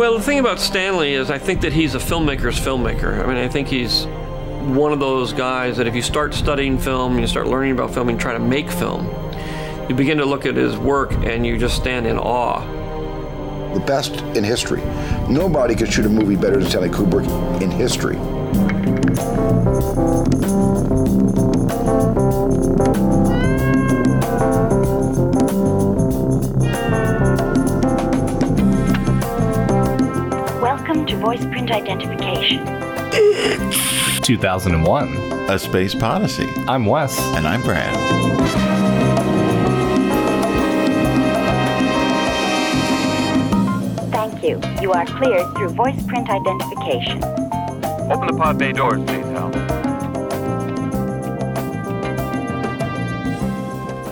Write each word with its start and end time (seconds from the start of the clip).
Well, 0.00 0.16
the 0.16 0.24
thing 0.24 0.38
about 0.38 0.58
Stanley 0.58 1.12
is 1.12 1.30
I 1.30 1.36
think 1.36 1.60
that 1.60 1.74
he's 1.74 1.94
a 1.94 1.98
filmmaker's 1.98 2.58
filmmaker. 2.58 3.22
I 3.22 3.26
mean, 3.26 3.36
I 3.36 3.48
think 3.48 3.68
he's 3.68 4.06
one 4.64 4.94
of 4.94 4.98
those 4.98 5.34
guys 5.34 5.76
that 5.76 5.86
if 5.86 5.94
you 5.94 6.00
start 6.00 6.32
studying 6.32 6.78
film, 6.78 7.18
you 7.18 7.26
start 7.26 7.48
learning 7.48 7.72
about 7.72 7.92
film, 7.92 8.08
and 8.08 8.18
try 8.18 8.32
to 8.32 8.38
make 8.38 8.70
film, 8.70 9.04
you 9.90 9.94
begin 9.94 10.16
to 10.16 10.24
look 10.24 10.46
at 10.46 10.56
his 10.56 10.74
work 10.78 11.12
and 11.12 11.44
you 11.44 11.58
just 11.58 11.76
stand 11.76 12.06
in 12.06 12.16
awe. 12.16 12.64
The 13.74 13.80
best 13.80 14.14
in 14.34 14.42
history. 14.42 14.80
Nobody 15.28 15.74
could 15.74 15.92
shoot 15.92 16.06
a 16.06 16.08
movie 16.08 16.34
better 16.34 16.56
than 16.56 16.70
Stanley 16.70 16.88
Kubrick 16.88 17.60
in 17.60 17.70
history. 17.70 18.16
Welcome 31.00 31.18
to 31.18 31.24
voice 31.24 31.46
print 31.46 31.70
identification. 31.70 32.58
2001. 34.20 35.14
A 35.48 35.58
Space 35.58 35.94
Podyssey. 35.94 36.46
I'm 36.68 36.84
Wes. 36.84 37.18
And 37.36 37.48
I'm 37.48 37.62
Brad. 37.62 37.96
Thank 44.12 44.44
you. 44.44 44.60
You 44.82 44.92
are 44.92 45.06
cleared 45.06 45.46
through 45.56 45.70
voice 45.70 46.04
print 46.06 46.28
identification. 46.28 47.24
Open 48.12 48.26
the 48.26 48.34
pod 48.36 48.58
bay 48.58 48.72
doors, 48.72 49.02
please, 49.06 49.24
Hal. 49.24 49.50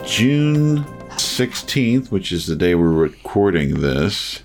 June 0.07 0.85
16th, 1.11 2.11
which 2.11 2.33
is 2.33 2.47
the 2.47 2.57
day 2.57 2.75
we're 2.75 2.89
recording 2.89 3.83
this. 3.83 4.43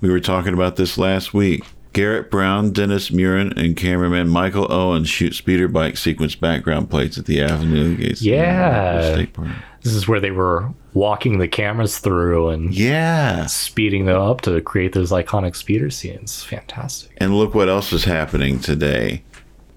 We 0.00 0.10
were 0.10 0.20
talking 0.20 0.54
about 0.54 0.76
this 0.76 0.96
last 0.98 1.34
week. 1.34 1.64
Garrett 1.92 2.30
Brown, 2.30 2.70
Dennis 2.72 3.10
Muren, 3.10 3.52
and 3.56 3.76
cameraman 3.76 4.28
Michael 4.28 4.72
Owen 4.72 5.04
shoot 5.04 5.34
speeder 5.34 5.66
bike 5.66 5.96
sequence 5.96 6.36
background 6.36 6.88
plates 6.88 7.18
at 7.18 7.26
the 7.26 7.42
Avenue 7.42 7.96
Gates. 7.96 8.22
Yeah. 8.22 9.12
State 9.14 9.32
Park. 9.32 9.48
This 9.82 9.94
is 9.94 10.06
where 10.06 10.20
they 10.20 10.30
were 10.30 10.68
walking 10.94 11.38
the 11.38 11.48
cameras 11.48 11.98
through 11.98 12.50
and 12.50 12.72
Yeah. 12.72 13.46
speeding 13.46 14.06
them 14.06 14.20
up 14.20 14.40
to 14.42 14.60
create 14.60 14.92
those 14.92 15.10
iconic 15.10 15.56
speeder 15.56 15.90
scenes. 15.90 16.44
Fantastic. 16.44 17.10
And 17.16 17.36
look 17.36 17.54
what 17.56 17.68
else 17.68 17.92
is 17.92 18.04
happening 18.04 18.60
today. 18.60 19.22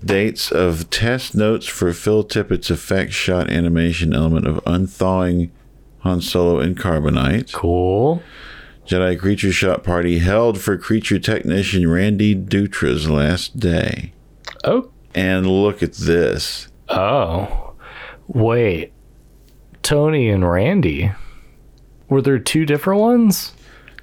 Dates 0.06 0.52
of 0.52 0.90
test 0.92 1.34
notes 1.34 1.66
for 1.66 1.94
Phil 1.94 2.24
Tippett's 2.24 2.70
effect 2.70 3.12
shot 3.14 3.50
animation 3.50 4.14
element 4.14 4.46
of 4.46 4.60
unthawing 4.68 5.50
Han 6.00 6.22
Solo 6.22 6.60
in 6.60 6.76
carbonite. 6.76 7.54
Cool. 7.54 8.22
Jedi 8.86 9.18
Creature 9.18 9.54
Shot 9.54 9.84
Party 9.84 10.20
held 10.20 10.60
for 10.60 10.78
creature 10.78 11.20
technician 11.20 11.90
Randy 11.90 12.36
Dutra's 12.36 13.10
last 13.10 13.60
day. 13.60 14.12
Oh. 14.64 14.92
And 15.16 15.48
look 15.48 15.82
at 15.82 15.94
this. 15.94 16.68
Oh. 16.90 17.74
Wait. 18.28 18.92
Tony 19.82 20.30
and 20.30 20.50
Randy. 20.50 21.12
Were 22.10 22.22
there 22.22 22.40
two 22.40 22.66
different 22.66 23.00
ones? 23.00 23.54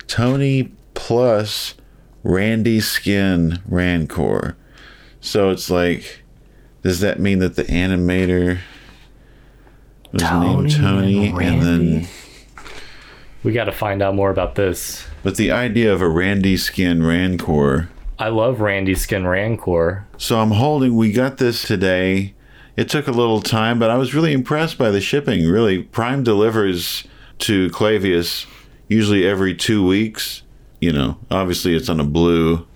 Tony 0.07 0.73
plus 0.95 1.75
Randy 2.23 2.81
Skin 2.81 3.61
Rancor. 3.67 4.57
So 5.21 5.51
it's 5.51 5.69
like, 5.69 6.23
does 6.83 7.01
that 7.01 7.21
mean 7.21 7.39
that 7.41 7.57
the 7.57 7.65
animator 7.65 8.61
was 10.13 10.23
named 10.23 10.71
Tony 10.71 11.29
and 11.29 11.41
and 11.41 11.63
then? 11.63 12.09
We 13.43 13.53
got 13.53 13.65
to 13.65 13.73
find 13.73 14.03
out 14.03 14.15
more 14.15 14.31
about 14.31 14.55
this. 14.55 15.07
But 15.23 15.37
the 15.37 15.51
idea 15.51 15.93
of 15.93 16.03
a 16.03 16.09
Randy 16.09 16.57
Skin 16.57 17.03
Rancor. 17.03 17.89
I 18.19 18.29
love 18.29 18.61
Randy 18.61 18.95
Skin 18.95 19.27
Rancor. 19.27 20.07
So 20.19 20.41
I'm 20.41 20.51
holding, 20.51 20.95
we 20.95 21.11
got 21.13 21.39
this 21.39 21.63
today. 21.63 22.35
It 22.77 22.89
took 22.89 23.09
a 23.09 23.13
little 23.13 23.41
time, 23.41 23.79
but 23.79 23.91
I 23.91 23.97
was 23.97 24.15
really 24.15 24.33
impressed 24.33 24.77
by 24.77 24.91
the 24.91 25.01
shipping. 25.01 25.47
Really, 25.47 25.83
Prime 25.83 26.23
delivers 26.23 27.05
to 27.39 27.71
Clavius 27.71 28.47
usually 28.89 29.27
every 29.27 29.55
two 29.55 29.87
weeks. 29.87 30.43
You 30.81 30.93
know, 30.93 31.19
obviously 31.31 31.75
it's 31.75 31.89
on 31.89 32.01
a 32.01 32.05
blue. 32.05 32.67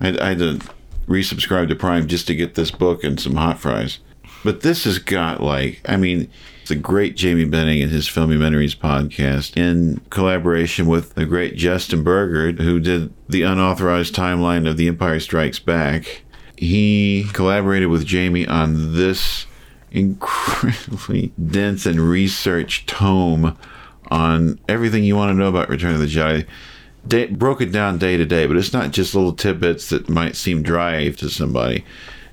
I, 0.00 0.08
I 0.20 0.28
had 0.28 0.38
to 0.38 0.60
resubscribe 1.06 1.68
to 1.68 1.74
Prime 1.74 2.06
just 2.06 2.26
to 2.26 2.34
get 2.34 2.54
this 2.54 2.70
book 2.70 3.02
and 3.02 3.18
some 3.18 3.36
hot 3.36 3.58
fries. 3.58 3.98
But 4.44 4.60
this 4.60 4.84
has 4.84 4.98
got 4.98 5.42
like, 5.42 5.80
I 5.86 5.96
mean, 5.96 6.30
a 6.70 6.76
great 6.76 7.16
Jamie 7.16 7.44
Benning 7.44 7.82
and 7.82 7.90
his 7.90 8.08
Filmumentaries 8.08 8.76
podcast 8.76 9.56
in 9.56 10.00
collaboration 10.10 10.86
with 10.86 11.14
the 11.14 11.24
great 11.24 11.56
Justin 11.56 12.02
Berger, 12.02 12.62
who 12.62 12.80
did 12.80 13.12
the 13.28 13.42
unauthorized 13.42 14.14
timeline 14.14 14.68
of 14.68 14.76
The 14.76 14.88
Empire 14.88 15.20
Strikes 15.20 15.58
Back. 15.58 16.22
He 16.56 17.26
collaborated 17.32 17.88
with 17.88 18.04
Jamie 18.06 18.46
on 18.46 18.94
this 18.94 19.46
incredibly 19.90 21.32
dense 21.46 21.86
and 21.86 22.00
researched 22.00 22.88
tome 22.88 23.56
on 24.10 24.58
everything 24.68 25.04
you 25.04 25.16
want 25.16 25.30
to 25.30 25.34
know 25.34 25.48
about 25.48 25.68
Return 25.68 25.94
of 25.94 26.00
the 26.00 26.06
Jedi. 26.06 26.46
Day, 27.06 27.26
broke 27.26 27.60
it 27.62 27.72
down 27.72 27.98
day 27.98 28.16
to 28.16 28.26
day, 28.26 28.46
but 28.46 28.56
it's 28.56 28.72
not 28.72 28.90
just 28.90 29.14
little 29.14 29.32
tidbits 29.32 29.88
that 29.88 30.08
might 30.08 30.36
seem 30.36 30.62
dry 30.62 31.08
to 31.08 31.30
somebody. 31.30 31.84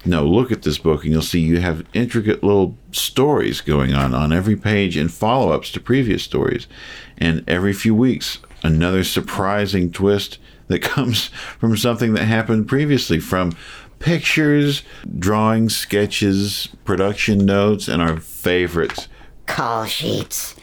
No, 0.05 0.25
look 0.25 0.51
at 0.51 0.61
this 0.61 0.77
book 0.77 1.03
and 1.03 1.11
you'll 1.11 1.21
see 1.21 1.39
you 1.39 1.59
have 1.59 1.85
intricate 1.93 2.43
little 2.43 2.77
stories 2.91 3.61
going 3.61 3.93
on 3.93 4.13
on 4.13 4.31
every 4.31 4.55
page 4.55 4.95
and 4.95 5.11
follow 5.11 5.51
ups 5.51 5.71
to 5.71 5.79
previous 5.79 6.23
stories. 6.23 6.67
And 7.17 7.43
every 7.47 7.73
few 7.73 7.93
weeks, 7.95 8.39
another 8.63 9.03
surprising 9.03 9.91
twist 9.91 10.39
that 10.67 10.79
comes 10.81 11.27
from 11.59 11.75
something 11.77 12.13
that 12.13 12.25
happened 12.25 12.67
previously 12.67 13.19
from 13.19 13.51
pictures, 13.99 14.83
drawings, 15.17 15.75
sketches, 15.75 16.69
production 16.85 17.39
notes, 17.45 17.87
and 17.87 18.01
our 18.01 18.17
favorites. 18.17 19.07
Call 19.45 19.85
sheets. 19.85 20.55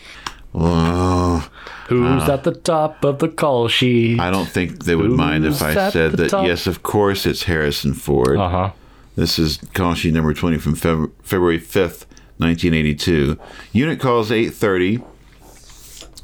Oh, 0.55 1.49
Who's 1.89 2.23
at 2.29 2.45
the 2.45 2.53
top 2.53 3.05
of 3.05 3.19
the 3.19 3.29
call 3.29 3.67
sheet? 3.69 4.21
I 4.21 4.31
don't 4.31 4.49
think 4.49 4.85
they 4.85 4.95
would 4.95 5.11
mind 5.11 5.45
if 5.45 5.61
I 5.61 5.91
said 5.91 6.13
that, 6.13 6.31
top? 6.31 6.47
yes, 6.47 6.67
of 6.67 6.83
course, 6.83 7.27
it's 7.27 7.43
Harrison 7.43 7.93
Ford. 7.93 8.39
Uh 8.39 8.49
huh. 8.49 8.71
This 9.17 9.39
is 9.39 9.59
call 9.75 9.95
sheet 9.95 10.13
number 10.15 10.35
20 10.35 10.59
from 10.59 10.75
Feb- 10.75 11.13
February 11.23 11.61
5th, 11.61 12.07
1982. 12.39 13.39
Unit 13.73 14.01
calls 14.01 14.31
830. 14.33 15.03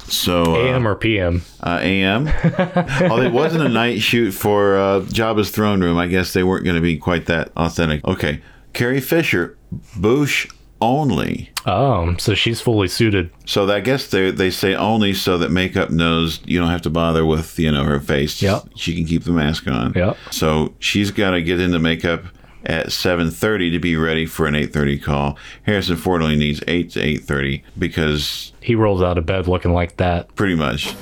So, 0.07 0.55
uh, 0.55 0.59
AM 0.59 0.85
or 0.87 0.95
PM? 0.95 1.41
uh, 1.61 1.79
AM. 1.81 2.27
Although 3.09 3.23
it 3.23 3.31
wasn't 3.31 3.63
a 3.63 3.69
night 3.69 4.01
shoot 4.01 4.31
for 4.31 4.75
uh, 4.77 4.99
Jabba's 5.01 5.51
throne 5.51 5.81
room, 5.81 5.97
I 5.97 6.07
guess 6.07 6.33
they 6.33 6.43
weren't 6.43 6.65
going 6.65 6.75
to 6.75 6.81
be 6.81 6.97
quite 6.97 7.27
that 7.27 7.51
authentic. 7.55 8.03
Okay. 8.05 8.41
Carrie 8.73 8.99
Fisher, 8.99 9.57
Boushh 9.97 10.51
only. 10.81 11.51
Oh, 11.65 12.15
so 12.17 12.33
she's 12.33 12.59
fully 12.59 12.87
suited. 12.89 13.29
So 13.45 13.69
I 13.71 13.79
guess 13.81 14.07
they 14.07 14.31
they 14.31 14.49
say 14.49 14.75
only 14.75 15.13
so 15.13 15.37
that 15.37 15.51
makeup 15.51 15.91
knows 15.91 16.41
you 16.45 16.59
don't 16.59 16.69
have 16.71 16.81
to 16.83 16.89
bother 16.89 17.25
with 17.25 17.57
you 17.59 17.71
know 17.71 17.83
her 17.83 17.99
face. 17.99 18.41
Yep. 18.41 18.63
She 18.75 18.95
can 18.95 19.05
keep 19.05 19.23
the 19.23 19.31
mask 19.31 19.67
on. 19.67 19.93
Yep. 19.93 20.17
So 20.31 20.73
she's 20.79 21.11
got 21.11 21.31
to 21.31 21.41
get 21.41 21.59
into 21.59 21.79
makeup 21.79 22.23
at 22.65 22.87
7:30 22.91 23.71
to 23.71 23.79
be 23.79 23.95
ready 23.95 24.25
for 24.25 24.45
an 24.47 24.55
8:30 24.55 24.97
call. 25.01 25.37
Harrison 25.63 25.97
Ford 25.97 26.21
only 26.21 26.35
needs 26.35 26.61
8 26.67 26.91
to 26.91 26.99
8:30 27.01 27.63
because 27.77 28.51
He 28.61 28.75
rolls 28.75 29.01
out 29.01 29.17
of 29.17 29.25
bed 29.25 29.47
looking 29.47 29.73
like 29.73 29.97
that. 29.97 30.33
pretty 30.35 30.55
much 30.55 30.93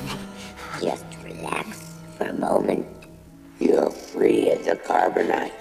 Just 0.81 1.05
relax 1.23 1.95
for 2.17 2.25
a 2.27 2.33
moment. 2.33 2.85
You're 3.59 3.91
free 3.91 4.49
as 4.51 4.67
a 4.67 4.75
carbonite. 4.75 5.51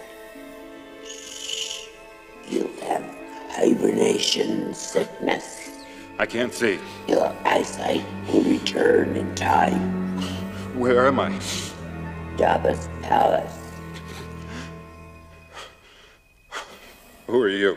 You 2.48 2.70
have 2.86 3.04
hibernation 3.50 4.72
sickness. 4.74 5.70
I 6.18 6.26
can't 6.26 6.52
see. 6.52 6.78
Your 7.06 7.32
eyesight 7.44 8.04
will 8.32 8.42
return 8.42 9.16
in 9.16 9.34
time. 9.34 10.16
Where 10.78 11.06
am 11.06 11.20
I? 11.20 11.30
Jabba's 12.36 12.88
palace. 13.02 13.57
Who 17.28 17.42
are 17.42 17.48
you? 17.50 17.76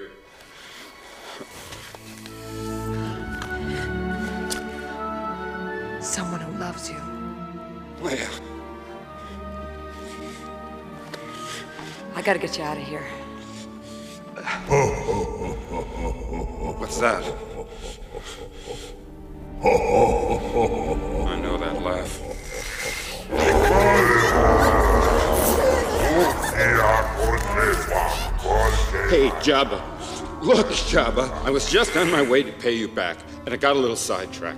Someone 5.99 6.39
who 6.39 6.57
loves 6.57 6.89
you. 6.89 6.95
Leia. 8.01 8.29
I 12.15 12.21
gotta 12.21 12.39
get 12.39 12.57
you 12.57 12.63
out 12.63 12.77
of 12.77 12.83
here. 12.83 13.03
What's 16.77 16.97
that? 16.99 17.21
I 21.29 21.39
know 21.41 21.57
that 21.57 21.81
laugh. 21.83 23.60
Hey, 29.11 29.27
Jabba. 29.41 29.81
Look, 30.41 30.67
Jabba, 30.67 31.29
I 31.43 31.49
was 31.49 31.69
just 31.69 31.97
on 31.97 32.09
my 32.09 32.21
way 32.21 32.43
to 32.43 32.51
pay 32.53 32.71
you 32.71 32.87
back, 32.87 33.17
and 33.43 33.53
I 33.53 33.57
got 33.57 33.75
a 33.75 33.79
little 33.79 33.97
sidetracked. 33.97 34.57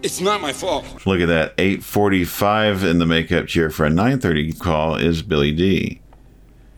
It's 0.00 0.20
not 0.20 0.40
my 0.40 0.52
fault. 0.52 1.04
Look 1.04 1.20
at 1.20 1.26
that. 1.26 1.54
845 1.58 2.84
in 2.84 3.00
the 3.00 3.04
makeup 3.04 3.48
chair 3.48 3.68
for 3.70 3.84
a 3.84 3.90
930 3.90 4.52
call 4.52 4.94
is 4.94 5.22
Billy 5.22 5.50
Dee. 5.50 6.00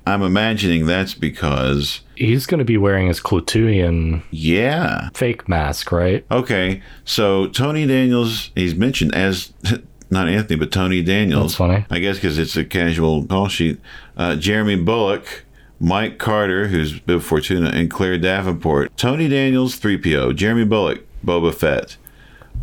I'm 0.07 0.23
imagining 0.23 0.87
that's 0.87 1.13
because, 1.13 2.01
He's 2.17 2.47
going 2.47 2.61
to 2.61 2.65
be 2.65 2.79
wearing 2.79 3.09
his 3.09 3.21
Clutuian 3.21 4.23
yeah. 4.31 5.11
fake 5.13 5.51
mask, 5.51 5.93
right? 5.93 6.25
Okay, 6.31 6.81
so 7.05 7.49
Tony 7.49 7.87
Daniels, 7.87 8.53
he's 8.55 8.75
mentioned 8.75 9.15
as 9.15 9.53
not 10.11 10.31
Anthony, 10.31 10.59
but 10.59 10.73
Tony 10.73 11.03
Daniels. 11.03 11.53
That's 11.53 11.57
funny. 11.57 11.85
I 11.91 11.99
guess 11.99 12.17
because 12.17 12.39
it's 12.39 12.57
a 12.57 12.65
casual 12.65 13.27
call 13.27 13.49
sheet. 13.49 13.79
Uh, 14.17 14.37
Jeremy 14.37 14.77
Bulloch, 14.77 15.45
Mike 15.81 16.19
Carter, 16.19 16.69
who's 16.69 17.01
Bib 17.01 17.23
Fortuna, 17.23 17.71
and 17.71 17.91
Claire 17.91 18.19
Davenport. 18.19 18.95
Tony 18.99 19.29
Daniels, 19.29 19.81
3PO. 19.81 20.37
Jeremy 20.37 20.65
Bulloch, 20.65 21.01
Boba 21.25 21.55
Fett. 21.55 21.97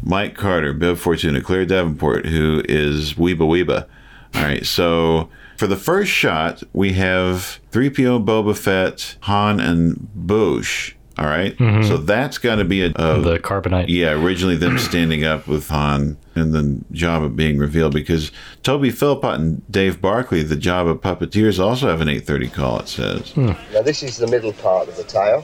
Mike 0.04 0.38
Carter, 0.38 0.72
Bib 0.72 0.98
Fortuna. 0.98 1.42
Claire 1.42 1.66
Davenport, 1.66 2.28
who 2.28 2.62
is 2.70 3.16
Weeba 3.16 3.40
Weeba. 3.40 3.88
All 4.36 4.44
right, 4.44 4.66
so 4.66 5.30
for 5.58 5.66
the 5.66 5.76
first 5.76 6.12
shot, 6.12 6.62
we 6.74 6.94
have 6.94 7.60
3PO, 7.72 8.24
Boba 8.24 8.56
Fett, 8.56 9.18
Han, 9.22 9.60
and 9.60 10.08
Boushh. 10.16 10.94
All 11.18 11.26
right? 11.26 11.58
Mm-hmm. 11.58 11.84
so 11.88 11.98
that's 11.98 12.38
got 12.38 12.56
to 12.56 12.64
be 12.66 12.84
a, 12.84 12.88
a 12.90 13.20
The 13.20 13.40
carbonite. 13.40 13.86
yeah, 13.88 14.12
originally 14.12 14.56
them 14.56 14.78
standing 14.90 15.24
up 15.24 15.48
with 15.48 15.68
Han 15.70 16.18
and 16.36 16.54
then 16.54 16.86
Jabba 16.94 17.36
being 17.36 17.58
revealed 17.58 17.94
because 17.94 18.32
Toby 18.62 18.92
Philpott 18.92 19.40
and 19.40 19.72
Dave 19.72 20.00
Barclay, 20.00 20.44
the 20.44 20.56
Jabba 20.56 21.00
puppeteers, 21.00 21.60
also 21.60 21.88
have 21.90 22.02
an 22.02 22.08
830 22.10 22.50
call, 22.50 22.80
it 22.80 22.88
says. 22.88 23.32
Hmm. 23.32 23.54
Now 23.74 23.82
this 23.82 24.04
is 24.04 24.18
the 24.18 24.28
middle 24.28 24.54
part 24.54 24.88
of 24.88 24.96
the 24.98 25.04
tail, 25.04 25.44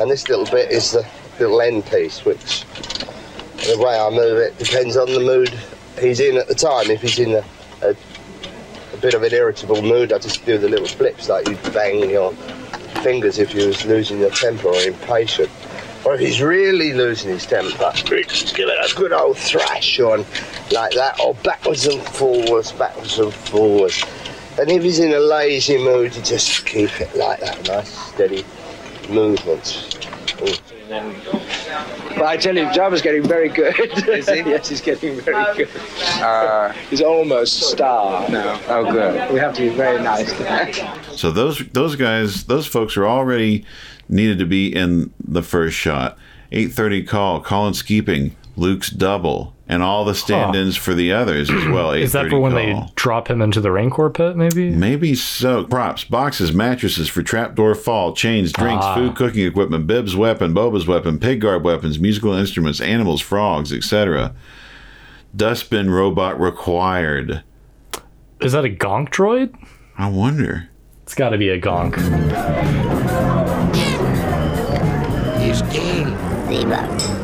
and 0.00 0.08
this 0.10 0.28
little 0.28 0.46
bit 0.46 0.70
is 0.70 0.92
the 0.92 1.04
little 1.40 1.60
end 1.60 1.84
piece, 1.86 2.24
which 2.24 2.64
the 3.66 3.76
way 3.78 3.98
I 3.98 4.08
move 4.10 4.38
it 4.38 4.56
depends 4.58 4.96
on 4.96 5.12
the 5.12 5.20
mood 5.20 5.48
he's 6.00 6.20
in 6.20 6.36
at 6.36 6.46
the 6.46 6.54
time. 6.54 6.90
If 6.90 7.02
he's 7.02 7.18
in 7.18 7.32
a, 7.32 7.44
a, 7.82 7.90
a 7.90 8.96
bit 9.00 9.14
of 9.14 9.22
an 9.24 9.32
irritable 9.32 9.82
mood, 9.82 10.12
I 10.12 10.18
just 10.18 10.44
do 10.46 10.58
the 10.58 10.68
little 10.68 10.86
flips 10.86 11.28
like 11.28 11.48
you 11.48 11.56
bang 11.72 12.08
your 12.10 12.32
fingers 13.02 13.38
if 13.38 13.54
you 13.54 13.66
was 13.66 13.84
losing 13.84 14.20
your 14.20 14.30
temper 14.30 14.68
or 14.68 14.80
impatient. 14.82 15.50
Or 16.04 16.14
if 16.14 16.20
he's 16.20 16.42
really 16.42 16.92
losing 16.92 17.30
his 17.30 17.46
temper, 17.46 17.92
give 18.56 18.68
it 18.68 18.92
a 18.92 18.94
good 18.96 19.12
old 19.12 19.38
thrash 19.38 20.00
on 20.00 20.24
like 20.72 20.94
that, 20.94 21.20
or 21.20 21.34
backwards 21.34 21.86
and 21.86 22.02
forwards, 22.02 22.72
backwards 22.72 23.18
and 23.18 23.32
forwards. 23.32 24.02
And 24.58 24.70
if 24.70 24.82
he's 24.82 24.98
in 24.98 25.12
a 25.12 25.20
lazy 25.20 25.78
mood, 25.78 26.14
you 26.16 26.22
just 26.22 26.66
keep 26.66 27.00
it 27.00 27.14
like 27.14 27.40
that, 27.40 27.66
nice 27.68 27.88
steady 27.88 28.44
movements. 31.00 31.68
But 32.16 32.22
I 32.22 32.36
tell 32.36 32.56
you, 32.56 32.64
Jabba's 32.66 33.02
getting 33.02 33.22
very 33.22 33.48
good. 33.48 33.74
Is 34.08 34.28
he? 34.28 34.36
yes, 34.46 34.68
he's 34.68 34.80
getting 34.80 35.20
very 35.20 35.56
good. 35.56 35.68
Uh, 36.20 36.72
he's 36.90 37.00
almost 37.00 37.70
star 37.70 38.28
now. 38.28 38.60
Oh, 38.68 38.90
good. 38.90 39.32
We 39.32 39.38
have 39.38 39.54
to 39.54 39.62
be 39.62 39.68
very 39.70 40.02
nice 40.02 40.32
to 40.32 40.44
him. 40.44 41.16
So 41.16 41.30
those 41.30 41.58
those 41.68 41.96
guys, 41.96 42.44
those 42.44 42.66
folks 42.66 42.96
are 42.96 43.06
already 43.06 43.64
needed 44.08 44.38
to 44.38 44.46
be 44.46 44.74
in 44.74 45.12
the 45.22 45.42
first 45.42 45.76
shot. 45.76 46.18
830 46.52 47.04
call, 47.04 47.40
Colin 47.40 47.72
Skeaping, 47.72 48.32
Luke's 48.56 48.90
double, 48.90 49.51
and 49.68 49.82
all 49.82 50.04
the 50.04 50.14
stand-ins 50.14 50.76
for 50.76 50.92
the 50.94 51.12
others 51.12 51.48
as 51.50 51.64
well. 51.66 51.92
Is 51.94 52.12
that 52.12 52.28
for 52.28 52.38
when 52.40 52.52
call. 52.52 52.60
they 52.86 52.92
drop 52.96 53.28
him 53.28 53.40
into 53.40 53.60
the 53.60 53.70
Rancor 53.70 54.10
pit, 54.10 54.36
maybe? 54.36 54.70
Maybe 54.70 55.14
so. 55.14 55.64
Props, 55.64 56.04
boxes, 56.04 56.52
mattresses 56.52 57.08
for 57.08 57.22
trapdoor 57.22 57.74
fall, 57.74 58.12
chains, 58.12 58.52
drinks, 58.52 58.84
Ah. 58.84 58.94
food, 58.94 59.14
cooking 59.14 59.46
equipment, 59.46 59.86
Bib's 59.86 60.16
weapon, 60.16 60.52
Boba's 60.52 60.86
weapon, 60.86 61.18
pig 61.18 61.40
guard 61.40 61.64
weapons, 61.64 61.98
musical 61.98 62.32
instruments, 62.34 62.80
animals, 62.80 63.20
frogs, 63.20 63.72
etc. 63.72 64.34
Dustbin 65.34 65.90
robot 65.90 66.38
required. 66.40 67.42
Is 68.40 68.52
that 68.52 68.64
a 68.64 68.68
gonk 68.68 69.08
droid? 69.10 69.54
I 69.96 70.08
wonder. 70.10 70.68
It's 71.04 71.14
got 71.14 71.30
to 71.30 71.38
be 71.38 71.48
a 71.50 71.60
gonk. 71.60 71.96
He's 75.40 75.62
dead. 75.62 77.21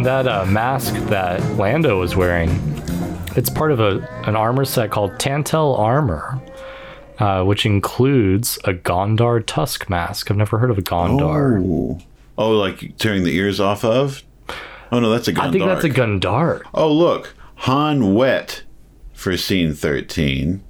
And 0.00 0.06
that 0.06 0.26
uh, 0.26 0.46
mask 0.46 0.94
that 1.10 1.42
Lando 1.58 2.00
was 2.00 2.16
wearing, 2.16 2.48
it's 3.36 3.50
part 3.50 3.70
of 3.70 3.80
a 3.80 3.98
an 4.24 4.34
armor 4.34 4.64
set 4.64 4.90
called 4.90 5.12
Tantel 5.18 5.78
Armor, 5.78 6.40
uh, 7.18 7.44
which 7.44 7.66
includes 7.66 8.58
a 8.64 8.72
Gondar 8.72 9.44
Tusk 9.44 9.90
mask. 9.90 10.30
I've 10.30 10.38
never 10.38 10.56
heard 10.56 10.70
of 10.70 10.78
a 10.78 10.82
Gondar. 10.82 11.62
Oh. 11.62 12.00
Oh, 12.38 12.52
like 12.52 12.96
tearing 12.96 13.24
the 13.24 13.36
ears 13.36 13.60
off 13.60 13.84
of? 13.84 14.22
Oh 14.90 15.00
no, 15.00 15.10
that's 15.10 15.28
a 15.28 15.34
Gundar. 15.34 15.40
I 15.40 15.50
think 15.52 15.64
that's 15.66 15.84
a 15.84 15.90
Gundar. 15.90 16.62
Oh 16.72 16.90
look, 16.90 17.34
Han 17.56 18.14
wet 18.14 18.62
for 19.12 19.36
scene 19.36 19.74
thirteen. 19.74 20.62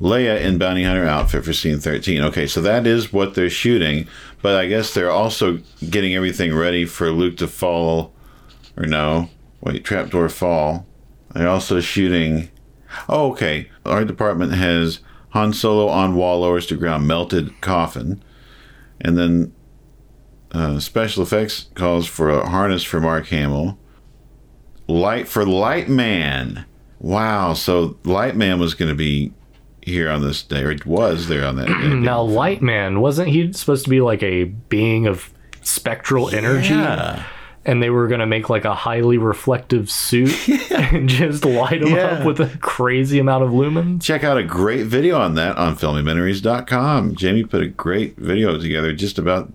Leia 0.00 0.40
in 0.40 0.58
Bounty 0.58 0.82
Hunter 0.82 1.06
outfit 1.06 1.44
for 1.44 1.52
scene 1.52 1.78
13. 1.78 2.22
Okay, 2.22 2.46
so 2.48 2.60
that 2.60 2.88
is 2.88 3.12
what 3.12 3.34
they're 3.34 3.50
shooting, 3.50 4.06
but 4.42 4.56
I 4.56 4.66
guess 4.66 4.94
they're 4.94 5.10
also 5.10 5.60
getting 5.90 6.14
everything 6.14 6.54
ready 6.54 6.84
for 6.84 7.10
Luke 7.10 7.36
to 7.38 7.48
fall, 7.48 8.12
or 8.78 8.86
no, 8.86 9.28
wait, 9.60 9.84
trapdoor 9.84 10.28
fall. 10.28 10.86
They're 11.34 11.48
also 11.48 11.80
shooting. 11.80 12.48
Oh, 13.08 13.32
okay. 13.32 13.70
Our 13.84 14.04
department 14.04 14.52
has 14.52 15.00
Han 15.30 15.52
Solo 15.52 15.88
on 15.88 16.14
wall 16.14 16.40
lowers 16.40 16.66
to 16.68 16.76
ground, 16.76 17.06
melted 17.06 17.60
coffin, 17.60 18.22
and 19.00 19.18
then 19.18 19.52
uh, 20.52 20.78
special 20.78 21.22
effects 21.22 21.66
calls 21.74 22.06
for 22.06 22.30
a 22.30 22.48
harness 22.48 22.82
for 22.82 23.00
Mark 23.00 23.26
Hamill. 23.26 23.78
Light 24.86 25.28
for 25.28 25.44
Light 25.44 25.88
Man. 25.88 26.64
Wow, 26.98 27.52
so 27.52 27.98
Light 28.04 28.36
Man 28.36 28.58
was 28.58 28.74
going 28.74 28.88
to 28.88 28.94
be 28.94 29.32
here 29.82 30.08
on 30.08 30.22
this 30.22 30.42
day, 30.42 30.62
or 30.62 30.70
it 30.70 30.86
was 30.86 31.28
there 31.28 31.44
on 31.44 31.56
that 31.56 31.66
day. 31.66 31.94
Now, 31.94 32.22
Light 32.22 32.62
Man 32.62 33.00
wasn't 33.00 33.28
he 33.28 33.52
supposed 33.52 33.84
to 33.84 33.90
be 33.90 34.00
like 34.00 34.22
a 34.22 34.44
being 34.44 35.06
of 35.06 35.32
spectral 35.62 36.30
energy? 36.30 36.74
Yeah. 37.68 37.72
And 37.72 37.82
they 37.82 37.90
were 37.90 38.08
gonna 38.08 38.26
make 38.26 38.48
like 38.48 38.64
a 38.64 38.74
highly 38.74 39.18
reflective 39.18 39.90
suit 39.90 40.48
and 40.70 41.08
just 41.08 41.44
light 41.44 41.82
him 41.82 41.88
Yeah. 41.94 42.06
up 42.18 42.24
with 42.26 42.40
a 42.40 42.48
crazy 42.58 43.18
amount 43.18 43.44
of 43.44 43.50
lumens. 43.50 44.02
Check 44.02 44.24
out 44.24 44.36
a 44.38 44.42
great 44.42 44.86
video 44.86 45.18
on 45.18 45.34
that 45.34 45.56
on 45.56 45.76
filmumentaries.com. 45.76 47.14
Jamie 47.14 47.44
put 47.44 47.62
a 47.62 47.68
great 47.68 48.16
video 48.16 48.58
together 48.58 48.92
just 48.92 49.18
about, 49.18 49.52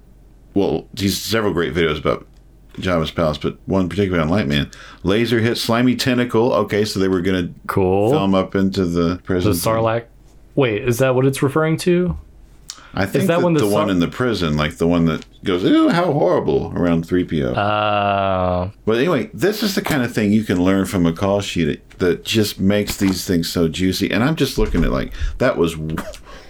well, 0.53 0.87
he's 0.97 1.17
several 1.19 1.53
great 1.53 1.73
videos 1.73 1.97
about 1.99 2.25
Jabba's 2.75 3.11
Palace, 3.11 3.37
but 3.37 3.57
one 3.65 3.87
particularly 3.89 4.23
on 4.23 4.29
Lightman. 4.29 4.73
Laser 5.03 5.39
hit 5.39 5.57
slimy 5.57 5.95
tentacle. 5.95 6.53
Okay, 6.53 6.85
so 6.85 6.99
they 6.99 7.07
were 7.07 7.21
going 7.21 7.47
to 7.47 7.53
Cool. 7.67 8.09
film 8.11 8.33
up 8.33 8.55
into 8.55 8.85
the 8.85 9.19
prison. 9.23 9.51
The 9.51 9.57
Sarlacc. 9.57 10.05
Wait, 10.55 10.83
is 10.87 10.97
that 10.99 11.13
what 11.15 11.25
it's 11.25 11.41
referring 11.43 11.77
to? 11.77 12.17
I 12.95 13.05
think 13.05 13.27
that 13.27 13.39
that 13.39 13.43
when 13.43 13.53
the, 13.53 13.61
the 13.61 13.67
one 13.67 13.89
in 13.89 13.99
the 13.99 14.07
prison, 14.07 14.55
like 14.55 14.77
the 14.77 14.87
one 14.87 15.05
that 15.05 15.25
goes, 15.43 15.63
ooh, 15.63 15.89
how 15.89 16.11
horrible 16.11 16.71
around 16.75 17.07
3PO. 17.07 17.55
Uh, 17.57 18.69
But 18.85 18.97
anyway, 18.97 19.29
this 19.33 19.63
is 19.63 19.73
the 19.75 19.81
kind 19.81 20.03
of 20.03 20.13
thing 20.13 20.31
you 20.31 20.43
can 20.43 20.63
learn 20.63 20.85
from 20.85 21.05
a 21.05 21.13
call 21.13 21.41
sheet 21.41 21.81
that 21.99 22.23
just 22.23 22.59
makes 22.59 22.97
these 22.97 23.25
things 23.25 23.49
so 23.49 23.67
juicy. 23.67 24.11
And 24.11 24.23
I'm 24.23 24.35
just 24.35 24.57
looking 24.57 24.83
at 24.83 24.91
like 24.91 25.11
that 25.39 25.57
was. 25.57 25.75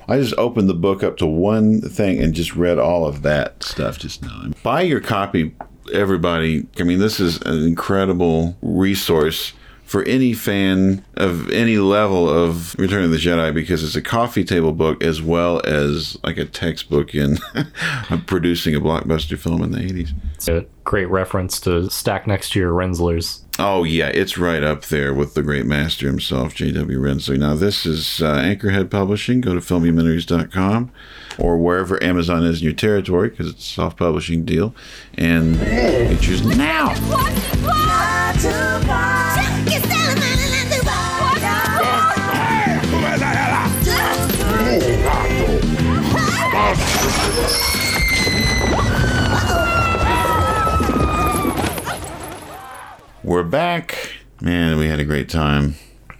I 0.05 0.17
just 0.19 0.33
opened 0.37 0.67
the 0.67 0.73
book 0.73 1.01
up 1.01 1.15
to 1.19 1.25
one 1.25 1.79
thing 1.79 2.21
and 2.21 2.33
just 2.33 2.57
read 2.57 2.77
all 2.77 3.05
of 3.05 3.21
that 3.21 3.63
stuff 3.63 3.97
just 3.97 4.21
now. 4.21 4.47
Buy 4.61 4.81
your 4.81 4.99
copy, 4.99 5.55
everybody. 5.93 6.67
I 6.77 6.83
mean, 6.83 6.99
this 6.99 7.21
is 7.21 7.41
an 7.43 7.63
incredible 7.65 8.57
resource 8.61 9.53
for 9.93 10.01
any 10.05 10.33
fan 10.33 11.05
of 11.17 11.47
any 11.51 11.77
level 11.77 12.27
of 12.27 12.73
Return 12.79 13.03
of 13.03 13.11
the 13.11 13.17
Jedi 13.17 13.53
because 13.53 13.83
it's 13.83 13.95
a 13.95 14.01
coffee 14.01 14.43
table 14.43 14.71
book 14.71 15.03
as 15.03 15.21
well 15.21 15.61
as 15.65 16.17
like 16.23 16.37
a 16.37 16.45
textbook 16.45 17.13
in 17.13 17.37
producing 18.25 18.73
a 18.73 18.79
blockbuster 18.79 19.37
film 19.37 19.61
in 19.61 19.69
the 19.69 19.77
80s. 19.77 20.13
it's 20.33 20.47
a 20.47 20.65
great 20.83 21.05
reference 21.11 21.59
to 21.59 21.91
stack 21.91 22.25
next 22.25 22.53
to 22.53 22.59
your 22.59 22.71
Rinzlers. 22.71 23.41
Oh 23.59 23.83
yeah, 23.83 24.07
it's 24.07 24.35
right 24.35 24.63
up 24.63 24.85
there 24.85 25.13
with 25.13 25.35
the 25.35 25.43
great 25.43 25.67
master 25.67 26.07
himself, 26.07 26.55
J.W. 26.55 26.99
Rinzler. 26.99 27.37
Now 27.37 27.53
this 27.53 27.85
is 27.85 28.19
uh, 28.19 28.37
Anchorhead 28.37 28.89
Publishing. 28.89 29.41
Go 29.41 29.53
to 29.53 29.59
filmumentaries.com 29.59 30.91
or 31.37 31.59
wherever 31.59 32.03
Amazon 32.03 32.43
is 32.43 32.61
in 32.61 32.63
your 32.63 32.73
territory 32.73 33.29
because 33.29 33.47
it's 33.47 33.63
a 33.69 33.73
self-publishing 33.73 34.43
deal. 34.43 34.73
And 35.19 35.59
get 35.59 36.27
yours 36.27 36.43
now. 36.43 36.95
We're 53.23 53.43
back. 53.43 54.11
Man, 54.41 54.77
we 54.77 54.87
had 54.87 54.99
a 54.99 55.05
great 55.05 55.29
time. 55.29 55.75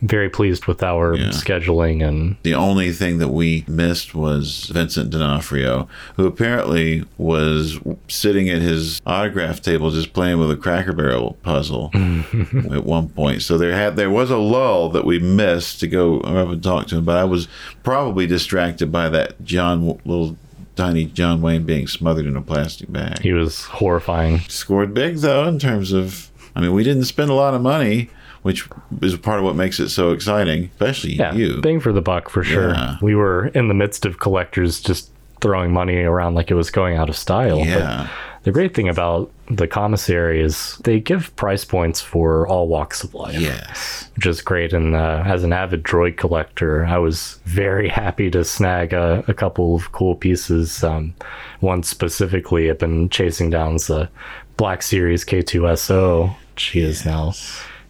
very 0.05 0.29
pleased 0.29 0.65
with 0.65 0.83
our 0.83 1.15
Yeah. 1.15 1.29
scheduling 1.29 2.05
and 2.05 2.35
The 2.43 2.53
only 2.55 2.91
thing 2.91 3.19
that 3.19 3.29
we 3.29 3.63
missed 3.69 4.13
was 4.13 4.69
Vincent 4.73 5.11
D'Onofrio, 5.11 5.87
who 6.17 6.25
apparently 6.27 7.05
was 7.17 7.79
sitting 8.09 8.49
at 8.49 8.61
his 8.61 8.99
autograph 9.05 9.61
table 9.61 9.91
just 9.91 10.11
playing 10.11 10.39
with 10.39 10.51
a 10.51 10.57
Cracker 10.57 10.91
Barrel 10.91 11.37
puzzle 11.41 11.89
at 12.73 12.83
one 12.83 13.07
point. 13.07 13.43
So 13.43 13.57
there 13.57 13.71
had 13.77 13.95
there 13.95 14.09
was 14.09 14.29
a 14.29 14.35
lull 14.37 14.89
that 14.89 15.05
we 15.05 15.19
missed 15.19 15.79
to 15.79 15.87
go 15.87 16.19
up 16.19 16.49
and 16.49 16.61
talk 16.61 16.87
to 16.87 16.97
him, 16.97 17.05
but 17.05 17.15
I 17.15 17.23
was 17.23 17.47
probably 17.81 18.27
distracted 18.27 18.91
by 18.91 19.07
that 19.07 19.41
John 19.45 19.97
little 20.03 20.35
tiny 20.75 21.05
John 21.05 21.41
Wayne 21.41 21.63
being 21.63 21.87
smothered 21.87 22.25
in 22.25 22.35
a 22.35 22.41
plastic 22.41 22.91
bag. 22.91 23.19
he 23.21 23.33
was 23.33 23.63
horrifying. 23.65 24.39
Scored 24.49 24.93
big 24.93 25.17
though 25.17 25.47
in 25.47 25.59
terms 25.59 25.91
of 25.93 26.29
I 26.55 26.61
mean 26.61 26.73
we 26.73 26.83
didn't 26.83 27.05
spend 27.05 27.29
a 27.29 27.33
lot 27.33 27.53
of 27.53 27.61
money, 27.61 28.09
which 28.41 28.67
is 29.01 29.15
part 29.17 29.39
of 29.39 29.45
what 29.45 29.55
makes 29.55 29.79
it 29.79 29.89
so 29.89 30.11
exciting, 30.11 30.69
especially 30.73 31.13
Yeah, 31.13 31.33
you. 31.33 31.61
bang 31.61 31.79
for 31.79 31.91
the 31.93 32.01
buck 32.01 32.29
for 32.29 32.43
sure. 32.43 32.69
Yeah. 32.71 32.97
We 33.01 33.15
were 33.15 33.47
in 33.49 33.67
the 33.67 33.73
midst 33.73 34.05
of 34.05 34.19
collectors 34.19 34.79
just 34.81 35.09
throwing 35.41 35.71
money 35.73 35.97
around 35.97 36.35
like 36.35 36.49
it 36.51 36.55
was 36.55 36.69
going 36.69 36.95
out 36.95 37.09
of 37.09 37.17
style. 37.17 37.59
but 37.59 37.67
Yeah. 37.67 38.07
The 38.43 38.51
great 38.51 38.73
thing 38.73 38.89
about 38.89 39.31
the 39.49 39.67
commissary 39.67 40.41
is 40.41 40.77
they 40.83 40.99
give 40.99 41.35
price 41.35 41.63
points 41.63 42.01
for 42.01 42.47
all 42.47 42.67
walks 42.67 43.03
of 43.03 43.13
life. 43.13 43.39
Yes. 43.39 44.09
which 44.15 44.25
is 44.25 44.41
great. 44.41 44.73
And 44.73 44.95
uh, 44.95 45.23
as 45.25 45.43
an 45.43 45.53
avid 45.53 45.83
droid 45.83 46.17
collector, 46.17 46.85
I 46.85 46.97
was 46.97 47.39
very 47.45 47.87
happy 48.03 48.29
to 48.31 48.43
snag 48.43 48.93
a, 48.93 49.23
a 49.27 49.33
couple 49.33 49.75
of 49.75 49.91
cool 49.93 50.15
pieces. 50.15 50.83
Um, 50.83 51.13
one 51.61 51.83
specifically, 51.83 52.69
I've 52.69 52.79
been 52.79 53.09
chasing 53.09 53.49
down 53.49 53.75
is 53.75 53.87
the 53.87 54.09
Black 54.57 54.81
Series 54.81 55.23
K2SO. 55.23 56.35
She 56.57 56.81
is 56.81 57.05
now 57.05 57.33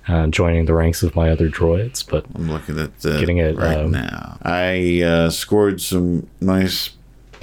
uh, 0.07 0.27
joining 0.27 0.65
the 0.65 0.73
ranks 0.73 1.01
of 1.01 1.15
my 1.15 1.29
other 1.29 1.49
droids, 1.49 2.07
but 2.07 2.25
I'm 2.35 2.51
looking 2.51 2.79
at 2.79 2.99
the 2.99 3.19
Getting 3.19 3.37
it, 3.37 3.57
right 3.57 3.79
um, 3.79 3.91
now. 3.91 4.37
I 4.43 5.01
uh, 5.01 5.29
scored 5.29 5.81
some 5.81 6.27
nice 6.39 6.91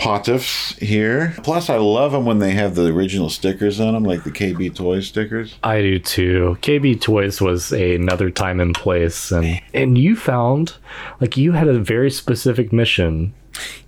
potifs 0.00 0.78
here. 0.78 1.35
Plus, 1.42 1.69
I 1.69 1.76
love 1.76 2.12
them 2.12 2.25
when 2.25 2.38
they 2.38 2.52
have 2.52 2.75
the 2.75 2.87
original 2.87 3.28
stickers 3.28 3.78
on 3.78 3.92
them, 3.92 4.04
like 4.04 4.25
the 4.25 4.30
KB 4.30 4.75
Toys 4.75 5.07
stickers. 5.07 5.59
I 5.62 5.80
do 5.83 5.99
too. 5.99 6.57
KB 6.62 7.00
Toys 7.00 7.40
was 7.40 7.71
another 7.73 8.30
time 8.30 8.61
and 8.61 8.75
place, 8.75 9.30
and 9.30 9.61
and 9.75 9.99
you 9.99 10.16
found 10.16 10.75
like 11.21 11.37
you 11.37 11.52
had 11.52 11.69
a 11.69 11.78
very 11.78 12.11
specific 12.11 12.73
mission. 12.73 13.35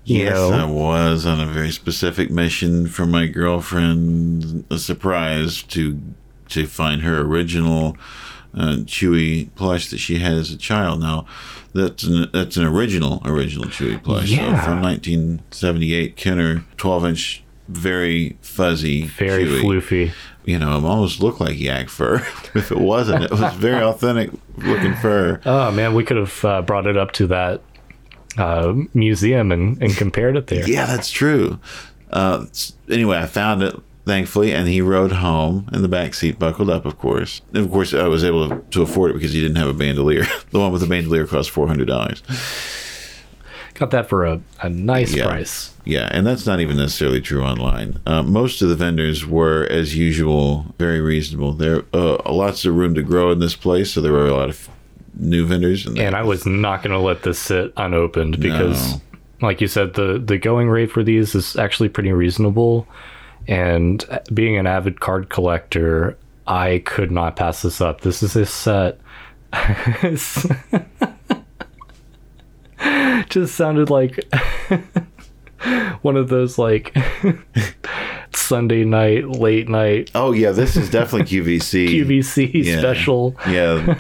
Yes, 0.05 0.35
know? 0.35 0.53
I 0.53 0.65
was 0.65 1.25
on 1.25 1.41
a 1.41 1.47
very 1.47 1.71
specific 1.71 2.31
mission 2.31 2.89
for 2.89 3.07
my 3.07 3.27
girlfriend, 3.27 4.65
a 4.71 4.79
surprise 4.79 5.63
to 5.65 5.99
to 6.51 6.67
find 6.67 7.03
her 7.03 7.21
original 7.23 7.97
uh, 8.55 8.77
Chewy 8.85 9.49
plush 9.55 9.89
that 9.91 9.99
she 9.99 10.19
had 10.19 10.33
as 10.35 10.51
a 10.51 10.57
child. 10.57 11.01
Now, 11.01 11.27
that's 11.75 12.05
an 12.05 12.29
that's 12.33 12.57
an 12.57 12.65
original 12.65 13.23
original 13.25 13.67
Chewy 13.67 14.03
plush. 14.03 14.31
Yeah. 14.31 14.61
So 14.61 14.67
from 14.67 14.83
1978, 14.83 16.17
Kenner, 16.17 16.65
12 16.77 17.05
inch, 17.07 17.45
very 17.69 18.37
fuzzy, 18.43 19.05
Very 19.07 19.45
Chewy. 19.45 19.63
floofy. 19.63 20.13
You 20.45 20.59
know, 20.59 20.77
it 20.77 20.85
almost 20.85 21.21
looked 21.23 21.41
like 21.41 21.59
yak 21.59 21.89
fur. 21.89 22.17
if 22.55 22.73
it 22.73 22.79
wasn't, 22.79 23.25
it 23.25 23.31
was 23.31 23.55
very 23.55 23.83
authentic 23.91 24.31
looking 24.57 24.95
fur. 24.97 25.41
Oh 25.47 25.71
man, 25.71 25.95
we 25.95 26.05
could 26.05 26.17
have 26.17 26.45
uh, 26.45 26.63
brought 26.63 26.87
it 26.87 26.97
up 26.97 27.13
to 27.13 27.27
that 27.29 27.63
uh, 28.37 28.75
museum 28.93 29.53
and, 29.53 29.81
and 29.83 29.97
compared 29.97 30.37
it 30.37 30.49
there. 30.49 30.69
Yeah, 30.69 30.87
that's 30.87 31.11
true. 31.11 31.59
Uh, 32.11 32.47
anyway, 32.91 33.19
I 33.19 33.27
found 33.27 33.63
it 33.63 33.75
thankfully, 34.05 34.53
and 34.53 34.69
he 34.69 34.81
rode 34.81 35.13
home 35.13 35.69
in 35.73 35.83
the 35.83 35.89
back 35.89 36.15
seat, 36.15 36.39
buckled 36.39 36.71
up, 36.71 36.85
of 36.85 36.99
course. 36.99 37.41
And 37.55 37.65
of 37.65 37.71
course, 37.71 37.95
I 37.95 38.07
was 38.09 38.25
able 38.25 38.49
to, 38.49 38.61
to 38.71 38.83
afford 38.83 39.11
it 39.11 39.15
because 39.15 39.33
he 39.33 39.41
didn't 39.41 39.57
have 39.57 39.69
a 39.69 39.75
bandolier. 39.75 40.25
the 40.51 40.59
one 40.59 40.73
with 40.73 40.81
the 40.81 40.87
bandolier 40.89 41.27
cost 41.27 41.51
four 41.51 41.67
hundred 41.69 41.87
dollars. 41.89 42.23
Got 43.75 43.91
that 43.93 44.09
for 44.09 44.27
a, 44.27 44.41
a 44.61 44.69
nice 44.69 45.15
Yeah. 45.15 45.25
price. 45.27 45.75
Yeah, 45.85 46.09
and 46.13 46.27
that's 46.27 46.47
not 46.47 46.61
even 46.61 46.77
necessarily 46.77 47.21
true 47.21 47.43
online. 47.43 47.99
Uh, 48.07 48.23
most 48.23 48.61
of 48.63 48.69
the 48.69 48.77
vendors 48.77 49.27
were, 49.27 49.67
as 49.71 49.97
usual, 49.97 50.67
very 50.79 51.01
reasonable. 51.01 51.53
There, 51.55 51.83
uh, 51.93 52.19
lots 52.31 52.65
of 52.65 52.77
room 52.77 52.95
to 52.95 53.03
grow 53.03 53.33
in 53.33 53.39
this 53.41 53.57
place, 53.57 53.91
so 53.93 54.01
there 54.01 54.13
were 54.13 54.27
a 54.29 54.35
lot 54.35 54.51
of 54.51 54.69
new 55.19 55.45
vendors. 55.47 55.87
And 55.87 55.99
And 55.99 56.15
I 56.15 56.23
was 56.23 56.45
not 56.47 56.83
going 56.83 56.93
to 56.93 56.99
let 57.05 57.23
this 57.23 57.39
sit 57.39 57.73
unopened 57.77 58.39
because, 58.41 58.93
No. 59.41 59.49
like 59.49 59.61
you 59.61 59.67
said, 59.67 59.95
the 59.95 60.23
the 60.25 60.39
going 60.39 60.69
rate 60.69 60.91
for 60.93 61.03
these 61.03 61.35
is 61.35 61.57
actually 61.57 61.89
pretty 61.89 62.13
reasonable. 62.13 62.87
And 63.49 64.05
being 64.33 64.57
an 64.57 64.67
avid 64.67 65.01
card 65.01 65.29
collector, 65.31 66.17
I 66.47 66.83
could 66.85 67.11
not 67.11 67.37
pass 67.37 67.63
this 67.63 67.81
up. 67.81 68.03
This 68.03 68.23
is 68.23 68.37
a 68.37 68.47
set. 68.47 69.01
Just 73.29 73.55
sounded 73.55 73.89
like 73.91 74.19
one 76.03 76.17
of 76.17 76.29
those 76.29 76.59
like 76.59 76.97
Sunday 78.35 78.85
night, 78.85 79.29
late 79.29 79.69
night 79.69 80.11
oh 80.15 80.33
yeah, 80.33 80.51
this 80.51 80.77
is 80.77 80.91
definitely 80.91 81.39
QVC. 81.41 81.89
QVC 81.89 82.65
Yeah. 82.65 82.79
special. 82.81 83.37
Yeah, 83.49 83.97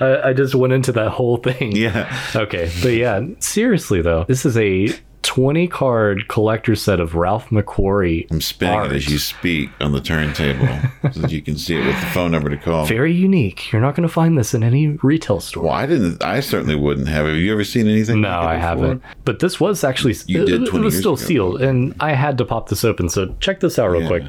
I, 0.00 0.28
I 0.28 0.32
just 0.34 0.54
went 0.54 0.72
into 0.72 0.92
that 0.92 1.10
whole 1.10 1.38
thing. 1.38 1.72
yeah. 1.74 2.14
Okay, 2.36 2.70
but 2.82 2.92
yeah, 2.92 3.22
seriously 3.38 4.02
though, 4.02 4.24
this 4.28 4.44
is 4.44 4.56
a 4.58 4.88
20 5.30 5.68
card 5.68 6.26
collector 6.26 6.74
set 6.74 6.98
of 6.98 7.14
Ralph 7.14 7.50
McQuarrie. 7.50 8.28
I'm 8.32 8.40
spinning 8.40 8.74
art. 8.74 8.90
it 8.90 8.96
as 8.96 9.08
you 9.08 9.18
speak 9.20 9.70
on 9.80 9.92
the 9.92 10.00
turntable 10.00 10.66
so 11.12 11.20
that 11.20 11.30
you 11.30 11.40
can 11.40 11.56
see 11.56 11.76
it 11.76 11.86
with 11.86 12.00
the 12.00 12.06
phone 12.06 12.32
number 12.32 12.50
to 12.50 12.56
call. 12.56 12.84
Very 12.84 13.12
unique. 13.12 13.70
You're 13.70 13.80
not 13.80 13.94
going 13.94 14.08
to 14.08 14.12
find 14.12 14.36
this 14.36 14.54
in 14.54 14.64
any 14.64 14.88
retail 15.04 15.38
store. 15.38 15.62
Well, 15.66 15.72
I 15.72 15.86
didn't. 15.86 16.20
I 16.24 16.40
certainly 16.40 16.74
wouldn't 16.74 17.06
have. 17.06 17.26
It. 17.26 17.34
Have 17.34 17.38
you 17.38 17.52
ever 17.52 17.62
seen 17.62 17.86
anything? 17.86 18.22
No, 18.22 18.28
like 18.28 18.48
I 18.48 18.58
haven't. 18.58 19.04
But 19.24 19.38
this 19.38 19.60
was 19.60 19.84
actually 19.84 20.16
You 20.26 20.42
it, 20.42 20.46
did 20.46 20.62
it 20.64 20.72
was 20.72 20.98
still 20.98 21.14
ago. 21.14 21.22
sealed, 21.22 21.62
and 21.62 21.94
I 22.00 22.14
had 22.14 22.36
to 22.38 22.44
pop 22.44 22.68
this 22.68 22.84
open. 22.84 23.08
So 23.08 23.32
check 23.38 23.60
this 23.60 23.78
out 23.78 23.86
real 23.92 24.02
Yeah. 24.02 24.08
quick. 24.08 24.22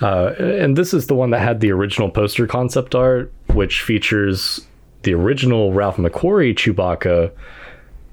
Uh, 0.00 0.32
and 0.38 0.74
this 0.74 0.94
is 0.94 1.06
the 1.08 1.14
one 1.14 1.28
that 1.32 1.40
had 1.40 1.60
the 1.60 1.70
original 1.70 2.08
poster 2.08 2.46
concept 2.46 2.94
art, 2.94 3.30
which 3.52 3.82
features 3.82 4.66
the 5.02 5.12
original 5.12 5.74
Ralph 5.74 5.98
McQuarrie 5.98 6.54
Chewbacca, 6.54 7.30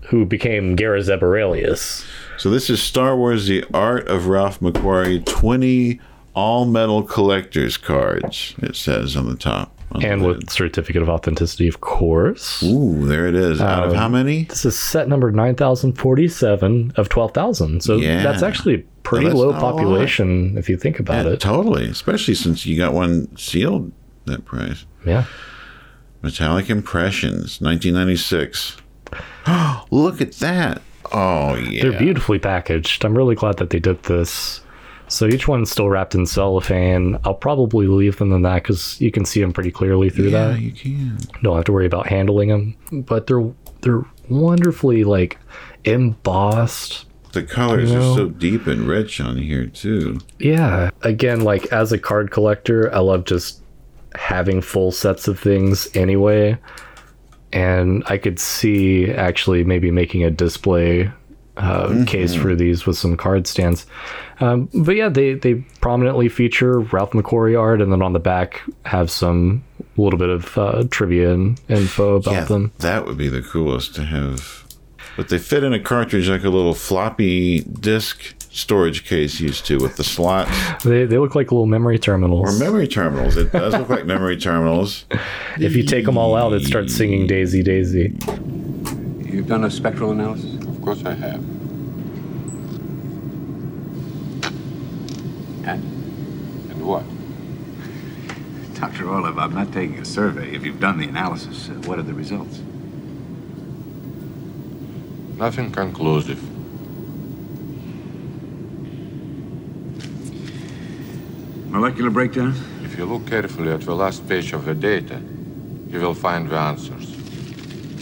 who 0.07 0.25
became 0.25 0.75
Garazeb 0.75 1.19
Orrelios. 1.21 2.05
So 2.37 2.49
this 2.49 2.69
is 2.69 2.81
Star 2.81 3.15
Wars: 3.15 3.47
The 3.47 3.63
Art 3.73 4.07
of 4.07 4.27
Ralph 4.27 4.59
McQuarrie. 4.59 5.25
Twenty 5.25 5.99
all 6.33 6.65
metal 6.65 7.01
collectors 7.03 7.77
cards. 7.77 8.53
It 8.59 8.75
says 8.75 9.15
on 9.17 9.27
the 9.27 9.35
top. 9.35 9.73
on 9.91 10.01
the 10.01 10.07
and 10.09 10.21
lid. 10.21 10.35
with 10.37 10.49
certificate 10.51 11.01
of 11.01 11.09
authenticity, 11.09 11.67
of 11.67 11.79
course. 11.81 12.61
Ooh, 12.61 13.07
there 13.07 13.25
it 13.27 13.33
is. 13.35 13.59
Out 13.61 13.85
of 13.85 13.91
Um, 13.91 13.97
how 13.97 14.09
many? 14.09 14.43
This 14.43 14.65
is 14.65 14.77
set 14.77 15.07
number 15.07 15.31
9047 15.31 16.91
of 16.97 17.09
12,000. 17.09 17.81
So 17.81 17.95
Yeah. 17.95 18.21
that's 18.21 18.43
actually 18.43 18.75
a 18.75 18.83
pretty 19.03 19.25
that's 19.27 19.37
low 19.37 19.51
not 19.51 19.61
a 19.61 19.65
lot. 19.65 19.73
population 19.75 20.55
if 20.57 20.69
you 20.69 20.77
think 20.77 20.99
about 20.99 21.25
Yeah, 21.25 21.31
it. 21.33 21.39
totally. 21.39 21.85
Especially 21.85 22.33
since 22.35 22.65
you 22.65 22.77
got 22.77 22.93
one 22.93 23.29
sealed 23.37 23.91
that 24.25 24.43
price. 24.45 24.85
Yeah. 25.05 25.23
Metallic 26.21 26.69
Impressions, 26.69 27.61
1996. 27.61 28.75
Look 29.91 30.21
at 30.21 30.33
that. 30.33 30.81
Oh 31.11 31.55
yeah. 31.55 31.83
They're 31.83 31.99
beautifully 31.99 32.39
packaged. 32.39 33.05
I'm 33.05 33.15
really 33.17 33.35
glad 33.35 33.57
that 33.57 33.69
they 33.69 33.79
did 33.79 34.03
this. 34.03 34.61
So 35.09 35.25
each 35.25 35.47
one's 35.47 35.71
still 35.71 35.87
wrapped 35.89 36.15
in 36.15 36.25
cellophane. 36.25 37.17
I'll 37.23 37.33
probably 37.33 37.87
leave 37.87 38.17
them 38.17 38.33
in 38.33 38.41
that 38.41 38.63
because 38.63 38.99
you 38.99 39.09
can 39.09 39.23
see 39.23 39.39
them 39.39 39.53
pretty 39.53 39.71
clearly 39.71 40.09
through 40.09 40.25
Yeah, 40.29 40.47
that. 40.49 40.59
you 40.59 40.71
can. 40.73 41.17
Don't 41.43 41.55
have 41.55 41.63
to 41.65 41.71
worry 41.71 41.85
about 41.85 42.07
handling 42.07 42.49
them. 42.49 42.75
But 43.05 43.27
they're 43.27 43.49
they're 43.81 44.03
wonderfully 44.29 45.05
like 45.05 45.37
embossed. 45.85 47.05
The 47.33 47.43
colors 47.43 47.91
You 47.91 47.99
know? 47.99 48.11
are 48.13 48.15
so 48.17 48.29
deep 48.29 48.67
and 48.67 48.87
rich 48.87 49.21
on 49.21 49.37
here 49.37 49.67
too. 49.67 50.19
Yeah. 50.39 50.89
Again, 51.03 51.41
like 51.41 51.71
as 51.71 51.91
a 51.91 51.97
card 51.99 52.31
collector, 52.31 52.93
I 52.93 52.99
love 52.99 53.25
just 53.25 53.61
having 54.15 54.61
full 54.61 54.91
sets 54.91 55.27
of 55.27 55.39
things 55.39 55.87
anyway. 55.95 56.57
And 57.53 58.03
I 58.07 58.17
could 58.17 58.39
see 58.39 59.11
actually 59.11 59.63
maybe 59.63 59.91
making 59.91 60.23
a 60.23 60.29
display 60.29 61.11
uh, 61.57 62.05
case 62.05 62.35
for 62.35 62.55
these 62.55 62.85
with 62.85 62.97
some 62.97 63.17
card 63.17 63.47
stands. 63.47 63.85
Um, 64.39 64.69
but 64.73 64.95
yeah, 64.95 65.09
they, 65.09 65.33
they 65.33 65.55
prominently 65.81 66.29
feature 66.29 66.79
Ralph 66.79 67.11
McQuarrie 67.11 67.59
art, 67.59 67.81
and 67.81 67.91
then 67.91 68.01
on 68.01 68.13
the 68.13 68.19
back 68.19 68.61
have 68.85 69.09
some 69.09 69.63
little 69.97 70.19
bit 70.19 70.29
of 70.29 70.57
uh, 70.57 70.83
trivia 70.91 71.33
and 71.33 71.59
info 71.67 72.15
about 72.15 72.33
yeah, 72.33 72.43
them. 72.43 72.71
that 72.79 73.05
would 73.05 73.17
be 73.17 73.27
the 73.27 73.41
coolest 73.41 73.95
to 73.95 74.03
have. 74.03 74.65
But 75.15 75.29
they 75.29 75.39
fit 75.39 75.63
in 75.63 75.73
a 75.73 75.79
cartridge 75.79 76.29
like 76.29 76.43
a 76.43 76.49
little 76.49 76.75
floppy 76.75 77.61
disk 77.61 78.35
storage 78.57 79.05
case 79.05 79.39
used 79.39 79.65
to 79.67 79.77
with 79.77 79.97
the 79.97 80.03
slots 80.03 80.49
They, 80.83 81.05
they 81.05 81.17
look 81.19 81.35
like 81.35 81.51
little 81.51 81.67
memory 81.67 81.99
terminals. 81.99 82.49
or 82.49 82.59
memory 82.59 82.87
terminals. 82.87 83.37
It 83.37 83.51
does 83.51 83.73
look 83.73 83.89
like 83.89 84.05
memory 84.05 84.35
terminals. 84.37 85.05
if 85.59 85.75
you 85.75 85.83
take 85.83 86.05
them 86.05 86.17
all 86.17 86.35
out, 86.35 86.53
it 86.53 86.63
starts 86.63 86.95
singing 86.95 87.27
Daisy 87.27 87.61
Daisy. 87.61 88.13
You've 89.19 89.47
done 89.47 89.63
a 89.63 89.69
spectral 89.71 90.11
analysis? 90.11 90.55
Of 90.65 90.81
course 90.81 91.03
I 91.05 91.13
have. 91.13 91.35
And? 95.67 95.83
And 96.71 96.85
what? 96.85 97.03
Dr. 98.79 99.07
Orlov, 99.09 99.37
I'm 99.37 99.53
not 99.53 99.71
taking 99.71 99.99
a 99.99 100.05
survey. 100.05 100.55
If 100.55 100.65
you've 100.65 100.79
done 100.79 100.97
the 100.97 101.07
analysis, 101.07 101.69
uh, 101.69 101.73
what 101.87 101.99
are 101.99 102.03
the 102.03 102.13
results? 102.13 102.59
Nothing 105.37 105.71
conclusive. 105.71 106.56
Molecular 111.77 112.09
breakdown? 112.09 112.55
If 112.83 112.97
you 112.97 113.05
look 113.05 113.27
carefully 113.27 113.69
at 113.71 113.81
the 113.81 113.93
last 113.93 114.27
page 114.27 114.51
of 114.51 114.65
the 114.65 114.73
data, 114.73 115.21
you 115.87 115.99
will 115.99 116.15
find 116.15 116.49
the 116.49 116.55
answers. 116.57 117.11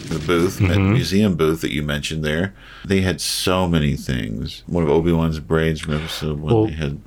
the 0.08 0.18
booth, 0.26 0.60
that 0.60 0.78
mm-hmm. 0.78 0.94
museum 0.94 1.36
booth 1.36 1.60
that 1.60 1.74
you 1.74 1.84
mentioned 1.84 2.24
there. 2.24 2.54
They 2.86 3.02
had 3.02 3.20
so 3.20 3.68
many 3.68 3.98
things. 3.98 4.64
One 4.66 4.82
of 4.84 4.90
Obi 4.90 5.12
Wan's 5.12 5.42
braids 5.42 5.82
from 5.82 5.96
episode 5.96 6.40
one. 6.40 6.54
Well, 6.54 6.68
they 6.68 6.72
had 6.72 7.02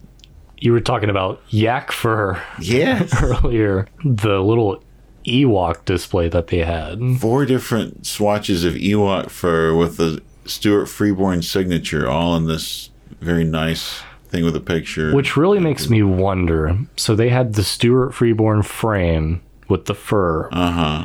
You 0.59 0.73
were 0.73 0.81
talking 0.81 1.09
about 1.09 1.41
yak 1.49 1.91
fur 1.91 2.39
Yes. 2.61 3.15
earlier. 3.23 3.89
The 4.05 4.41
little 4.43 4.85
Ewok 5.25 5.87
display 5.87 6.29
that 6.29 6.49
they 6.49 6.59
had. 6.59 7.01
four 7.19 7.47
different 7.47 8.05
swatches 8.05 8.67
of 8.67 8.75
Ewok 8.75 9.31
fur 9.31 9.75
with 9.75 9.97
the 9.97 10.21
Stuart 10.45 10.85
Freeborn 10.85 11.41
signature, 11.41 12.07
all 12.07 12.37
in 12.37 12.47
this 12.47 12.91
very 13.23 13.45
nice 13.45 14.03
thing 14.31 14.45
with 14.45 14.57
a 14.57 14.61
picture. 14.61 15.15
Which 15.15 15.37
really 15.37 15.61
makes 15.61 15.89
me 15.89 16.03
wonder. 16.03 16.79
So 16.97 17.15
they 17.15 17.29
had 17.29 17.55
the 17.55 17.65
Stuart 17.65 18.13
Freeborn 18.13 18.63
frame 18.63 19.43
with 19.69 19.87
the 19.87 19.95
fur. 19.95 20.49
Uh 20.53 20.71
huh. 20.71 21.05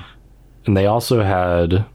And 0.65 0.77
they 0.77 0.85
also 0.85 1.23
had 1.23 1.85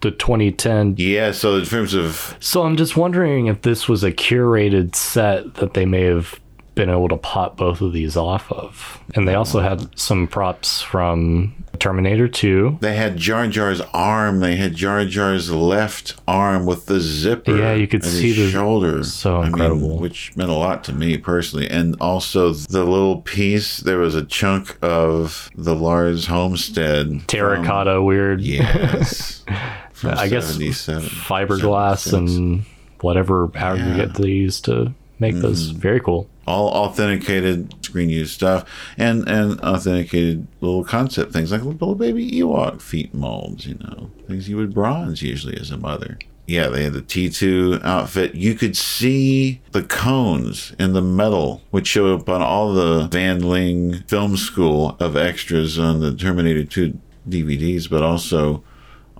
the 0.00 0.10
2010. 0.10 0.94
Yeah. 0.98 1.32
So 1.32 1.56
in 1.56 1.64
terms 1.64 1.94
of 1.94 2.36
So 2.40 2.62
I'm 2.62 2.76
just 2.76 2.96
wondering 2.96 3.46
if 3.46 3.62
this 3.62 3.88
was 3.88 4.04
a 4.04 4.12
curated 4.12 4.94
set 4.94 5.54
that 5.54 5.74
they 5.74 5.86
may 5.86 6.02
have 6.02 6.40
been 6.74 6.90
able 6.90 7.08
to 7.08 7.16
pop 7.16 7.56
both 7.56 7.80
of 7.80 7.92
these 7.92 8.16
off 8.16 8.50
of. 8.50 9.00
And 9.14 9.28
they 9.28 9.34
also 9.34 9.60
had 9.60 9.96
some 9.98 10.26
props 10.26 10.82
from 10.82 11.54
Terminator 11.78 12.28
2. 12.28 12.78
they 12.80 12.96
had 12.96 13.16
Jar 13.16 13.46
Jar's 13.46 13.80
arm, 13.92 14.40
they 14.40 14.56
had 14.56 14.74
Jar 14.74 15.04
Jar's 15.04 15.50
left 15.50 16.14
arm 16.26 16.66
with 16.66 16.86
the 16.86 17.00
zipper. 17.00 17.56
Yeah, 17.56 17.74
you 17.74 17.86
could 17.86 18.04
see 18.04 18.32
the- 18.32 18.50
shoulder. 18.50 19.04
so 19.04 19.36
I 19.36 19.42
mean, 19.42 19.48
incredible. 19.52 19.98
which 19.98 20.36
meant 20.36 20.50
a 20.50 20.54
lot 20.54 20.82
to 20.84 20.92
me 20.92 21.16
personally, 21.18 21.68
and 21.68 21.96
also 22.00 22.52
the 22.52 22.84
little 22.84 23.20
piece. 23.22 23.78
There 23.78 23.98
was 23.98 24.14
a 24.14 24.24
chunk 24.24 24.76
of 24.82 25.50
the 25.56 25.74
Lars 25.74 26.26
Homestead 26.26 27.26
Terracotta 27.28 28.02
weird. 28.02 28.40
Yes. 28.40 29.44
From 29.92 30.10
I 30.18 30.28
guess 30.28 30.56
fiberglass 30.56 31.98
76. 31.98 32.36
and 32.36 32.64
whatever 33.00 33.50
aggregate 33.54 34.14
they 34.14 34.28
used 34.28 34.64
to 34.66 34.92
make 35.18 35.34
those. 35.36 35.70
Mm-hmm. 35.70 35.78
Very 35.80 36.00
cool. 36.00 36.28
All 36.46 36.68
authenticated 36.68 37.74
screen 37.84 38.08
use 38.08 38.32
stuff 38.32 38.64
and 38.98 39.28
and 39.28 39.60
authenticated 39.60 40.46
little 40.60 40.84
concept 40.84 41.32
things 41.32 41.52
like 41.52 41.62
little 41.62 41.94
baby 41.94 42.30
Ewok 42.30 42.80
feet 42.80 43.14
molds, 43.14 43.66
you 43.66 43.74
know, 43.76 44.10
things 44.26 44.48
you 44.48 44.56
would 44.56 44.74
bronze 44.74 45.22
usually 45.22 45.56
as 45.56 45.70
a 45.70 45.76
mother. 45.76 46.18
Yeah, 46.46 46.68
they 46.68 46.84
had 46.84 46.92
the 46.92 47.00
T2 47.00 47.82
outfit. 47.84 48.34
You 48.34 48.54
could 48.54 48.76
see 48.76 49.62
the 49.72 49.82
cones 49.82 50.74
in 50.78 50.92
the 50.92 51.00
metal, 51.00 51.62
which 51.70 51.86
show 51.86 52.14
up 52.14 52.28
on 52.28 52.42
all 52.42 52.74
the 52.74 53.08
Van 53.10 53.40
Ling 53.40 54.02
Film 54.02 54.36
School 54.36 54.94
of 55.00 55.16
extras 55.16 55.78
on 55.78 56.00
the 56.00 56.14
Terminator 56.14 56.64
2 56.64 56.98
DVDs, 57.26 57.88
but 57.88 58.02
also 58.02 58.62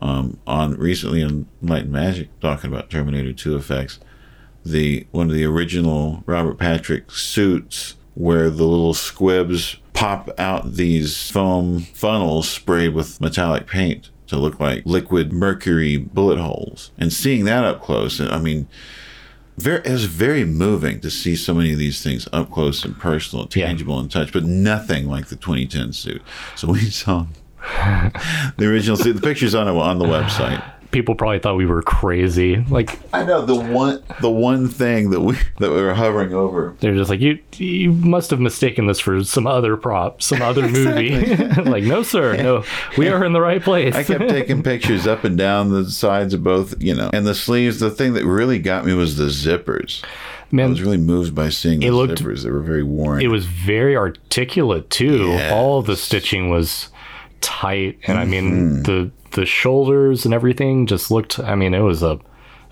um, 0.02 0.38
on 0.46 0.74
recently 0.74 1.22
on 1.22 1.46
Light 1.62 1.84
and 1.84 1.92
Magic 1.92 2.28
talking 2.40 2.70
about 2.70 2.90
Terminator 2.90 3.32
2 3.32 3.56
effects 3.56 4.00
the 4.64 5.06
one 5.10 5.28
of 5.28 5.34
the 5.34 5.44
original 5.44 6.22
Robert 6.26 6.58
Patrick 6.58 7.10
suits 7.10 7.96
where 8.14 8.48
the 8.48 8.64
little 8.64 8.94
squibs 8.94 9.76
pop 9.92 10.28
out 10.38 10.74
these 10.74 11.30
foam 11.30 11.80
funnels 11.80 12.48
sprayed 12.48 12.94
with 12.94 13.20
metallic 13.20 13.66
paint 13.66 14.10
to 14.26 14.36
look 14.36 14.58
like 14.58 14.82
liquid 14.84 15.32
mercury 15.32 15.96
bullet 15.96 16.38
holes. 16.38 16.90
And 16.98 17.12
seeing 17.12 17.44
that 17.44 17.64
up 17.64 17.82
close, 17.82 18.20
I 18.20 18.38
mean, 18.38 18.68
very, 19.56 19.78
it 19.84 19.90
was 19.90 20.06
very 20.06 20.44
moving 20.44 21.00
to 21.00 21.10
see 21.10 21.36
so 21.36 21.54
many 21.54 21.72
of 21.72 21.78
these 21.78 22.02
things 22.02 22.28
up 22.32 22.50
close 22.50 22.84
and 22.84 22.98
personal, 22.98 23.46
tangible 23.46 23.98
and 24.00 24.10
touch, 24.10 24.32
but 24.32 24.44
nothing 24.44 25.08
like 25.08 25.26
the 25.26 25.36
2010 25.36 25.92
suit. 25.92 26.22
So 26.56 26.68
we 26.72 26.90
saw 26.90 27.26
the 28.56 28.66
original 28.66 28.96
suit. 28.96 29.14
The 29.14 29.22
picture's 29.22 29.54
on 29.54 29.68
on 29.68 29.98
the 29.98 30.06
website. 30.06 30.62
People 30.94 31.14
probably 31.14 31.40
thought 31.40 31.56
we 31.56 31.66
were 31.66 31.82
crazy. 31.82 32.56
Like 32.56 32.98
I 33.12 33.24
know 33.24 33.44
the 33.44 33.54
one 33.56 34.02
the 34.20 34.30
one 34.30 34.68
thing 34.68 35.10
that 35.10 35.20
we 35.20 35.34
that 35.58 35.70
we 35.70 35.82
were 35.82 35.92
hovering 35.92 36.32
over. 36.32 36.74
they're 36.80 36.94
just 36.94 37.10
like 37.10 37.20
you. 37.20 37.38
You 37.56 37.92
must 37.92 38.30
have 38.30 38.40
mistaken 38.40 38.86
this 38.86 39.00
for 39.00 39.22
some 39.24 39.46
other 39.46 39.76
prop, 39.76 40.22
some 40.22 40.40
other 40.40 40.68
movie. 40.68 41.36
like 41.64 41.84
no, 41.84 42.02
sir, 42.02 42.36
no, 42.36 42.64
we 42.96 43.08
are 43.08 43.24
in 43.24 43.32
the 43.32 43.40
right 43.40 43.60
place. 43.62 43.94
I 43.94 44.04
kept 44.04 44.28
taking 44.30 44.62
pictures 44.62 45.06
up 45.06 45.24
and 45.24 45.36
down 45.36 45.70
the 45.70 45.90
sides 45.90 46.32
of 46.32 46.42
both, 46.44 46.80
you 46.80 46.94
know, 46.94 47.10
and 47.12 47.26
the 47.26 47.34
sleeves. 47.34 47.80
The 47.80 47.90
thing 47.90 48.14
that 48.14 48.24
really 48.24 48.58
got 48.58 48.86
me 48.86 48.94
was 48.94 49.16
the 49.16 49.24
zippers. 49.26 50.02
Man, 50.52 50.66
I 50.66 50.68
was 50.68 50.82
really 50.82 50.96
moved 50.98 51.34
by 51.34 51.48
seeing 51.48 51.80
the 51.80 51.90
looked- 51.90 52.22
zippers. 52.22 52.44
They 52.44 52.50
were 52.50 52.60
very 52.60 52.84
worn. 52.84 53.20
it 53.20 53.26
was 53.28 53.46
very 53.46 53.96
articulate 53.96 54.88
too. 54.90 55.36
All 55.50 55.82
the 55.82 55.96
stitching 55.96 56.50
was 56.50 56.90
tight, 57.40 57.98
and 58.06 58.16
I 58.18 58.24
mean 58.24 58.44
Mm-hmm. 58.44 58.82
the 58.82 59.10
the 59.34 59.46
shoulders 59.46 60.24
and 60.24 60.32
everything 60.34 60.86
just 60.86 61.10
looked. 61.10 61.38
I 61.38 61.54
mean, 61.54 61.74
it 61.74 61.80
was 61.80 62.02
a 62.02 62.18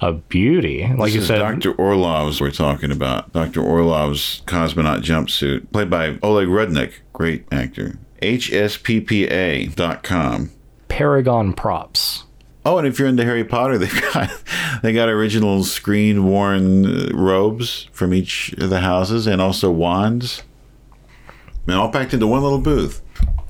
a 0.00 0.12
beauty. 0.12 0.86
Like 0.86 1.12
this 1.12 1.14
you 1.14 1.22
said, 1.22 1.38
Dr. 1.38 1.72
Orlov's 1.74 2.40
we're 2.40 2.50
talking 2.50 2.90
about. 2.90 3.32
Dr. 3.32 3.62
Orlov's 3.62 4.42
cosmonaut 4.46 5.02
jumpsuit, 5.02 5.70
played 5.72 5.88
by 5.88 6.18
Oleg 6.22 6.48
Rudnik, 6.48 6.94
great 7.12 7.44
actor. 7.52 7.98
HSPPA.com. 8.20 9.70
Paragon 10.88 11.52
props. 11.52 12.24
Oh, 12.64 12.78
and 12.78 12.86
if 12.86 12.98
you're 12.98 13.08
into 13.08 13.24
Harry 13.24 13.44
Potter, 13.44 13.78
they've 13.82 14.12
got 14.12 14.30
they 14.82 14.92
got 14.92 15.08
original 15.08 15.62
screen 15.64 16.24
worn 16.26 16.84
uh, 16.84 17.10
robes 17.14 17.88
from 17.92 18.12
each 18.12 18.52
of 18.54 18.70
the 18.70 18.80
houses, 18.80 19.26
and 19.26 19.40
also 19.40 19.70
wands, 19.70 20.42
and 21.66 21.76
all 21.76 21.90
packed 21.90 22.12
into 22.14 22.26
one 22.26 22.42
little 22.42 22.58
booth. 22.60 23.00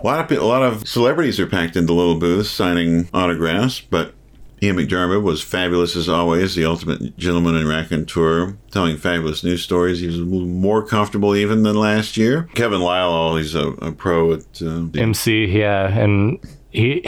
A 0.03 0.07
lot 0.07 0.33
of 0.33 0.38
a 0.38 0.45
lot 0.45 0.62
of 0.62 0.88
celebrities 0.88 1.38
are 1.38 1.47
packed 1.47 1.77
into 1.77 1.93
little 1.93 2.19
booths 2.19 2.51
signing 2.51 3.09
autographs, 3.15 3.81
but 3.81 4.15
Ian 4.61 4.77
McDiarmid 4.77 5.23
was 5.23 5.43
fabulous 5.43 5.97
as 5.97 6.09
always, 6.09 6.55
the 6.55 6.65
ultimate 6.65 7.17
gentleman 7.17 7.57
and 7.57 7.69
raconteur, 7.69 8.57
telling 8.71 8.97
fabulous 8.97 9.43
news 9.43 9.62
stories. 9.62 10.01
He 10.01 10.07
was 10.07 10.19
more 10.19 10.85
comfortable 10.85 11.35
even 11.35 11.65
than 11.65 11.77
last 11.77 12.17
year. 12.17 12.49
Kevin 12.55 12.81
Lyle, 12.81 13.11
always 13.11 13.55
a, 13.55 13.69
a 13.69 13.93
pro 13.93 14.35
at 14.35 14.62
uh, 14.62 14.87
MC, 14.95 15.47
yeah, 15.47 15.88
and 15.88 16.38
he 16.71 17.05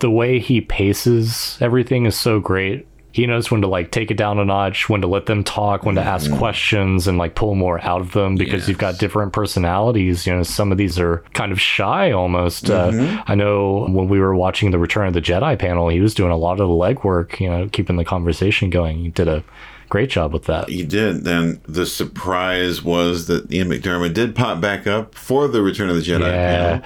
the 0.00 0.10
way 0.10 0.38
he 0.38 0.60
paces 0.60 1.56
everything 1.60 2.04
is 2.04 2.16
so 2.16 2.40
great. 2.40 2.86
He 3.14 3.26
knows 3.28 3.48
when 3.48 3.60
to 3.60 3.68
like 3.68 3.92
take 3.92 4.10
it 4.10 4.16
down 4.16 4.40
a 4.40 4.44
notch, 4.44 4.88
when 4.88 5.00
to 5.02 5.06
let 5.06 5.26
them 5.26 5.44
talk, 5.44 5.84
when 5.84 5.94
to 5.94 6.00
ask 6.00 6.28
questions 6.32 7.06
and 7.06 7.16
like 7.16 7.36
pull 7.36 7.54
more 7.54 7.80
out 7.84 8.00
of 8.00 8.10
them 8.10 8.34
because 8.34 8.68
you've 8.68 8.76
got 8.78 8.98
different 8.98 9.32
personalities. 9.32 10.26
You 10.26 10.34
know, 10.34 10.42
some 10.42 10.72
of 10.72 10.78
these 10.78 10.98
are 10.98 11.22
kind 11.32 11.52
of 11.52 11.60
shy 11.60 12.10
almost. 12.10 12.70
Uh, 12.70 12.90
I 13.28 13.36
know 13.36 13.86
when 13.88 14.08
we 14.08 14.18
were 14.18 14.34
watching 14.34 14.72
the 14.72 14.80
Return 14.80 15.06
of 15.06 15.14
the 15.14 15.20
Jedi 15.22 15.56
panel, 15.56 15.88
he 15.90 16.00
was 16.00 16.12
doing 16.12 16.32
a 16.32 16.36
lot 16.36 16.58
of 16.58 16.66
the 16.66 16.74
legwork, 16.74 17.38
you 17.38 17.48
know, 17.48 17.68
keeping 17.68 17.94
the 17.94 18.04
conversation 18.04 18.68
going. 18.68 18.98
He 18.98 19.10
did 19.10 19.28
a 19.28 19.44
great 19.90 20.10
job 20.10 20.32
with 20.32 20.46
that. 20.46 20.68
He 20.68 20.82
did. 20.84 21.22
Then 21.22 21.60
the 21.68 21.86
surprise 21.86 22.82
was 22.82 23.28
that 23.28 23.52
Ian 23.52 23.68
McDiarmid 23.68 24.12
did 24.14 24.34
pop 24.34 24.60
back 24.60 24.88
up 24.88 25.14
for 25.14 25.46
the 25.46 25.62
Return 25.62 25.88
of 25.88 25.94
the 25.94 26.02
Jedi 26.02 26.22
Yeah. 26.22 26.78
panel. 26.80 26.84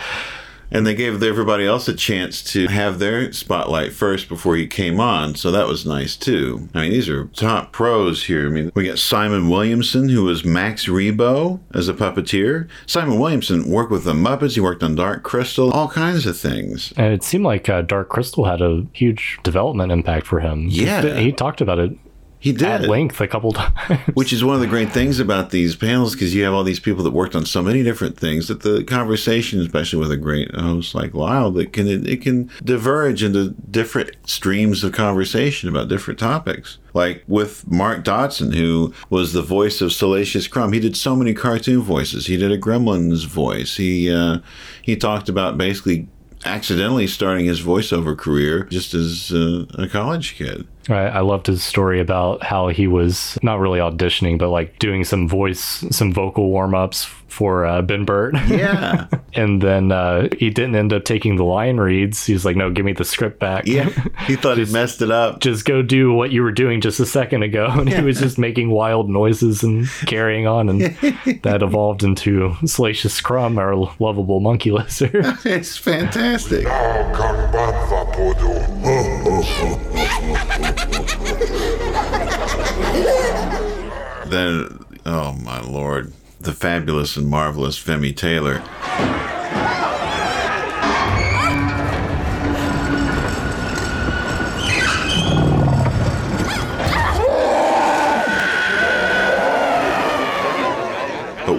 And 0.70 0.86
they 0.86 0.94
gave 0.94 1.22
everybody 1.22 1.66
else 1.66 1.88
a 1.88 1.94
chance 1.94 2.42
to 2.52 2.66
have 2.68 2.98
their 2.98 3.32
spotlight 3.32 3.92
first 3.92 4.28
before 4.28 4.56
he 4.56 4.66
came 4.66 5.00
on. 5.00 5.34
So 5.34 5.50
that 5.50 5.66
was 5.66 5.86
nice 5.86 6.16
too. 6.16 6.68
I 6.74 6.82
mean, 6.82 6.92
these 6.92 7.08
are 7.08 7.26
top 7.26 7.72
pros 7.72 8.24
here. 8.24 8.46
I 8.46 8.50
mean, 8.50 8.72
we 8.74 8.86
got 8.86 8.98
Simon 8.98 9.48
Williamson, 9.48 10.08
who 10.08 10.24
was 10.24 10.44
Max 10.44 10.86
Rebo 10.86 11.60
as 11.74 11.88
a 11.88 11.94
puppeteer. 11.94 12.68
Simon 12.86 13.18
Williamson 13.18 13.68
worked 13.68 13.90
with 13.90 14.04
the 14.04 14.12
Muppets. 14.12 14.54
He 14.54 14.60
worked 14.60 14.82
on 14.82 14.94
Dark 14.94 15.22
Crystal, 15.22 15.70
all 15.72 15.88
kinds 15.88 16.26
of 16.26 16.38
things. 16.38 16.92
And 16.96 17.12
it 17.12 17.22
seemed 17.22 17.44
like 17.44 17.68
uh, 17.68 17.82
Dark 17.82 18.08
Crystal 18.08 18.44
had 18.44 18.60
a 18.60 18.86
huge 18.92 19.38
development 19.42 19.92
impact 19.92 20.26
for 20.26 20.40
him. 20.40 20.66
Yeah. 20.68 21.18
he 21.18 21.32
talked 21.32 21.60
about 21.60 21.78
it 21.78 21.96
He 22.40 22.52
did. 22.52 22.68
at 22.68 22.82
length 22.82 23.20
a 23.20 23.26
couple 23.26 23.52
times. 23.52 24.00
Which 24.14 24.32
is 24.32 24.44
one 24.44 24.54
of 24.54 24.60
the 24.60 24.66
great 24.66 24.92
things 24.92 25.18
about 25.18 25.50
these 25.50 25.74
panels 25.74 26.14
because 26.14 26.34
you 26.34 26.44
have 26.44 26.54
all 26.54 26.62
these 26.62 26.80
people 26.80 27.02
that 27.04 27.10
worked 27.10 27.34
on 27.34 27.44
so 27.44 27.62
many 27.62 27.82
different 27.82 28.16
things 28.16 28.48
that 28.48 28.62
the 28.62 28.84
conversation, 28.84 29.60
especially 29.60 29.98
with 29.98 30.12
a 30.12 30.16
great 30.16 30.54
host 30.54 30.94
like 30.94 31.14
Lyle, 31.14 31.50
that 31.52 31.72
can 31.72 31.88
it 31.88 32.22
can 32.22 32.50
diverge 32.62 33.22
into 33.22 33.50
different 33.70 34.12
streams 34.24 34.84
of 34.84 34.92
conversation 34.92 35.68
about 35.68 35.88
different 35.88 36.20
topics. 36.20 36.78
Like 36.94 37.24
with 37.26 37.68
Mark 37.70 38.04
Dodson, 38.04 38.52
who 38.52 38.94
was 39.10 39.32
the 39.32 39.42
voice 39.42 39.80
of 39.80 39.92
Salacious 39.92 40.46
Crumb, 40.46 40.72
he 40.72 40.80
did 40.80 40.96
so 40.96 41.16
many 41.16 41.34
cartoon 41.34 41.80
voices. 41.80 42.26
He 42.26 42.36
did 42.36 42.52
a 42.52 42.58
Gremlins 42.58 43.26
voice. 43.26 43.76
He 43.76 44.12
uh, 44.12 44.38
he 44.82 44.96
talked 44.96 45.28
about 45.28 45.58
basically 45.58 46.08
accidentally 46.44 47.06
starting 47.06 47.46
his 47.46 47.60
voiceover 47.60 48.16
career 48.16 48.64
just 48.64 48.94
as 48.94 49.32
uh, 49.32 49.64
a 49.74 49.88
college 49.88 50.36
kid. 50.36 50.66
I, 50.88 51.08
I 51.08 51.20
loved 51.20 51.46
his 51.46 51.62
story 51.62 52.00
about 52.00 52.42
how 52.42 52.68
he 52.68 52.86
was 52.86 53.38
not 53.42 53.58
really 53.58 53.78
auditioning, 53.78 54.38
but 54.38 54.50
like 54.50 54.78
doing 54.78 55.04
some 55.04 55.28
voice, 55.28 55.84
some 55.90 56.12
vocal 56.12 56.50
warm 56.50 56.74
ups 56.74 57.08
for 57.28 57.66
uh, 57.66 57.82
Ben 57.82 58.04
Burtt. 58.04 58.34
Yeah. 58.48 59.06
and 59.34 59.62
then 59.62 59.92
uh, 59.92 60.28
he 60.38 60.50
didn't 60.50 60.74
end 60.74 60.92
up 60.92 61.04
taking 61.04 61.36
the 61.36 61.44
line 61.44 61.76
reads. 61.76 62.26
He's 62.26 62.44
like, 62.44 62.56
no, 62.56 62.70
give 62.70 62.84
me 62.84 62.92
the 62.92 63.04
script 63.04 63.38
back. 63.38 63.66
Yeah. 63.66 63.90
He 64.26 64.36
thought 64.36 64.58
he 64.58 64.66
messed 64.66 65.00
it 65.00 65.10
up. 65.10 65.40
Just 65.40 65.64
go 65.64 65.80
do 65.80 66.12
what 66.12 66.32
you 66.32 66.42
were 66.42 66.52
doing 66.52 66.82
just 66.82 67.00
a 67.00 67.06
second 67.06 67.44
ago. 67.44 67.68
And 67.78 67.88
he 67.88 68.02
was 68.02 68.18
just 68.18 68.36
making 68.36 68.70
wild 68.70 69.08
noises 69.08 69.62
and 69.62 69.88
carrying 70.06 70.46
on. 70.46 70.68
And 70.68 70.80
that 71.42 71.62
evolved 71.62 72.02
into 72.02 72.54
Salacious 72.66 73.20
Crumb, 73.20 73.58
our 73.58 73.74
lovable 73.98 74.40
monkey 74.40 74.70
lizard. 74.72 75.14
it's 75.44 75.76
fantastic. 75.76 76.66
Then, 84.30 84.78
oh 85.04 85.32
my 85.32 85.60
lord, 85.60 86.12
the 86.40 86.52
fabulous 86.52 87.16
and 87.16 87.28
marvelous 87.28 87.82
Femi 87.82 88.16
Taylor. 88.16 88.62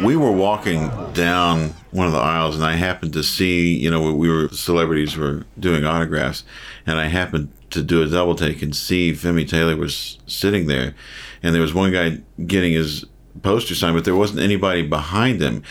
We 0.03 0.15
were 0.15 0.31
walking 0.31 0.89
down 1.13 1.73
one 1.91 2.07
of 2.07 2.13
the 2.13 2.19
aisles, 2.19 2.55
and 2.55 2.63
I 2.63 2.73
happened 2.73 3.13
to 3.13 3.23
see, 3.23 3.75
you 3.75 3.89
know, 3.91 4.13
we 4.13 4.29
were 4.29 4.49
celebrities 4.49 5.17
were 5.17 5.45
doing 5.59 5.85
autographs, 5.85 6.43
and 6.85 6.99
I 6.99 7.07
happened 7.07 7.51
to 7.71 7.83
do 7.83 8.01
a 8.01 8.07
double 8.07 8.35
take 8.35 8.61
and 8.61 8.75
see 8.75 9.11
Femi 9.11 9.47
Taylor 9.47 9.75
was 9.75 10.17
sitting 10.25 10.67
there, 10.67 10.95
and 11.43 11.53
there 11.53 11.61
was 11.61 11.73
one 11.73 11.91
guy 11.91 12.19
getting 12.45 12.73
his 12.73 13.05
poster 13.41 13.75
signed, 13.75 13.95
but 13.95 14.05
there 14.05 14.15
wasn't 14.15 14.39
anybody 14.39 14.81
behind 14.81 15.41
him, 15.41 15.63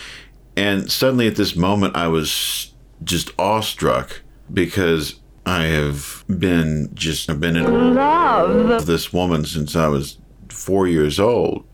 and 0.57 0.91
suddenly 0.91 1.27
at 1.27 1.37
this 1.37 1.57
moment 1.57 1.97
I 1.97 2.09
was 2.09 2.75
just 3.05 3.31
awestruck 3.39 4.23
because 4.53 5.21
I 5.47 5.65
have 5.65 6.25
been 6.29 6.91
just 6.95 7.31
I've 7.31 7.41
been 7.41 7.57
in 7.57 7.95
love 7.95 8.69
with 8.69 8.87
this 8.87 9.13
woman 9.13 9.45
since 9.45 9.75
I 9.75 9.89
was 9.89 10.19
four 10.49 10.87
years 10.87 11.19
old. 11.19 11.65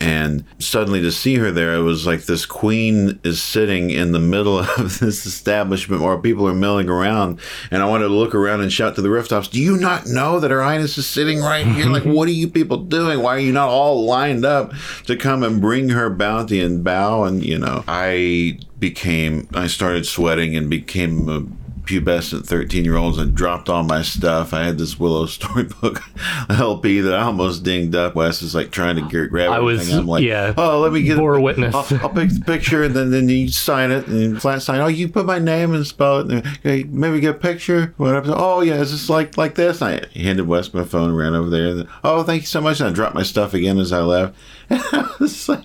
And 0.00 0.44
suddenly 0.58 1.00
to 1.02 1.10
see 1.10 1.36
her 1.36 1.50
there, 1.50 1.74
it 1.74 1.82
was 1.82 2.06
like 2.06 2.24
this 2.24 2.46
queen 2.46 3.18
is 3.24 3.42
sitting 3.42 3.90
in 3.90 4.12
the 4.12 4.18
middle 4.18 4.58
of 4.78 4.98
this 4.98 5.26
establishment 5.26 6.02
while 6.02 6.18
people 6.18 6.46
are 6.46 6.54
milling 6.54 6.88
around. 6.88 7.40
And 7.70 7.82
I 7.82 7.86
wanted 7.86 8.08
to 8.08 8.14
look 8.14 8.34
around 8.34 8.60
and 8.60 8.72
shout 8.72 8.94
to 8.96 9.02
the 9.02 9.10
rooftops, 9.10 9.48
Do 9.48 9.60
you 9.60 9.76
not 9.76 10.06
know 10.06 10.40
that 10.40 10.50
Her 10.50 10.62
Highness 10.62 10.98
is 10.98 11.06
sitting 11.06 11.40
right 11.40 11.66
here? 11.66 11.86
like, 11.86 12.02
what 12.04 12.28
are 12.28 12.32
you 12.32 12.48
people 12.48 12.78
doing? 12.78 13.22
Why 13.22 13.36
are 13.36 13.40
you 13.40 13.52
not 13.52 13.68
all 13.68 14.04
lined 14.04 14.44
up 14.44 14.72
to 15.06 15.16
come 15.16 15.42
and 15.42 15.60
bring 15.60 15.88
her 15.90 16.10
bounty 16.10 16.60
and 16.60 16.84
bow? 16.84 17.24
And, 17.24 17.44
you 17.44 17.58
know, 17.58 17.84
I 17.88 18.60
became, 18.78 19.48
I 19.54 19.66
started 19.66 20.06
sweating 20.06 20.56
and 20.56 20.70
became 20.70 21.28
a 21.28 21.44
pubescent 21.88 22.44
13 22.44 22.84
year 22.84 22.96
olds 22.96 23.16
and 23.16 23.34
dropped 23.34 23.70
all 23.70 23.82
my 23.82 24.02
stuff. 24.02 24.52
I 24.52 24.64
had 24.64 24.76
this 24.76 25.00
Willow 25.00 25.24
storybook 25.24 26.02
LP 26.50 27.00
that 27.00 27.14
I 27.14 27.22
almost 27.22 27.62
dinged 27.62 27.94
up. 27.94 28.14
Wes 28.14 28.42
is 28.42 28.54
like 28.54 28.70
trying 28.70 28.96
to 28.96 29.02
get, 29.02 29.30
grab 29.30 29.50
I 29.50 29.60
was. 29.60 29.90
I'm 29.90 30.06
like, 30.06 30.22
yeah, 30.22 30.52
oh, 30.56 30.80
let 30.80 30.92
me 30.92 31.02
get 31.02 31.16
more 31.16 31.34
a 31.34 31.40
witness. 31.40 31.74
I'll, 31.74 32.00
I'll 32.02 32.10
pick 32.10 32.28
the 32.28 32.42
picture 32.44 32.82
and 32.84 32.94
then, 32.94 33.10
then 33.10 33.28
you 33.30 33.48
sign 33.48 33.90
it 33.90 34.06
and 34.06 34.40
flat 34.40 34.60
sign. 34.60 34.80
Oh, 34.80 34.86
you 34.86 35.08
put 35.08 35.24
my 35.24 35.38
name 35.38 35.72
and 35.72 35.86
spell 35.86 36.20
it. 36.20 36.30
And, 36.30 36.46
okay, 36.58 36.84
maybe 36.84 37.20
get 37.20 37.36
a 37.36 37.38
picture. 37.38 37.94
Whatever. 37.96 38.34
Oh, 38.36 38.60
yeah, 38.60 38.80
it's 38.82 38.90
just 38.90 39.08
like 39.08 39.38
like 39.38 39.54
this. 39.54 39.80
And 39.80 40.06
I 40.14 40.18
handed 40.18 40.46
Wes 40.46 40.72
my 40.74 40.84
phone, 40.84 41.14
ran 41.14 41.34
over 41.34 41.48
there. 41.48 41.86
Oh, 42.04 42.22
thank 42.22 42.42
you 42.42 42.46
so 42.46 42.60
much. 42.60 42.80
And 42.80 42.90
I 42.90 42.92
dropped 42.92 43.14
my 43.14 43.22
stuff 43.22 43.54
again 43.54 43.78
as 43.78 43.92
I 43.92 44.00
left. 44.00 44.36
like, 45.48 45.64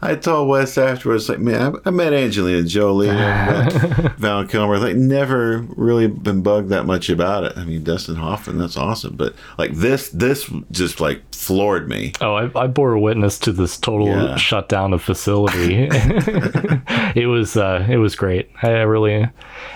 I 0.00 0.14
told 0.14 0.48
Wes 0.48 0.78
afterwards, 0.78 1.28
like, 1.28 1.38
man, 1.38 1.76
I, 1.84 1.88
I 1.88 1.90
met 1.90 2.12
Angelina 2.12 2.62
Jolie 2.62 3.08
and 3.10 3.18
uh, 3.18 4.08
Val 4.18 4.46
Kilmer. 4.46 4.78
Like, 4.78 4.96
never 4.96 5.58
really 5.76 6.06
been 6.06 6.42
bugged 6.42 6.70
that 6.70 6.84
much 6.86 7.08
about 7.10 7.44
it. 7.44 7.52
I 7.56 7.64
mean, 7.64 7.84
Dustin 7.84 8.16
Hoffman, 8.16 8.58
that's 8.58 8.76
awesome. 8.76 9.16
But 9.16 9.34
like 9.58 9.72
this, 9.74 10.08
this 10.10 10.50
just 10.70 11.00
like 11.00 11.22
floored 11.34 11.88
me. 11.88 12.12
Oh, 12.20 12.34
I, 12.34 12.50
I 12.64 12.66
bore 12.66 12.96
witness 12.98 13.38
to 13.40 13.52
this 13.52 13.76
total 13.78 14.08
Yeah. 14.08 14.36
shutdown 14.36 14.92
of 14.92 15.02
facility. 15.02 15.88
it 17.14 17.28
was 17.28 17.56
uh, 17.56 17.86
it 17.88 17.96
was 17.96 18.14
great. 18.16 18.50
I 18.62 18.68
I 18.70 18.82
really, 18.82 19.28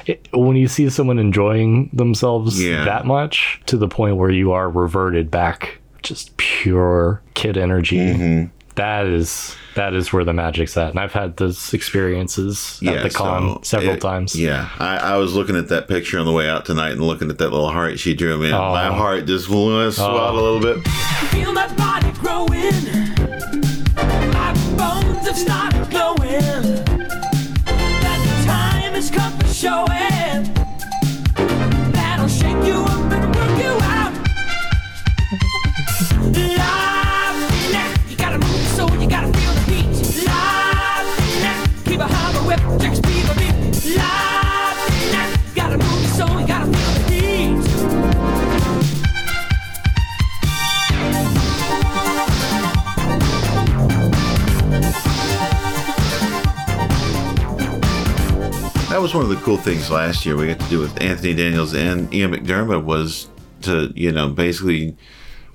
it, 0.07 0.29
when 0.33 0.57
you 0.57 0.69
see 0.69 0.89
someone 0.91 1.19
enjoying 1.19 1.91
themselves 1.93 2.63
Yeah. 2.63 2.85
that 2.85 3.07
much 3.07 3.61
to 3.67 3.77
the 3.77 3.89
point 3.89 4.17
where 4.17 4.31
you 4.31 4.53
are 4.53 4.71
reverted 4.71 5.31
back, 5.31 5.79
just 6.03 6.37
pure 6.37 7.23
kid 7.35 7.57
energy. 7.57 7.99
Mm-hmm. 7.99 8.51
That 8.77 9.07
is 9.07 9.55
that 9.75 9.95
is 9.95 10.13
where 10.13 10.25
the 10.25 10.33
magic's 10.33 10.77
at. 10.77 10.91
And 10.91 10.99
I've 11.01 11.13
had 11.13 11.37
those 11.39 11.73
experiences 11.75 12.79
at 12.87 12.95
Yeah, 12.95 13.03
the 13.03 13.11
con 13.11 13.57
so 13.57 13.79
several 13.79 13.95
it- 13.95 14.01
times. 14.01 14.39
Yeah, 14.39 14.69
I, 14.79 14.97
I 14.99 15.17
was 15.17 15.35
looking 15.35 15.57
at 15.57 15.69
that 15.69 15.89
picture 15.89 16.19
on 16.19 16.27
the 16.27 16.33
way 16.33 16.49
out 16.49 16.65
tonight 16.67 16.93
and 16.93 17.03
looking 17.03 17.31
at 17.31 17.39
that 17.39 17.51
little 17.51 17.71
heart 17.71 17.99
she 17.99 18.15
drew 18.15 18.37
me. 18.39 18.53
Oh. 18.53 18.73
My 18.73 18.87
heart 18.95 19.27
just 19.27 19.47
swelled 19.47 19.71
a 19.71 20.33
little 20.33 20.61
bit. 20.61 20.87
One 59.23 59.31
of 59.31 59.39
the 59.39 59.45
cool 59.45 59.57
things 59.57 59.89
last 59.89 60.27
year 60.27 60.35
we 60.37 60.49
got 60.49 60.59
to 60.59 60.69
do 60.69 60.81
with 60.81 61.01
Anthony 61.01 61.33
Daniels 61.33 61.75
and 61.75 62.13
Ian 62.13 62.33
McDiarmid 62.33 62.83
was 62.83 63.29
to, 63.61 63.93
you 63.95 64.11
know, 64.11 64.29
basically 64.29 64.97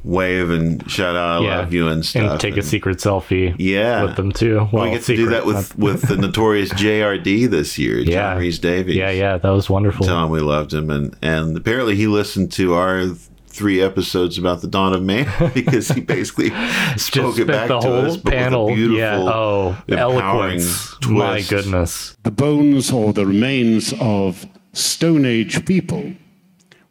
wave 0.06 0.50
and 0.52 0.90
shout 0.90 1.18
out 1.18 1.42
I 1.42 1.46
Yeah, 1.46 1.58
love 1.58 1.74
you 1.74 1.90
and 1.90 2.06
stuff. 2.06 2.32
and 2.32 2.40
take 2.40 2.56
a 2.56 2.62
secret 2.62 3.00
selfie 3.00 3.54
yeah. 3.60 4.04
with 4.04 4.16
them 4.16 4.32
too. 4.32 4.70
we 4.72 4.80
Well, 4.80 4.90
get 4.92 5.04
to 5.04 5.16
do 5.18 5.28
that 5.32 5.46
with, 5.46 5.78
with 5.78 6.04
the 6.04 6.16
notorious 6.16 6.70
JRD 6.76 7.50
this 7.50 7.78
year, 7.78 8.06
John 8.06 8.14
Yeah. 8.14 8.38
Rhys-Davies. 8.38 8.96
Yeah, 8.96 9.12
yeah, 9.12 9.38
that 9.38 9.50
was 9.50 9.70
wonderful. 9.70 10.06
Tell 10.06 10.24
him 10.24 10.30
we 10.32 10.40
loved 10.40 10.74
him, 10.74 10.90
and 10.90 11.14
and 11.22 11.58
apparently 11.58 11.98
he 11.98 12.08
listened 12.08 12.54
to 12.54 12.74
our 12.74 13.10
three 13.58 13.82
episodes 13.82 14.38
about 14.38 14.62
the 14.62 14.68
dawn 14.68 14.94
of 14.94 15.02
man 15.04 15.28
because 15.54 15.90
he 15.90 16.00
basically 16.02 16.50
spoke 16.98 17.36
Just 17.36 17.40
it 17.40 17.48
back 17.48 17.68
the 17.68 17.80
to 17.80 17.88
whole 17.88 18.06
us, 18.06 18.18
but 18.18 18.34
panel. 18.34 18.66
with 18.66 18.74
a 18.74 18.76
beautiful, 18.76 18.98
yeah. 19.00 19.18
Oh, 19.20 19.78
empowering 19.88 20.20
eloquence. 20.22 20.96
My 21.10 21.36
twist. 21.42 21.50
goodness. 21.50 22.18
the 22.24 22.32
bones 22.32 22.92
or 22.92 23.14
the 23.14 23.26
remains 23.26 23.94
of 24.00 24.46
Stone 24.74 25.26
Age 25.26 25.66
people, 25.66 26.14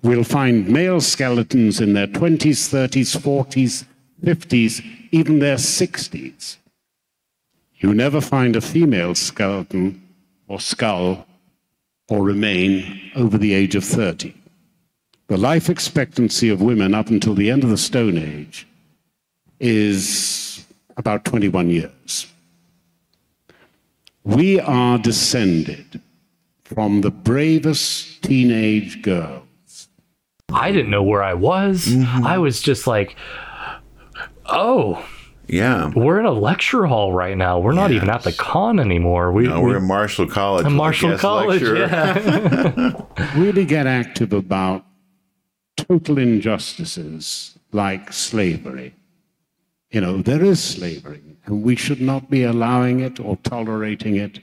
we'll 0.03 0.25
find 0.25 0.69
male 0.69 1.01
skeletons 1.01 1.81
in 1.81 1.93
their 1.93 2.09
20s, 2.09 2.69
30s, 2.69 3.17
40s, 3.17 3.85
50s, 4.25 4.85
even 5.13 5.39
their 5.39 5.57
60s. 5.57 6.57
You 7.79 7.95
never 7.95 8.21
find 8.21 8.57
a 8.57 8.61
female 8.61 9.15
skeleton 9.15 10.03
or 10.49 10.59
skull 10.61 11.27
or 12.09 12.23
remain 12.25 13.11
over 13.15 13.37
the 13.39 13.53
age 13.53 13.75
of 13.75 13.85
30. 13.85 14.35
The 15.29 15.37
life 15.37 15.69
expectancy 15.69 16.49
of 16.49 16.63
women 16.63 16.95
up 16.95 17.09
until 17.09 17.35
the 17.35 17.51
end 17.51 17.65
of 17.65 17.71
the 17.71 17.77
Stone 17.77 18.17
Age 18.19 18.67
is 19.59 20.65
about 20.97 21.25
21 21.25 21.69
years. 21.71 22.27
We 24.25 24.61
are 24.61 24.99
descended 24.99 26.01
from 26.65 27.01
the 27.01 27.11
bravest 27.11 28.23
teenage 28.23 29.03
girls. 29.03 29.43
I 30.53 30.71
didn't 30.71 30.91
know 30.91 31.03
where 31.03 31.23
I 31.23 31.35
was. 31.35 31.87
Mm-hmm. 31.87 32.25
I 32.27 32.39
was 32.39 32.61
just 32.61 32.87
like, 32.87 33.17
oh, 34.47 35.05
Yeah. 35.49 35.91
we're 35.95 36.21
in 36.21 36.27
a 36.27 36.33
lecture 36.33 36.87
hall 36.87 37.13
right 37.13 37.37
now. 37.37 37.59
We're 37.59 37.73
not 37.73 37.91
even 37.91 38.09
at 38.11 38.23
the 38.23 38.33
con 38.33 38.79
anymore. 38.79 39.33
We, 39.33 39.49
No, 39.49 39.61
we 39.61 39.71
we're 39.73 39.77
in 39.79 39.87
Marshall 39.89 40.27
College. 40.29 40.63
at 40.63 40.67
with 40.67 40.75
a 40.75 40.77
Marshall 40.77 41.11
guest 41.11 41.21
College. 41.23 41.63
lecturer. 41.63 41.79
Yeah. 41.79 43.03
Really 43.37 43.65
get 43.65 43.87
active 43.87 44.33
about 44.33 44.85
total 45.89 46.19
injustices 46.19 47.59
like 47.73 48.13
slavery. 48.13 48.95
You 49.91 50.01
know, 50.01 50.23
there 50.23 50.43
is 50.43 50.63
slavery, 50.63 51.23
and 51.45 51.63
we 51.63 51.77
should 51.77 52.01
not 52.01 52.29
be 52.29 52.43
allowing 52.43 53.01
it 53.01 53.21
or 53.21 53.37
tolerating 53.37 54.17
it, 54.17 54.41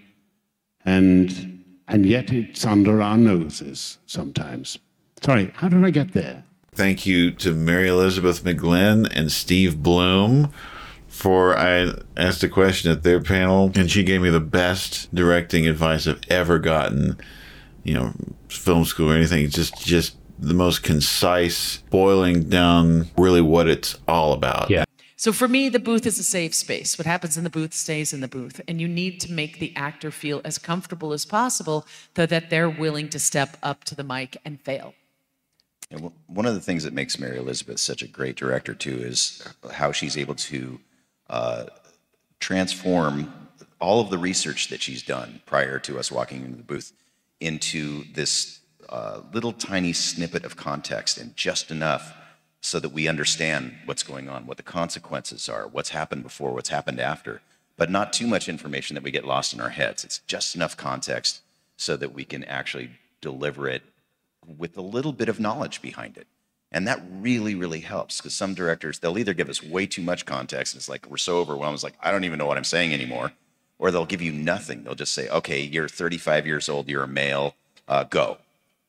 and 0.86 1.64
and 1.88 2.06
yet 2.06 2.32
it's 2.32 2.66
under 2.66 3.02
our 3.02 3.18
noses 3.18 3.98
sometimes. 4.06 4.80
Sorry, 5.22 5.52
how 5.56 5.70
did 5.70 5.84
I 5.84 5.92
get 5.92 6.14
there? 6.14 6.44
Thank 6.74 7.06
you 7.06 7.32
to 7.32 7.54
Mary 7.54 7.88
Elizabeth 7.88 8.44
McGlynn 8.44 9.08
and 9.16 9.32
Steve 9.32 9.84
Blum 9.84 10.52
for 11.14 11.56
I 11.56 11.94
asked 12.18 12.44
a 12.44 12.50
question 12.50 12.92
at 12.92 13.04
their 13.04 13.22
panel 13.22 13.72
and 13.76 13.92
she 13.92 14.04
gave 14.04 14.22
me 14.22 14.32
the 14.32 14.40
best 14.40 15.14
directing 15.14 15.68
advice 15.68 16.08
I've 16.08 16.22
ever 16.28 16.58
gotten. 16.58 17.18
You 17.84 17.94
know, 17.94 18.14
film 18.48 18.86
school 18.86 19.12
or 19.12 19.16
anything. 19.16 19.48
Just 19.50 19.86
just 19.86 20.16
the 20.39 20.54
most 20.54 20.84
concise, 20.84 21.78
boiling 21.89 22.50
down 22.50 23.10
really 23.17 23.41
what 23.41 23.67
it's 23.67 23.98
all 24.08 24.34
about. 24.34 24.69
Yeah. 24.69 24.84
So 25.15 25.32
for 25.32 25.48
me, 25.48 25.69
the 25.69 25.80
booth 25.80 26.06
is 26.06 26.19
a 26.19 26.24
safe 26.24 26.54
space. 26.54 26.98
What 26.98 27.06
happens 27.06 27.38
in 27.38 27.46
the 27.46 27.50
booth 27.50 27.74
stays 27.74 28.12
in 28.12 28.19
the 28.19 28.28
booth. 28.28 28.60
And 28.67 28.82
you 28.82 28.89
need 28.89 29.22
to 29.22 29.32
make 29.32 29.60
the 29.60 29.74
actor 29.76 30.12
feel 30.12 30.41
as 30.43 30.58
comfortable 30.58 31.13
as 31.13 31.24
possible 31.24 31.88
so 32.13 32.26
that 32.26 32.50
they're 32.50 32.69
willing 32.69 33.08
to 33.10 33.19
step 33.19 33.56
up 33.63 33.86
to 33.86 33.96
the 33.96 34.04
mic 34.04 34.36
and 34.43 34.60
fail. 34.60 34.93
And 35.89 36.02
w- 36.02 36.15
one 36.28 36.46
of 36.46 36.56
the 36.56 36.60
things 36.60 36.84
that 36.84 36.91
makes 36.91 37.17
Mary 37.17 37.38
Elizabeth 37.38 37.80
such 37.80 38.02
a 38.02 38.08
great 38.08 38.36
director 38.36 38.74
too 38.74 38.98
is 38.98 39.48
how 39.72 39.93
she's 39.93 40.17
able 40.17 40.36
to 40.36 40.80
uh, 41.30 41.65
transform 42.41 43.32
all 43.80 44.02
of 44.02 44.10
the 44.10 44.17
research 44.17 44.67
that 44.69 44.82
she's 44.82 45.04
done 45.04 45.41
prior 45.46 45.80
to 45.80 46.00
us 46.00 46.12
walking 46.12 46.43
into 46.43 46.58
the 46.58 46.63
booth 46.63 46.91
into 47.39 48.04
this 48.13 48.60
uh, 48.89 49.22
little 49.32 49.54
tiny 49.54 49.93
snippet 49.93 50.46
of 50.46 50.56
context 50.56 51.17
and 51.17 51.36
just 51.36 51.72
enough 51.72 52.13
so 52.62 52.80
that 52.80 52.89
we 52.89 53.08
understand 53.08 53.76
what's 53.86 54.04
going 54.04 54.30
on, 54.30 54.46
what 54.48 54.58
the 54.58 54.63
consequences 54.63 55.50
are, 55.50 55.67
what's 55.67 55.89
happened 55.89 56.24
before, 56.24 56.54
what's 56.54 56.69
happened 56.69 57.00
after, 57.00 57.41
but 57.76 57.91
not 57.91 58.13
too 58.13 58.26
much 58.28 58.48
information 58.48 58.93
that 58.96 59.04
we 59.04 59.12
get 59.12 59.26
lost 59.26 59.54
in 59.54 59.60
our 59.60 59.69
heads. 59.69 60.04
It's 60.06 60.19
just 60.19 60.56
enough 60.56 60.78
context 60.78 61.41
so 61.76 61.98
that 61.98 62.13
we 62.13 62.24
can 62.24 62.43
actually 62.46 62.91
deliver 63.19 63.67
it 63.67 63.84
with 64.46 64.78
a 64.78 64.82
little 64.82 65.12
bit 65.12 65.30
of 65.30 65.39
knowledge 65.39 65.82
behind 65.82 66.17
it. 66.17 66.28
And 66.72 66.88
that 66.88 67.04
really, 67.12 67.54
really 67.54 67.82
helps 67.82 68.17
because 68.17 68.34
some 68.34 68.54
directors, 68.54 69.00
they'll 69.00 69.17
either 69.17 69.34
give 69.34 69.50
us 69.50 69.62
way 69.62 69.86
too 69.86 70.02
much 70.02 70.26
context 70.26 70.74
and 70.74 70.80
it's 70.80 70.89
like 70.89 71.10
we're 71.10 71.17
so 71.17 71.38
overwhelmed, 71.38 71.76
it's 71.76 71.84
like, 71.84 71.98
I 72.02 72.12
don't 72.12 72.24
even 72.24 72.39
know 72.39 72.48
what 72.48 72.58
I'm 72.58 72.63
saying 72.63 72.93
anymore. 72.93 73.34
Or 73.78 73.91
they'll 73.91 74.06
give 74.06 74.22
you 74.22 74.32
nothing. 74.32 74.84
They'll 74.84 74.96
just 74.96 75.13
say, 75.13 75.28
okay, 75.28 75.62
you're 75.62 75.89
35 75.89 76.48
years 76.48 76.69
old, 76.69 76.88
you're 76.88 77.04
a 77.04 77.08
male, 77.08 77.56
uh, 77.88 78.06
go. 78.06 78.38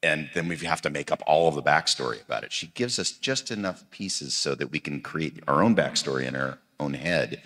And 0.05 0.29
then 0.35 0.49
we 0.49 0.57
have 0.59 0.83
to 0.83 0.90
make 0.90 1.11
up 1.11 1.23
all 1.27 1.49
of 1.49 1.55
the 1.55 1.62
backstory 1.62 2.23
about 2.23 2.45
it. 2.45 2.53
She 2.53 2.67
gives 2.69 2.99
us 2.99 3.11
just 3.11 3.51
enough 3.51 3.90
pieces 3.90 4.35
so 4.35 4.55
that 4.55 4.71
we 4.71 4.79
can 4.79 5.01
create 5.01 5.43
our 5.49 5.62
own 5.62 5.75
backstory 5.75 6.27
in 6.27 6.37
our 6.37 6.59
own 6.79 6.93
head 6.93 7.40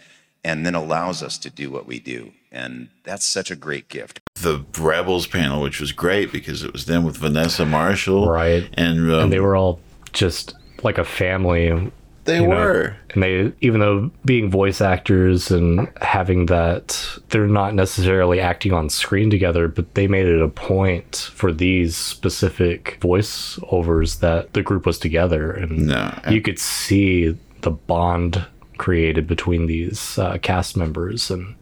and 0.44 0.66
then 0.66 0.75
allows 0.75 1.23
us 1.23 1.38
to 1.38 1.51
do 1.51 1.71
what 1.71 1.87
we 1.87 2.01
do. 2.01 2.33
And 2.51 2.88
that's 3.05 3.25
such 3.25 3.51
a 3.51 3.57
great 3.57 3.88
gift. 3.88 4.21
The 4.35 4.64
Rebels 4.77 5.27
panel, 5.27 5.62
which 5.62 5.81
was 5.81 5.92
great 5.92 6.33
because 6.33 6.64
it 6.64 6.73
was 6.73 6.87
them 6.87 7.05
with 7.05 7.16
Vanessa 7.16 7.64
Marshall, 7.64 8.29
Right. 8.29 8.68
And, 8.75 9.11
um, 9.12 9.25
and 9.25 9.33
they 9.33 9.40
were 9.40 9.55
all 9.55 9.81
just 10.12 10.55
like 10.83 10.99
a 10.99 11.05
family. 11.05 11.92
They 12.28 12.36
you 12.42 12.46
know, 12.46 12.56
were. 12.56 12.96
and 13.14 13.22
they, 13.22 13.52
even 13.62 13.80
though 13.80 14.10
being 14.24 14.50
voice 14.50 14.80
actors 14.80 15.50
and 15.50 15.88
having 16.02 16.46
that, 16.46 17.18
they're 17.30 17.46
not 17.46 17.74
necessarily 17.74 18.38
acting 18.38 18.72
on 18.72 18.88
screen 18.90 19.30
together, 19.30 19.66
but 19.66 19.94
they 19.94 20.06
made 20.06 20.26
it 20.26 20.40
a 20.42 20.48
point 20.48 21.30
for 21.34 21.52
these 21.52 21.96
specific 21.96 22.98
voiceovers 23.00 24.20
that 24.20 24.52
the 24.52 24.62
group 24.62 24.86
was 24.86 24.98
together, 24.98 25.50
and 25.52 25.86
No. 25.86 26.18
you 26.30 26.40
could 26.40 26.58
see 26.58 27.36
the 27.62 27.70
bond 27.70 28.44
created 28.76 29.26
between 29.26 29.66
these 29.66 30.18
uh, 30.18 30.38
cast 30.42 30.76
members, 30.76 31.30
and 31.30 31.54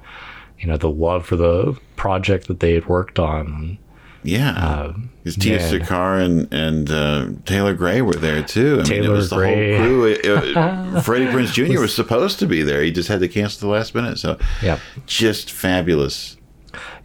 you 0.59 0.67
know 0.69 0.77
the 0.77 0.91
love 0.91 1.25
for 1.25 1.37
the 1.37 1.79
project 1.97 2.49
that 2.49 2.61
they 2.61 2.75
had 2.75 2.87
worked 2.87 3.19
on. 3.19 3.79
Yeah, 4.27 4.93
because 5.23 5.37
Tiya 5.37 5.59
man. 5.59 5.71
Sircar 5.71 6.19
and 6.19 6.53
and 6.53 6.91
uh, 6.91 7.29
Taylor 7.45 7.75
Gray 7.75 8.03
were 8.03 8.15
there 8.15 8.43
too. 8.43 8.81
I 8.85 8.89
mean, 8.89 9.05
it 9.05 9.09
was 9.09 9.31
the 9.31 9.37
Gray. 9.37 9.77
whole 9.77 9.87
crew. 9.87 10.05
It- 10.07 10.21
it- 10.25 11.03
Freddie 11.05 11.27
Prinze 11.27 11.53
Jr. 11.53 11.81
was 11.81 11.95
supposed 11.95 12.39
to 12.41 12.47
be 12.47 12.63
there. 12.63 12.83
He 12.83 12.91
just 12.91 13.09
had 13.09 13.21
to 13.21 13.29
cancel 13.29 13.69
the 13.69 13.75
last 13.75 13.95
minute. 13.95 14.19
So, 14.19 14.39
yeah, 14.63 14.79
just 15.07 15.51
fabulous. 15.51 16.37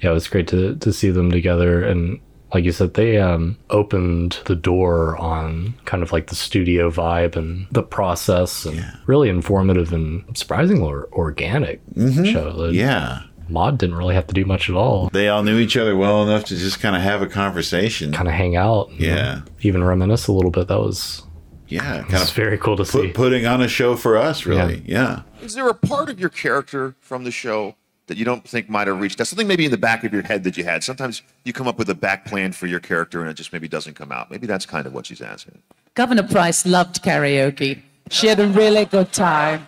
yeah, 0.01 0.09
it 0.11 0.13
was 0.13 0.27
great 0.27 0.47
to 0.49 0.75
to 0.75 0.91
see 0.91 1.11
them 1.11 1.31
together 1.31 1.83
and 1.83 2.19
like 2.53 2.65
you 2.65 2.73
said, 2.73 2.95
they 2.95 3.15
um, 3.17 3.57
opened 3.69 4.41
the 4.43 4.57
door 4.57 5.15
on 5.15 5.73
kind 5.85 6.03
of 6.03 6.11
like 6.11 6.27
the 6.27 6.35
studio 6.35 6.91
vibe 6.91 7.37
and 7.37 7.65
the 7.71 7.81
process, 7.81 8.65
and 8.65 8.83
really 9.05 9.29
informative 9.29 9.93
and 9.93 10.25
surprisingly 10.37 10.83
or- 10.83 11.07
organic 11.13 11.79
show. 11.95 12.51
Mm-hmm. 12.51 12.73
Yeah. 12.73 13.21
Maud 13.51 13.77
didn't 13.77 13.95
really 13.95 14.15
have 14.15 14.27
to 14.27 14.33
do 14.33 14.45
much 14.45 14.69
at 14.69 14.75
all. 14.75 15.09
They 15.11 15.27
all 15.27 15.43
knew 15.43 15.57
each 15.59 15.77
other 15.77 15.95
well 15.95 16.23
enough 16.23 16.45
to 16.45 16.55
just 16.55 16.79
kind 16.79 16.95
of 16.95 17.01
have 17.01 17.21
a 17.21 17.27
conversation, 17.27 18.11
kind 18.13 18.27
of 18.27 18.33
hang 18.33 18.55
out. 18.55 18.89
and, 18.89 18.99
Yeah. 18.99 19.41
even 19.61 19.83
reminisce 19.83 20.27
a 20.27 20.31
little 20.31 20.51
bit. 20.51 20.67
That 20.67 20.79
was 20.79 21.23
yeah, 21.67 21.79
kind 21.81 22.03
kind 22.09 22.23
of 22.23 22.29
of 22.29 22.35
very 22.35 22.57
cool 22.57 22.77
to 22.77 22.85
see. 22.85 23.07
put, 23.07 23.13
putting 23.13 23.45
on 23.45 23.61
a 23.61 23.67
show 23.67 23.95
for 23.95 24.17
us. 24.17 24.45
Really, 24.45 24.83
yeah. 24.85 25.21
Is 25.41 25.53
there 25.53 25.67
a 25.69 25.73
part 25.73 26.09
of 26.09 26.19
your 26.19 26.29
character 26.29 26.95
from 26.99 27.23
the 27.23 27.31
show 27.31 27.75
that 28.07 28.17
you 28.17 28.25
don't 28.25 28.45
think 28.47 28.69
might 28.69 28.87
have 28.87 28.99
reached? 28.99 29.17
That's 29.17 29.29
something 29.29 29.47
maybe 29.47 29.65
in 29.65 29.71
the 29.71 29.77
back 29.77 30.03
of 30.03 30.11
your 30.13 30.23
head 30.23 30.43
that 30.43 30.57
you 30.57 30.63
had. 30.63 30.83
Sometimes 30.83 31.21
you 31.45 31.53
come 31.53 31.67
up 31.67 31.77
with 31.77 31.89
a 31.89 31.95
back 31.95 32.25
plan 32.25 32.51
for 32.51 32.67
your 32.67 32.79
character 32.79 33.21
and 33.21 33.29
it 33.29 33.35
just 33.35 33.53
maybe 33.53 33.67
doesn't 33.67 33.93
come 33.95 34.11
out. 34.11 34.29
Maybe 34.31 34.47
that's 34.47 34.65
kind 34.65 34.85
of 34.85 34.93
what 34.93 35.05
she's 35.05 35.21
asking. 35.21 35.61
Governor 35.93 36.23
Price 36.23 36.65
loved 36.65 37.03
karaoke. 37.03 37.81
She 38.09 38.27
had 38.27 38.39
a 38.39 38.47
really 38.47 38.83
good 38.85 39.13
time. 39.13 39.67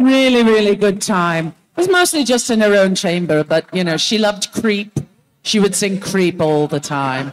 Really, 0.00 0.42
really 0.42 0.74
good 0.74 1.00
time. 1.00 1.54
It 1.76 1.80
was 1.80 1.88
mostly 1.88 2.22
just 2.22 2.50
in 2.50 2.60
her 2.60 2.74
own 2.74 2.94
chamber, 2.94 3.42
but 3.42 3.66
you 3.74 3.82
know, 3.82 3.96
she 3.96 4.16
loved 4.16 4.52
Creep. 4.52 5.00
She 5.42 5.58
would 5.58 5.74
sing 5.74 5.98
Creep 5.98 6.40
all 6.40 6.68
the 6.68 6.80
time. 6.80 7.32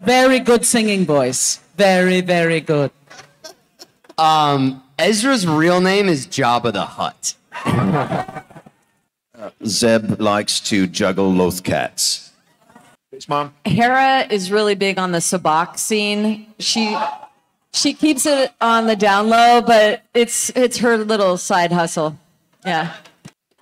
Very 0.00 0.40
good 0.40 0.66
singing 0.66 1.06
voice. 1.06 1.60
Very, 1.76 2.20
very 2.20 2.60
good. 2.60 2.90
Um, 4.18 4.82
Ezra's 4.98 5.46
real 5.46 5.80
name 5.80 6.08
is 6.08 6.26
Jabba 6.26 6.72
the 6.72 6.84
Hutt. 6.84 7.34
Zeb 9.64 10.20
likes 10.20 10.60
to 10.60 10.86
juggle 10.86 11.32
loth 11.32 11.62
cats. 11.62 12.32
Thanks, 13.10 13.28
Mom. 13.28 13.54
Hera 13.64 14.26
is 14.30 14.50
really 14.50 14.74
big 14.74 14.98
on 14.98 15.12
the 15.12 15.18
sabacc 15.18 15.78
scene. 15.78 16.46
She 16.58 16.96
she 17.72 17.94
keeps 17.94 18.26
it 18.26 18.52
on 18.60 18.86
the 18.86 18.96
down 18.96 19.28
low, 19.28 19.62
but 19.62 20.02
it's 20.12 20.50
it's 20.50 20.78
her 20.78 20.98
little 20.98 21.36
side 21.36 21.72
hustle. 21.72 22.18
Yeah. 22.64 22.94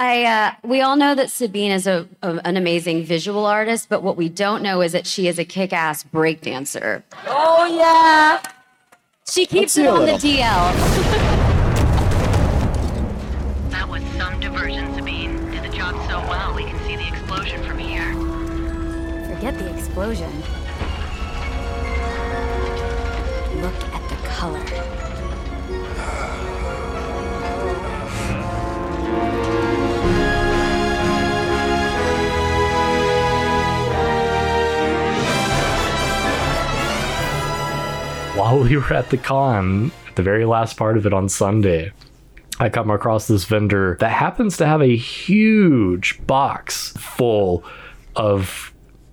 I 0.01 0.25
uh, 0.25 0.53
we 0.63 0.81
all 0.81 0.97
know 0.97 1.15
that 1.17 1.29
Sabine 1.31 1.73
is 1.73 1.87
a, 1.87 2.07
a- 2.23 2.41
an 2.45 2.57
amazing 2.57 3.05
visual 3.05 3.45
artist, 3.47 3.89
but 3.89 4.03
what 4.03 4.17
we 4.17 4.29
don't 4.29 4.63
know 4.63 4.81
is 4.81 4.93
that 4.93 5.07
she 5.07 5.27
is 5.27 5.39
a 5.41 5.45
kick-ass 5.45 6.05
breakdancer. 6.05 7.03
Oh 7.27 7.67
yeah. 7.67 8.41
She 9.29 9.45
keeps 9.45 9.77
Let's 9.77 9.79
it 9.79 9.87
on 9.89 10.07
the. 10.07 10.13
DL. 10.13 10.73
That 13.71 13.89
was 13.89 14.03
some 14.17 14.39
diversion, 14.41 14.95
Sabine. 14.95 15.51
Did 15.51 15.65
the 15.65 15.77
job 15.77 15.95
so 16.09 16.21
well, 16.29 16.55
we 16.55 16.63
can 16.65 16.79
see 16.87 16.97
the 16.97 17.09
explosion 17.09 17.63
from 17.65 17.79
here. 17.79 18.15
Forget 19.35 19.59
the 19.59 19.75
explosion. 19.77 20.31
While 38.39 38.61
we 38.61 38.77
were 38.77 38.93
at 38.93 39.11
the 39.11 39.17
con, 39.17 39.91
at 40.07 40.15
the 40.15 40.23
very 40.23 40.45
last 40.45 40.77
part 40.77 40.97
of 40.97 41.05
it 41.05 41.13
on 41.13 41.29
Sunday, 41.29 41.91
I 42.61 42.69
come 42.69 42.89
across 42.89 43.27
this 43.27 43.45
vendor 43.45 43.97
that 43.99 44.13
happens 44.13 44.57
to 44.59 44.67
have 44.67 44.81
a 44.81 44.97
huge 44.97 46.25
box 46.25 46.93
full 46.93 47.65
of 48.15 48.73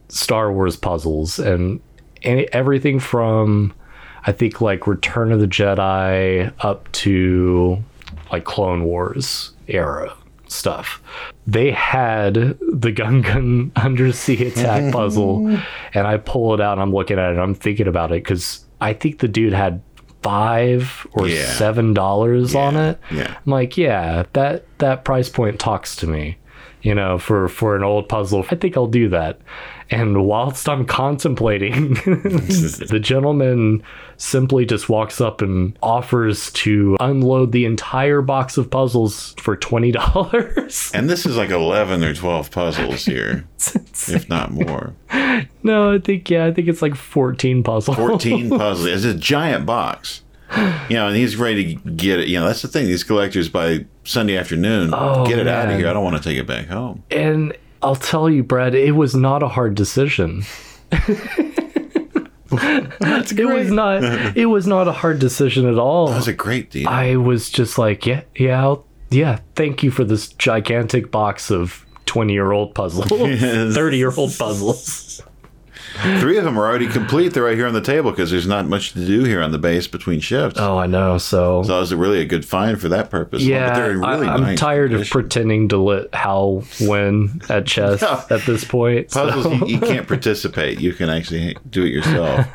Star 0.09 0.53
Wars 0.53 0.77
puzzles 0.77 1.39
and 1.39 1.81
any, 2.21 2.47
everything 2.53 2.99
from 2.99 3.73
I 4.27 4.31
think 4.31 4.61
like 4.61 4.85
Return 4.85 5.31
of 5.31 5.39
the 5.39 5.47
Jedi 5.47 6.53
up 6.59 6.91
to 6.91 7.83
like 8.31 8.43
Clone 8.43 8.83
Wars 8.83 9.53
era 9.67 10.15
stuff. 10.47 11.01
They 11.47 11.71
had 11.71 12.35
the 12.35 12.93
Gungan 12.93 13.75
undersea 13.83 14.47
attack 14.47 14.93
puzzle, 14.93 15.41
mm. 15.41 15.63
and 15.95 16.05
I 16.05 16.17
pull 16.17 16.53
it 16.53 16.61
out 16.61 16.73
and 16.73 16.81
I'm 16.81 16.93
looking 16.93 17.17
at 17.17 17.29
it. 17.29 17.33
And 17.33 17.41
I'm 17.41 17.55
thinking 17.55 17.87
about 17.87 18.11
it 18.11 18.23
because 18.23 18.64
I 18.81 18.93
think 18.93 19.19
the 19.19 19.27
dude 19.27 19.53
had 19.53 19.81
five 20.21 21.05
or 21.13 21.27
Yeah. 21.27 21.45
seven 21.45 21.93
dollars 21.93 22.55
on 22.55 22.75
it. 22.75 22.99
Yeah. 23.11 23.35
I'm 23.45 23.51
like, 23.51 23.77
yeah, 23.77 24.23
that 24.33 24.65
that 24.79 25.03
price 25.03 25.29
point 25.29 25.59
talks 25.59 25.95
to 25.97 26.07
me. 26.07 26.37
You 26.81 26.93
know, 26.95 27.17
for 27.17 27.47
for 27.47 27.75
an 27.75 27.83
old 27.83 28.09
puzzle, 28.09 28.45
I 28.51 28.55
think 28.55 28.75
I'll 28.77 28.87
do 28.87 29.09
that. 29.09 29.39
And 29.89 30.25
whilst 30.25 30.67
I'm 30.67 30.85
contemplating, 30.85 31.93
the 31.93 32.99
gentleman 33.01 33.83
simply 34.17 34.65
just 34.65 34.89
walks 34.89 35.21
up 35.21 35.41
and 35.41 35.77
offers 35.83 36.51
to 36.53 36.97
unload 36.99 37.51
the 37.51 37.65
entire 37.65 38.21
box 38.21 38.57
of 38.57 38.69
puzzles 38.71 39.35
for 39.37 39.55
twenty 39.55 39.91
dollars. 39.91 40.91
And 40.95 41.09
this 41.09 41.25
is 41.25 41.37
like 41.37 41.49
eleven 41.51 42.03
or 42.03 42.13
twelve 42.15 42.49
puzzles 42.51 43.05
here, 43.05 43.45
if 43.57 44.27
not 44.29 44.51
more. 44.51 44.93
no, 45.63 45.93
I 45.93 45.99
think 45.99 46.29
yeah, 46.29 46.45
I 46.45 46.51
think 46.53 46.67
it's 46.67 46.81
like 46.81 46.95
fourteen 46.95 47.61
puzzles. 47.63 47.97
14 47.97 48.49
puzzles. 48.49 48.87
It's 48.87 49.03
a 49.05 49.13
giant 49.13 49.65
box. 49.65 50.21
You 50.89 50.95
know, 50.95 51.07
and 51.07 51.15
he's 51.17 51.35
ready 51.35 51.75
to 51.75 51.89
get 51.91 52.19
it. 52.19 52.27
You 52.27 52.39
know, 52.39 52.45
that's 52.45 52.61
the 52.61 52.67
thing. 52.67 52.85
These 52.85 53.03
collectors 53.03 53.49
by 53.49 53.85
Sunday 54.03 54.37
afternoon, 54.37 54.91
Oh, 54.93 55.25
get 55.25 55.39
it 55.39 55.47
out 55.47 55.69
of 55.69 55.77
here. 55.77 55.87
I 55.89 55.93
don't 55.93 56.03
want 56.03 56.17
to 56.17 56.23
take 56.23 56.37
it 56.37 56.45
back 56.47 56.67
home. 56.67 57.03
And 57.11 57.57
I'll 57.85 57.95
tell 57.95 58.29
you, 58.29 58.41
Brad, 58.43 58.73
it 58.73 58.95
was 58.95 59.13
not 59.13 59.43
a 59.43 59.47
hard 59.47 59.75
decision. 59.75 60.43
It 62.51 63.45
was 63.45 63.71
not. 63.71 64.03
It 64.37 64.45
was 64.45 64.65
not 64.67 64.87
a 64.87 64.91
hard 64.91 65.19
decision 65.19 65.67
at 65.67 65.77
all. 65.77 66.07
That 66.07 66.15
was 66.15 66.27
a 66.27 66.33
great 66.33 66.71
deal. 66.71 66.87
I 66.87 67.15
was 67.15 67.49
just 67.49 67.77
like, 67.77 68.05
yeah, 68.05 68.21
yeah, 68.35 68.61
I'll, 68.61 68.85
yeah. 69.09 69.39
Thank 69.55 69.83
you 69.83 69.91
for 69.91 70.03
this 70.03 70.29
gigantic 70.29 71.11
box 71.11 71.51
of 71.51 71.85
twenty-year-old 72.05 72.73
puzzles, 72.73 73.07
thirty-year-old 73.75 74.37
puzzles. 74.37 75.21
Three 76.19 76.37
of 76.37 76.43
them 76.43 76.57
are 76.57 76.65
already 76.65 76.87
complete. 76.87 77.33
They're 77.33 77.43
right 77.43 77.57
here 77.57 77.67
on 77.67 77.73
the 77.73 77.81
table 77.81 78.11
because 78.11 78.31
there's 78.31 78.47
not 78.47 78.67
much 78.67 78.93
to 78.93 79.05
do 79.05 79.23
here 79.23 79.41
on 79.41 79.51
the 79.51 79.57
base 79.57 79.87
between 79.87 80.19
shifts. 80.19 80.59
Oh, 80.59 80.77
I 80.77 80.87
know. 80.87 81.17
So, 81.17 81.63
so 81.63 81.77
it 81.77 81.79
was 81.79 81.93
really 81.93 82.19
a 82.21 82.25
good 82.25 82.45
find 82.45 82.79
for 82.79 82.89
that 82.89 83.09
purpose. 83.09 83.43
Yeah, 83.43 83.73
but 83.73 83.81
really 83.81 84.27
I, 84.27 84.35
am 84.35 84.41
nice 84.41 84.59
tired 84.59 84.93
of 84.93 85.09
pretending 85.09 85.69
to 85.69 85.77
let 85.77 86.13
Hal 86.13 86.63
win 86.81 87.41
at 87.49 87.65
chess 87.65 88.03
at 88.31 88.41
this 88.45 88.63
point. 88.65 89.11
so- 89.11 89.29
puzzles. 89.29 89.61
You, 89.61 89.67
you 89.67 89.79
can't 89.79 90.07
participate. 90.07 90.79
You 90.79 90.93
can 90.93 91.09
actually 91.09 91.57
do 91.69 91.83
it 91.83 91.91
yourself. 91.91 92.47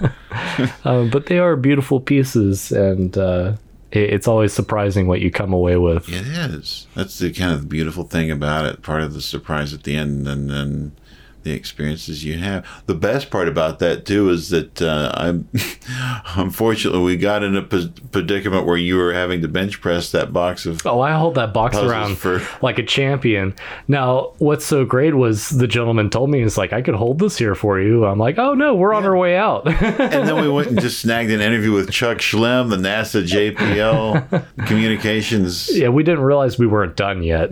um, 0.86 1.10
but 1.10 1.26
they 1.26 1.38
are 1.38 1.56
beautiful 1.56 2.00
pieces, 2.00 2.72
and 2.72 3.16
uh, 3.16 3.54
it, 3.90 4.14
it's 4.14 4.28
always 4.28 4.52
surprising 4.52 5.06
what 5.06 5.20
you 5.20 5.30
come 5.30 5.52
away 5.52 5.76
with. 5.76 6.08
It 6.08 6.26
is. 6.26 6.86
That's 6.94 7.18
the 7.18 7.32
kind 7.32 7.52
of 7.52 7.68
beautiful 7.68 8.04
thing 8.04 8.30
about 8.30 8.66
it. 8.66 8.82
Part 8.82 9.02
of 9.02 9.14
the 9.14 9.20
surprise 9.20 9.72
at 9.74 9.84
the 9.84 9.96
end, 9.96 10.28
and 10.28 10.50
then 10.50 10.92
the 11.42 11.52
experiences 11.52 12.24
you 12.24 12.38
have. 12.38 12.66
The 12.86 12.94
best 12.94 13.30
part 13.30 13.48
about 13.48 13.78
that 13.80 14.04
too 14.04 14.28
is 14.30 14.50
that 14.50 14.80
uh, 14.82 15.12
I'm 15.14 15.48
unfortunately 16.36 17.00
we 17.02 17.16
got 17.16 17.42
in 17.42 17.56
a 17.56 17.62
predicament 17.62 18.66
where 18.66 18.76
you 18.76 18.96
were 18.96 19.12
having 19.12 19.42
to 19.42 19.48
bench 19.48 19.80
press 19.80 20.10
that 20.12 20.32
box 20.32 20.66
of. 20.66 20.84
Oh, 20.86 21.00
I 21.00 21.12
hold 21.12 21.34
that 21.36 21.52
box 21.52 21.76
around 21.76 22.16
for- 22.18 22.42
like 22.62 22.78
a 22.78 22.82
champion. 22.82 23.54
Now, 23.88 24.32
what's 24.38 24.64
so 24.64 24.84
great 24.84 25.14
was 25.14 25.48
the 25.50 25.66
gentleman 25.66 26.10
told 26.10 26.30
me, 26.30 26.42
"It's 26.42 26.56
like 26.58 26.72
I 26.72 26.82
could 26.82 26.94
hold 26.94 27.18
this 27.18 27.36
here 27.38 27.54
for 27.54 27.80
you." 27.80 28.04
I'm 28.04 28.18
like, 28.18 28.38
"Oh 28.38 28.54
no, 28.54 28.74
we're 28.74 28.94
on 28.94 29.04
our 29.04 29.16
way 29.16 29.36
out." 29.36 29.66
and 29.82 30.28
then 30.28 30.40
we 30.40 30.48
went 30.48 30.68
and 30.68 30.80
just 30.80 31.00
snagged 31.00 31.30
an 31.30 31.40
interview 31.40 31.72
with 31.72 31.90
Chuck 31.90 32.18
Schlemm, 32.18 32.70
the 32.70 32.76
NASA 32.76 33.24
JPL 33.26 34.44
communications. 34.66 35.70
yeah, 35.76 35.88
we 35.88 36.02
didn't 36.02 36.22
realize 36.24 36.58
we 36.58 36.66
weren't 36.66 36.96
done 36.96 37.22
yet. 37.22 37.50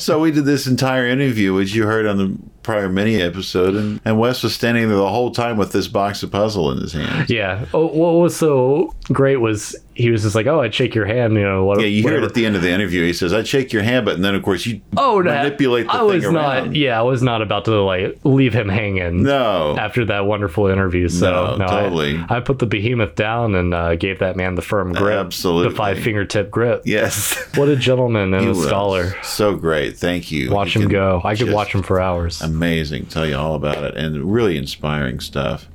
so 0.00 0.20
we 0.20 0.30
did 0.30 0.44
this 0.44 0.66
entire 0.66 1.06
interview, 1.06 1.54
which 1.54 1.74
you 1.74 1.84
heard 1.84 2.06
on 2.06 2.16
the 2.16 2.36
prior 2.62 2.88
mini 2.88 3.20
episode, 3.20 3.74
and, 3.74 4.00
and 4.04 4.18
Wes 4.18 4.42
was 4.42 4.54
standing 4.54 4.88
there 4.88 4.96
the 4.96 5.08
whole 5.08 5.30
time 5.30 5.56
with 5.56 5.72
this 5.72 5.88
box 5.88 6.22
of 6.22 6.30
puzzle 6.30 6.70
in 6.72 6.78
his 6.78 6.92
hand. 6.92 7.30
yeah. 7.30 7.64
Oh, 7.72 7.86
what 7.86 8.12
was 8.12 8.36
so 8.36 8.94
great 9.12 9.36
was 9.38 9.76
he 9.94 10.10
was 10.10 10.22
just 10.22 10.34
like, 10.34 10.46
"Oh, 10.46 10.60
I'd 10.60 10.74
shake 10.74 10.94
your 10.94 11.04
hand," 11.04 11.34
you 11.34 11.42
know. 11.42 11.64
What, 11.64 11.80
Yeah, 11.80 11.86
you 11.86 12.02
hear 12.02 12.16
it 12.16 12.22
at 12.24 12.32
the 12.34 12.46
end 12.46 12.56
of 12.56 12.62
the 12.62 12.70
interview. 12.70 13.04
He 13.04 13.12
says, 13.12 13.32
"I'd 13.34 13.46
shake 13.46 13.72
your 13.72 13.82
hand," 13.82 14.06
but 14.06 14.14
and 14.14 14.24
then 14.24 14.34
of 14.34 14.42
course 14.42 14.64
you 14.64 14.80
Oh, 14.96 15.20
no, 15.20 15.30
manipulate 15.30 15.86
the 15.86 15.92
I 15.94 15.98
thing 15.98 16.06
was 16.06 16.24
around. 16.24 16.34
not. 16.68 16.76
Yeah, 16.76 16.98
I 16.98 17.02
was 17.02 17.22
not 17.22 17.42
about 17.42 17.64
to 17.66 17.80
like 17.82 18.18
leave 18.24 18.54
him 18.54 18.68
hanging. 18.68 19.24
No, 19.24 19.76
after 19.78 20.04
that 20.06 20.26
wonderful 20.26 20.68
interview. 20.68 21.08
So 21.08 21.30
No, 21.30 21.56
no, 21.56 21.64
I- 21.64 21.68
totally. 21.82 22.24
I, 22.28 22.40
put 22.40 22.58
the 22.60 22.66
behemoth 22.66 23.14
down 23.16 23.54
and 23.54 23.74
uh, 23.74 23.96
gave 23.96 24.20
that 24.20 24.36
man 24.36 24.54
the 24.54 24.62
firm 24.62 24.92
grip, 24.92 25.18
Absolutely. 25.18 25.70
the 25.70 25.76
five 25.76 25.98
fingertip 25.98 26.50
grip. 26.50 26.82
Yes, 26.86 27.34
what 27.56 27.68
a 27.68 27.76
gentleman 27.76 28.32
and 28.32 28.48
a 28.50 28.54
scholar. 28.54 29.14
So 29.22 29.56
great, 29.56 29.96
thank 29.98 30.30
you. 30.30 30.50
Watch 30.50 30.74
You 30.76 30.82
him 30.82 30.88
go. 30.88 31.20
I 31.24 31.34
could 31.36 31.52
watch 31.52 31.74
him 31.74 31.82
for 31.82 32.00
hours. 32.00 32.40
Amazing, 32.40 33.06
tell 33.06 33.26
you 33.26 33.36
all 33.36 33.54
about 33.56 33.82
it, 33.84 33.96
and 33.96 34.32
really 34.32 34.56
inspiring 34.56 35.20
stuff. 35.20 35.68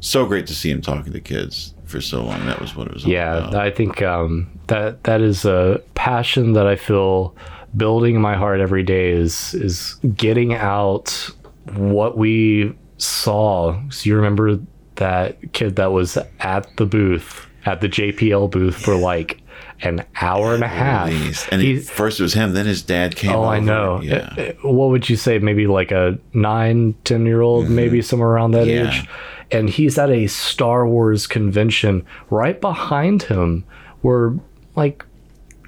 So 0.00 0.26
great 0.26 0.46
to 0.48 0.54
see 0.54 0.70
him 0.70 0.80
talking 0.80 1.12
to 1.12 1.20
kids 1.20 1.74
for 1.96 2.02
so 2.02 2.22
long. 2.22 2.44
That 2.46 2.60
was 2.60 2.76
what 2.76 2.88
it 2.88 2.94
was. 2.94 3.06
Yeah, 3.06 3.38
about. 3.38 3.54
I 3.54 3.70
think 3.70 4.02
um, 4.02 4.50
that 4.66 5.04
that 5.04 5.20
is 5.22 5.44
a 5.44 5.82
passion 5.94 6.52
that 6.52 6.66
I 6.66 6.76
feel 6.76 7.34
building 7.76 8.16
in 8.16 8.20
my 8.20 8.34
heart 8.34 8.60
every 8.60 8.82
day 8.82 9.10
is 9.10 9.54
is 9.54 9.94
getting 10.14 10.54
out 10.54 11.30
what 11.74 12.18
we 12.18 12.74
saw. 12.98 13.80
So 13.90 14.08
you 14.08 14.16
remember 14.16 14.58
that 14.96 15.52
kid 15.52 15.76
that 15.76 15.92
was 15.92 16.18
at 16.40 16.76
the 16.76 16.86
booth 16.86 17.46
at 17.64 17.80
the 17.80 17.88
JPL 17.88 18.50
booth 18.50 18.76
for 18.76 18.94
like 18.94 19.40
an 19.82 20.04
hour 20.20 20.54
and 20.54 20.64
a 20.64 20.68
half. 20.68 21.08
Please. 21.08 21.46
And 21.50 21.60
he, 21.60 21.78
first 21.78 22.18
it 22.18 22.22
was 22.22 22.34
him, 22.34 22.52
then 22.54 22.66
his 22.66 22.82
dad 22.82 23.14
came. 23.16 23.32
Oh, 23.32 23.44
I 23.44 23.60
know. 23.60 24.00
Yeah. 24.00 24.34
Uh, 24.36 24.40
uh, 24.40 24.52
What 24.72 24.90
would 24.90 25.08
you 25.08 25.16
say? 25.16 25.38
Maybe 25.38 25.66
like 25.66 25.90
a 25.92 26.18
nine, 26.32 26.94
ten 27.04 27.26
year 27.26 27.40
old, 27.42 27.68
maybe 27.68 28.00
somewhere 28.02 28.30
around 28.30 28.52
that 28.52 28.66
Mm-hmm. 28.66 28.84
Yeah. 28.84 29.00
age. 29.00 29.08
And 29.52 29.70
he's 29.70 29.96
at 29.98 30.10
a 30.10 30.26
Star 30.26 30.88
Wars 30.88 31.26
convention. 31.26 32.04
Right 32.30 32.60
behind 32.60 33.22
him 33.24 33.64
were 34.02 34.34
like 34.74 35.04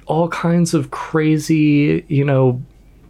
all 0.05 0.27
kinds 0.29 0.73
of 0.73 0.91
crazy, 0.91 2.03
you 2.07 2.25
know, 2.25 2.61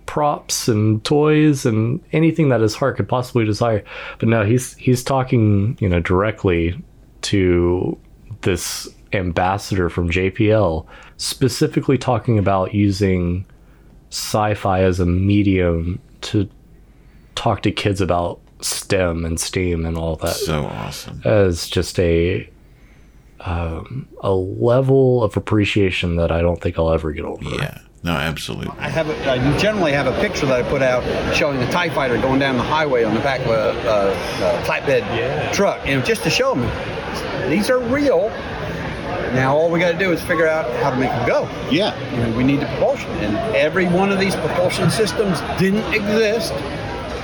props 0.05 0.67
and 0.67 1.03
toys 1.03 1.65
and 1.65 2.01
anything 2.11 2.49
that 2.49 2.61
his 2.61 2.75
heart 2.75 2.97
could 2.97 3.07
possibly 3.07 3.45
desire. 3.45 3.83
But 4.19 4.27
no, 4.29 4.43
he's 4.43 4.75
he's 4.75 5.03
talking, 5.03 5.77
you 5.79 5.87
know, 5.87 5.99
directly 6.01 6.79
to 7.21 7.97
this 8.41 8.87
ambassador 9.13 9.89
from 9.89 10.09
JPL, 10.09 10.85
specifically 11.17 11.97
talking 11.97 12.37
about 12.37 12.73
using 12.73 13.45
sci-fi 14.09 14.81
as 14.81 14.99
a 14.99 15.05
medium 15.05 15.99
to 16.21 16.49
talk 17.35 17.61
to 17.63 17.71
kids 17.71 18.01
about 18.01 18.39
STEM 18.61 19.25
and 19.25 19.39
STEAM 19.39 19.85
and 19.85 19.97
all 19.97 20.15
that. 20.17 20.35
So 20.35 20.65
awesome. 20.65 21.21
As 21.23 21.67
just 21.67 21.99
a 21.99 22.49
um, 23.41 24.07
a 24.19 24.31
level 24.31 25.23
of 25.23 25.37
appreciation 25.37 26.17
that 26.17 26.31
I 26.31 26.41
don't 26.41 26.59
think 26.59 26.77
I'll 26.77 26.91
ever 26.91 27.13
get 27.13 27.23
over. 27.23 27.43
Yeah. 27.43 27.79
No, 28.01 28.13
absolutely. 28.13 28.69
I 28.79 28.89
have 28.89 29.09
a, 29.09 29.31
I 29.31 29.57
generally 29.57 29.91
have 29.91 30.07
a 30.07 30.17
picture 30.21 30.45
that 30.45 30.63
I 30.63 30.69
put 30.69 30.81
out 30.81 31.03
showing 31.35 31.61
a 31.61 31.69
Tie 31.69 31.89
Fighter 31.89 32.17
going 32.17 32.39
down 32.39 32.57
the 32.57 32.63
highway 32.63 33.03
on 33.03 33.13
the 33.13 33.19
back 33.19 33.41
of 33.41 33.47
a, 33.47 33.71
a, 33.87 34.11
a 34.11 34.63
flatbed 34.63 35.53
truck, 35.53 35.79
and 35.85 36.03
just 36.05 36.23
to 36.23 36.29
show 36.29 36.55
them 36.55 37.49
these 37.49 37.69
are 37.69 37.79
real. 37.79 38.31
Now 39.33 39.55
all 39.55 39.69
we 39.69 39.79
got 39.79 39.91
to 39.91 39.97
do 39.97 40.11
is 40.11 40.21
figure 40.21 40.47
out 40.47 40.69
how 40.81 40.89
to 40.89 40.97
make 40.97 41.09
them 41.09 41.27
go. 41.27 41.49
Yeah, 41.69 41.95
you 42.13 42.17
know, 42.23 42.37
we 42.37 42.43
need 42.43 42.61
the 42.61 42.65
propulsion, 42.65 43.09
and 43.23 43.37
every 43.55 43.85
one 43.87 44.11
of 44.11 44.19
these 44.19 44.35
propulsion 44.35 44.89
systems 44.89 45.39
didn't 45.59 45.93
exist 45.93 46.53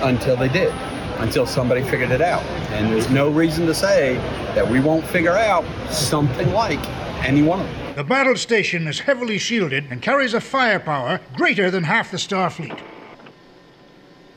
until 0.01 0.37
they 0.37 0.49
did, 0.49 0.73
until 1.17 1.45
somebody 1.45 1.83
figured 1.83 2.11
it 2.11 2.21
out. 2.21 2.43
And 2.73 2.93
there's 2.93 3.09
no 3.09 3.29
reason 3.29 3.65
to 3.65 3.73
say 3.73 4.15
that 4.53 4.69
we 4.69 4.79
won't 4.79 5.05
figure 5.05 5.35
out 5.35 5.65
something 5.91 6.51
like 6.51 6.79
any 7.25 7.41
one 7.41 7.61
of 7.61 7.65
them. 7.67 7.95
The 7.95 8.03
battle 8.03 8.35
station 8.35 8.87
is 8.87 8.99
heavily 8.99 9.37
shielded 9.37 9.85
and 9.89 10.01
carries 10.01 10.33
a 10.33 10.41
firepower 10.41 11.21
greater 11.37 11.71
than 11.71 11.85
half 11.85 12.11
the 12.11 12.17
Starfleet. 12.17 12.79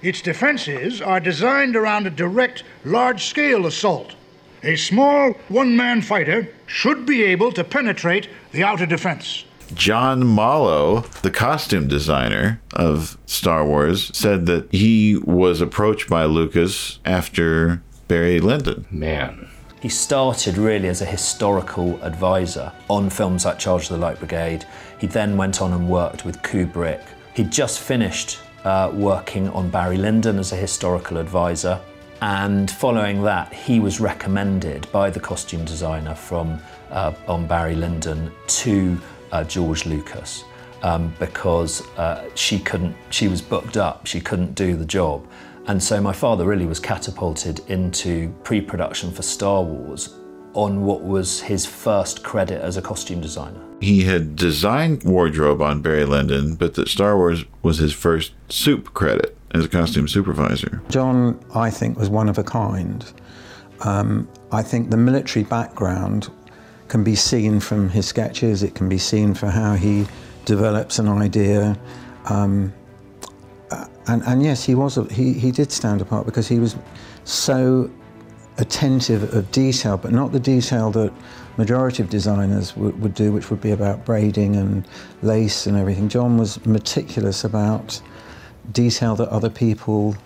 Its 0.00 0.22
defenses 0.22 1.02
are 1.02 1.18
designed 1.18 1.74
around 1.74 2.07
a 2.07 2.11
direct, 2.11 2.62
large 2.85 3.24
scale 3.24 3.66
assault. 3.66 4.14
A 4.62 4.76
small, 4.76 5.34
one 5.48 5.76
man 5.76 6.02
fighter 6.02 6.48
should 6.66 7.06
be 7.06 7.22
able 7.22 7.52
to 7.52 7.62
penetrate 7.62 8.28
the 8.52 8.64
outer 8.64 8.86
defense. 8.86 9.44
John 9.74 10.26
Mollo, 10.26 11.00
the 11.22 11.30
costume 11.30 11.88
designer 11.88 12.60
of 12.72 13.18
Star 13.26 13.64
Wars, 13.66 14.10
said 14.16 14.46
that 14.46 14.72
he 14.72 15.16
was 15.16 15.60
approached 15.60 16.08
by 16.08 16.24
Lucas 16.24 16.98
after 17.04 17.82
Barry 18.08 18.40
Lyndon. 18.40 18.86
Man. 18.90 19.48
He 19.80 19.88
started 19.88 20.58
really 20.58 20.88
as 20.88 21.02
a 21.02 21.06
historical 21.06 22.02
advisor 22.02 22.72
on 22.88 23.10
films 23.10 23.44
like 23.44 23.60
Charge 23.60 23.84
of 23.84 23.90
the 23.90 23.98
Light 23.98 24.18
Brigade. 24.18 24.64
He 24.98 25.06
then 25.06 25.36
went 25.36 25.62
on 25.62 25.72
and 25.72 25.88
worked 25.88 26.24
with 26.24 26.42
Kubrick. 26.42 27.02
He'd 27.34 27.52
just 27.52 27.78
finished 27.78 28.40
uh, 28.64 28.90
working 28.92 29.48
on 29.50 29.70
Barry 29.70 29.98
Lyndon 29.98 30.38
as 30.38 30.50
a 30.50 30.56
historical 30.56 31.18
advisor. 31.18 31.78
And 32.20 32.70
following 32.70 33.22
that, 33.22 33.52
he 33.52 33.78
was 33.78 34.00
recommended 34.00 34.90
by 34.90 35.11
the 35.11 35.20
costume 35.20 35.64
designer 35.64 36.14
from 36.14 36.61
uh, 36.90 37.12
on 37.28 37.46
Barry 37.46 37.76
Lyndon 37.76 38.33
to 38.46 39.00
uh, 39.31 39.44
George 39.44 39.87
Lucas 39.87 40.44
um, 40.83 41.14
because 41.18 41.87
uh, 41.96 42.28
she 42.35 42.59
couldn't, 42.59 42.96
she 43.11 43.28
was 43.28 43.40
booked 43.40 43.76
up, 43.76 44.07
she 44.07 44.20
couldn't 44.20 44.54
do 44.54 44.74
the 44.74 44.85
job. 44.85 45.26
And 45.66 45.83
so 45.83 46.00
my 46.00 46.12
father 46.12 46.46
really 46.46 46.66
was 46.66 46.81
catapulted 46.81 47.61
into 47.68 48.35
pre 48.42 48.61
production 48.61 49.12
for 49.12 49.22
Star 49.22 49.62
Wars 49.62 50.14
on 50.55 50.82
what 50.82 51.03
was 51.03 51.40
his 51.40 51.66
first 51.66 52.24
credit 52.24 52.62
as 52.62 52.76
a 52.76 52.82
costume 52.82 53.20
designer. 53.20 53.61
He 53.80 54.03
had 54.03 54.34
designed 54.34 55.05
wardrobe 55.05 55.62
on 55.62 55.82
Barry 55.82 56.05
Lyndon, 56.05 56.57
but 56.57 56.74
that 56.74 56.88
Star 56.88 57.16
Wars 57.16 57.45
was 57.62 57.78
his 57.78 57.92
first 57.92 58.32
soup 58.49 58.92
credit 58.92 59.38
as 59.53 59.64
a 59.64 59.68
costume 59.68 60.09
supervisor. 60.09 60.82
John, 60.88 61.38
I 61.55 61.70
think, 61.70 61.99
was 61.99 62.09
one 62.09 62.28
of 62.28 62.38
a 62.38 62.44
kind. 62.44 63.05
Um, 63.80 64.28
I 64.53 64.62
think 64.62 64.90
the 64.90 64.96
military 64.96 65.44
background 65.44 66.30
can 66.88 67.05
be 67.05 67.14
seen 67.14 67.61
from 67.61 67.88
his 67.88 68.07
sketches, 68.07 68.62
it 68.62 68.74
can 68.74 68.88
be 68.88 68.99
seen 68.99 69.34
for 69.34 69.49
how 69.49 69.74
he 69.74 70.07
develops 70.44 70.99
an 70.99 71.09
idea. 71.09 71.78
Um, 72.26 72.72
uh, 73.70 73.86
and, 74.07 74.22
and 74.22 74.42
yes, 74.42 74.64
he 74.64 74.74
was. 74.74 74.96
A, 74.96 75.05
he 75.12 75.34
he 75.34 75.51
did 75.51 75.70
stand 75.70 76.01
apart 76.01 76.24
because 76.24 76.49
he 76.49 76.59
was 76.59 76.76
so 77.24 77.90
attentive 78.57 79.34
of 79.34 79.51
detail, 79.53 79.99
but 79.99 80.12
not 80.12 80.32
the 80.32 80.40
detail 80.40 80.90
that 80.90 81.12
majority 81.59 82.03
of 82.03 82.09
designers 82.09 82.76
would, 82.76 82.99
would 83.01 83.14
do, 83.14 83.32
which 83.32 83.51
would 83.51 83.61
be 83.61 83.72
about 83.72 84.05
braiding 84.05 84.57
and 84.57 84.88
lace 85.22 85.66
and 85.66 85.76
everything. 85.76 86.09
John 86.09 86.38
was 86.38 86.64
meticulous 86.64 87.44
about 87.44 88.01
detail 88.72 89.16
that 89.16 89.28
other 89.28 89.50
people 89.50 90.16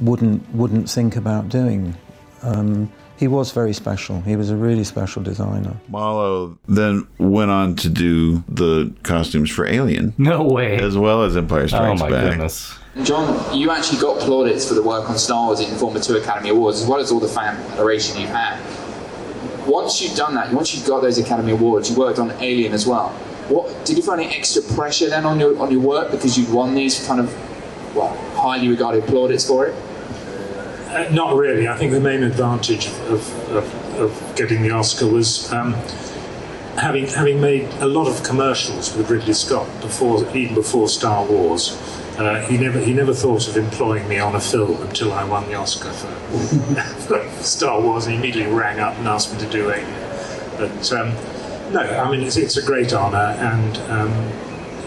wouldn't 0.00 0.48
wouldn't 0.54 0.88
think 0.90 1.16
about 1.16 1.48
doing. 1.48 1.94
Um, 2.42 2.90
he 3.18 3.28
was 3.28 3.52
very 3.52 3.74
special. 3.74 4.22
He 4.22 4.34
was 4.34 4.48
a 4.50 4.56
really 4.56 4.82
special 4.84 5.22
designer. 5.22 5.76
Mollo 5.88 6.58
then 6.66 7.06
went 7.18 7.50
on 7.50 7.76
to 7.76 7.90
do 7.90 8.42
the 8.48 8.94
costumes 9.02 9.50
for 9.50 9.66
Alien. 9.66 10.14
No 10.16 10.42
way. 10.42 10.78
As 10.78 10.96
well 10.96 11.22
as 11.24 11.36
Empire 11.36 11.68
Strikes 11.68 12.00
Back. 12.00 12.08
oh 12.08 12.10
my 12.10 12.10
Back. 12.10 12.30
goodness. 12.30 12.74
John, 13.04 13.56
you 13.56 13.70
actually 13.70 14.00
got 14.00 14.20
plaudits 14.20 14.66
for 14.66 14.74
the 14.74 14.82
work 14.82 15.08
on 15.10 15.18
Star 15.18 15.46
Wars 15.46 15.60
in 15.60 15.66
form 15.76 15.94
of 15.96 16.02
two 16.02 16.16
Academy 16.16 16.48
Awards, 16.48 16.80
as 16.80 16.88
well 16.88 16.98
as 16.98 17.12
all 17.12 17.20
the 17.20 17.28
fan 17.28 17.56
adoration 17.74 18.18
you 18.20 18.26
had. 18.26 18.58
Once 19.66 20.00
you'd 20.00 20.16
done 20.16 20.34
that, 20.34 20.50
once 20.52 20.74
you've 20.74 20.86
got 20.86 21.02
those 21.02 21.18
Academy 21.18 21.52
Awards, 21.52 21.90
you 21.90 21.96
worked 21.96 22.18
on 22.18 22.30
Alien 22.40 22.72
as 22.72 22.86
well. 22.86 23.10
What 23.48 23.84
did 23.84 23.96
you 23.96 24.02
find 24.02 24.20
any 24.20 24.34
extra 24.34 24.62
pressure 24.74 25.08
then 25.10 25.26
on 25.26 25.38
your 25.38 25.58
on 25.60 25.70
your 25.70 25.80
work 25.80 26.10
because 26.10 26.38
you'd 26.38 26.50
won 26.52 26.74
these 26.74 27.06
kind 27.06 27.20
of 27.20 27.28
well 27.94 28.16
highly 28.34 28.68
regarded 28.68 29.04
plaudits 29.04 29.46
for 29.46 29.66
it? 29.66 29.74
Uh, 30.90 31.08
not 31.12 31.36
really. 31.36 31.68
I 31.68 31.76
think 31.76 31.92
the 31.92 32.00
main 32.00 32.24
advantage 32.24 32.86
of, 32.86 33.50
of, 33.50 34.00
of 34.00 34.32
getting 34.36 34.62
the 34.62 34.72
Oscar 34.72 35.06
was 35.06 35.52
um, 35.52 35.74
having 36.76 37.06
having 37.06 37.40
made 37.40 37.68
a 37.80 37.86
lot 37.86 38.08
of 38.08 38.24
commercials 38.24 38.96
with 38.96 39.08
Ridley 39.08 39.34
Scott 39.34 39.68
before, 39.80 40.26
even 40.36 40.54
before 40.54 40.88
Star 40.88 41.24
Wars. 41.24 41.78
Uh, 42.18 42.44
he 42.46 42.58
never 42.58 42.80
he 42.80 42.92
never 42.92 43.14
thought 43.14 43.46
of 43.48 43.56
employing 43.56 44.08
me 44.08 44.18
on 44.18 44.34
a 44.34 44.40
film 44.40 44.82
until 44.82 45.12
I 45.12 45.24
won 45.24 45.46
the 45.46 45.54
Oscar 45.54 45.92
for, 45.92 47.28
Star 47.42 47.80
Wars. 47.80 48.06
And 48.06 48.14
he 48.14 48.18
immediately 48.18 48.52
rang 48.52 48.80
up 48.80 48.96
and 48.98 49.06
asked 49.06 49.32
me 49.32 49.38
to 49.38 49.48
do 49.48 49.68
it. 49.68 49.84
But 50.58 50.92
um, 50.92 51.14
no, 51.72 51.80
I 51.80 52.10
mean 52.10 52.22
it's, 52.26 52.36
it's 52.36 52.56
a 52.56 52.66
great 52.66 52.92
honour 52.92 53.16
and 53.16 53.78
um, 53.90 54.10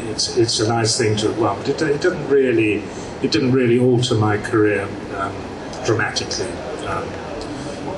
it's 0.10 0.38
it's 0.38 0.60
a 0.60 0.68
nice 0.68 0.98
thing 0.98 1.16
to 1.18 1.28
have 1.28 1.38
won. 1.40 1.58
but 1.58 1.70
it, 1.70 1.82
it 1.82 2.02
didn't 2.02 2.28
really 2.30 2.84
it 3.22 3.32
didn't 3.32 3.52
really 3.52 3.80
alter 3.80 4.16
my 4.16 4.38
career 4.38 4.88
um, 5.18 5.34
dramatically. 5.86 6.48
Um, 6.88 7.06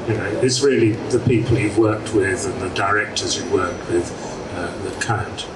you 0.08 0.14
know, 0.14 0.40
it's 0.44 0.62
really 0.62 0.92
the 1.10 1.20
people 1.20 1.58
you've 1.58 1.78
worked 1.80 2.14
with 2.14 2.46
and 2.46 2.62
the 2.62 2.70
directors 2.76 3.38
you've 3.38 3.52
worked 3.52 3.90
with 3.90 4.12
uh, 4.56 4.72
that 4.84 5.02
count. 5.02 5.48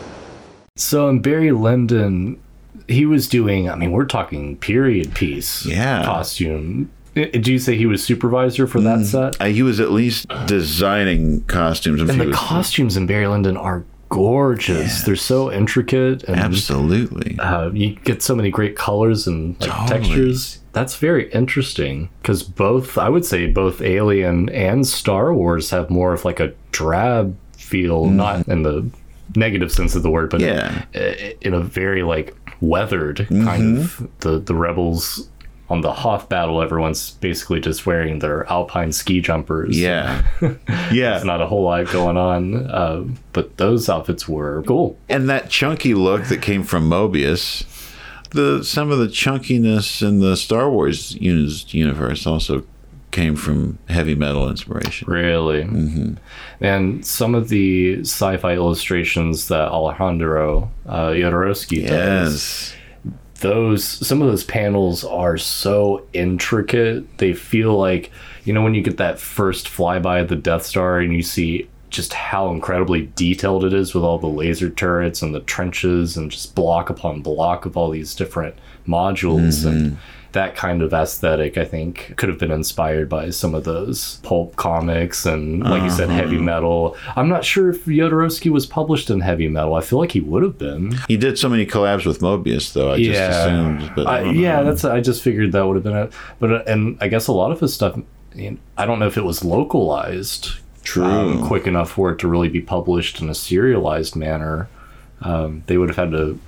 So 0.75 1.07
in 1.09 1.21
Barry 1.21 1.51
Lyndon, 1.51 2.39
he 2.87 3.05
was 3.05 3.27
doing. 3.27 3.69
I 3.69 3.75
mean, 3.75 3.91
we're 3.91 4.05
talking 4.05 4.57
period 4.57 5.13
piece. 5.13 5.65
Yeah. 5.65 6.03
Costume. 6.03 6.89
Do 7.15 7.51
you 7.51 7.59
say 7.59 7.75
he 7.75 7.85
was 7.85 8.03
supervisor 8.03 8.65
for 8.65 8.79
that 8.81 9.05
set? 9.05 9.39
Uh, 9.41 9.45
he 9.45 9.61
was 9.61 9.79
at 9.79 9.91
least 9.91 10.27
designing 10.45 11.41
costumes. 11.45 12.01
And 12.01 12.11
he 12.11 12.17
the 12.17 12.27
was- 12.27 12.35
costumes 12.37 12.95
in 12.97 13.07
Barry 13.07 13.27
Lyndon 13.27 13.57
are 13.57 13.83
gorgeous. 14.09 15.03
They're 15.03 15.15
so 15.15 15.51
intricate. 15.51 16.23
And, 16.23 16.39
Absolutely. 16.39 17.37
Uh, 17.39 17.69
you 17.71 17.95
get 17.95 18.21
so 18.21 18.35
many 18.35 18.49
great 18.49 18.75
colors 18.75 19.27
and 19.27 19.59
like, 19.61 19.69
Totally. 19.71 19.87
textures. 19.99 20.59
That's 20.73 20.95
very 20.97 21.31
interesting 21.31 22.09
because 22.21 22.43
both, 22.43 22.97
I 22.97 23.09
would 23.09 23.25
say, 23.25 23.47
both 23.47 23.81
Alien 23.81 24.49
and 24.49 24.85
Star 24.85 25.33
Wars 25.33 25.69
have 25.71 25.89
more 25.89 26.13
of 26.13 26.25
like 26.25 26.39
a 26.39 26.53
drab 26.71 27.35
feel, 27.57 28.05
not 28.05 28.47
in 28.47 28.63
the 28.63 28.89
negative 29.35 29.71
sense 29.71 29.95
of 29.95 30.03
the 30.03 30.09
word, 30.09 30.29
but 30.29 30.41
Yeah. 30.41 30.85
in, 30.93 31.33
in 31.41 31.53
a 31.53 31.59
very 31.61 32.03
like 32.03 32.35
weathered 32.61 33.25
kind 33.29 33.77
of 33.77 34.05
the 34.19 34.37
the 34.39 34.53
rebels 34.53 35.29
on 35.69 35.81
the 35.81 35.91
Hoth 35.93 36.29
battle. 36.29 36.61
Everyone's 36.61 37.11
basically 37.11 37.59
just 37.59 37.85
wearing 37.85 38.19
their 38.19 38.45
alpine 38.51 38.91
ski 38.91 39.21
jumpers. 39.21 39.79
Yeah. 39.79 40.23
yeah. 40.41 40.55
There's 41.11 41.23
not 41.25 41.41
a 41.41 41.45
whole 41.47 41.63
lot 41.63 41.87
going 41.91 42.17
on, 42.17 42.67
uh, 42.69 43.03
but 43.33 43.57
those 43.57 43.87
outfits 43.89 44.27
were 44.27 44.63
cool. 44.63 44.97
and 45.07 45.29
that 45.29 45.49
chunky 45.49 45.93
look 45.93 46.25
that 46.25 46.41
came 46.41 46.63
from 46.63 46.89
Mobius, 46.89 47.65
the 48.31 48.63
some 48.63 48.91
of 48.91 48.99
the 48.99 49.07
chunkiness 49.07 50.01
in 50.07 50.19
the 50.19 50.35
Star 50.37 50.69
Wars 50.69 51.15
uni- 51.15 51.51
universe 51.69 52.25
also 52.27 52.63
came 53.11 53.35
from 53.35 53.79
heavy 53.89 54.13
metal 54.13 54.47
inspiration. 54.49 55.07
Really? 55.11 55.63
hmm 55.63 56.13
And 56.61 57.03
some 57.03 57.33
of 57.33 57.49
the 57.49 58.01
sci-fi 58.01 58.53
illustrations 58.53 59.47
that 59.47 59.69
Alejandro 59.69 60.69
uh, 60.85 61.07
Jodorowsky 61.09 61.87
does, 61.87 62.71
those 63.39 63.83
some 63.83 64.21
of 64.21 64.27
those 64.27 64.43
panels 64.43 65.03
are 65.03 65.37
so 65.37 66.05
intricate. 66.13 67.17
They 67.17 67.33
feel 67.33 67.77
like 67.77 68.11
you 68.43 68.53
know 68.53 68.61
when 68.61 68.75
you 68.75 68.81
get 68.81 68.97
that 68.97 69.19
first 69.19 69.67
flyby 69.67 70.21
of 70.21 70.27
the 70.27 70.35
Death 70.35 70.65
Star 70.65 70.99
and 70.99 71.13
you 71.13 71.23
see 71.23 71.69
just 71.89 72.13
how 72.13 72.51
incredibly 72.51 73.09
detailed 73.15 73.65
it 73.65 73.73
is 73.73 73.95
with 73.95 74.03
all 74.03 74.19
the 74.19 74.27
laser 74.27 74.69
turrets 74.69 75.21
and 75.21 75.33
the 75.33 75.39
trenches 75.41 76.15
and 76.15 76.31
just 76.31 76.53
block 76.53 76.89
upon 76.89 77.21
block 77.21 77.65
of 77.65 77.75
all 77.75 77.89
these 77.89 78.13
different 78.13 78.55
modules 78.87 79.65
and 79.65 79.91
mm-hmm. 79.93 79.95
That 80.33 80.55
kind 80.55 80.81
of 80.81 80.93
aesthetic 80.93 81.57
i 81.57 81.65
think 81.65 82.13
could 82.17 82.29
have 82.29 82.37
been 82.37 82.51
inspired 82.51 83.09
by 83.09 83.29
some 83.29 83.55
of 83.55 83.63
those 83.63 84.17
pulp 84.23 84.55
comics 84.55 85.25
and 85.25 85.63
like 85.63 85.81
you 85.83 85.89
said 85.89 86.09
heavy 86.09 86.35
Uh-huh. 86.35 86.45
metal 86.45 86.97
i'm 87.15 87.27
not 87.29 87.43
sure 87.43 87.69
if 87.71 87.85
Jodorowsky 87.85 88.51
was 88.51 88.65
published 88.65 89.09
in 89.09 89.21
heavy 89.21 89.47
metal 89.47 89.73
i 89.75 89.81
feel 89.81 89.97
like 89.99 90.11
he 90.11 90.19
would 90.21 90.43
have 90.43 90.57
been 90.57 90.91
He 91.07 91.17
did 91.17 91.37
so 91.39 91.49
many 91.49 91.65
collabs 91.65 92.05
with 92.05 92.19
Mobius, 92.19 92.73
though. 92.73 92.91
I 92.93 93.01
just 93.03 93.19
assumed, 93.21 93.91
but 93.95 94.05
I 94.07 94.19
I- 94.19 94.31
yeah, 94.31 94.61
that's. 94.63 94.85
I 94.85 95.01
just 95.01 95.21
figured 95.23 95.51
that 95.53 95.65
would 95.65 95.75
have 95.75 95.83
been 95.83 95.95
it. 95.95 96.13
But 96.39 96.51
uh, 96.51 96.63
and 96.67 96.97
I 97.01 97.07
guess 97.07 97.27
a 97.27 97.31
lot 97.33 97.51
of 97.51 97.59
his 97.59 97.73
stuff. 97.73 97.97
I 98.77 98.85
don't 98.85 98.99
know 98.99 99.07
if 99.07 99.17
it 99.17 99.23
was 99.25 99.43
localized. 99.43 100.49
True. 100.83 101.03
um, 101.05 101.45
quick 101.47 101.67
enough 101.67 101.91
for 101.91 102.11
it 102.11 102.19
to 102.19 102.27
really 102.27 102.49
be 102.49 102.61
published 102.61 103.21
in 103.21 103.29
a 103.29 103.35
serialized 103.35 104.15
manner. 104.15 104.67
Um, 105.21 105.63
they 105.67 105.77
would 105.77 105.89
have 105.89 105.97
had 105.97 106.11
to 106.11 106.39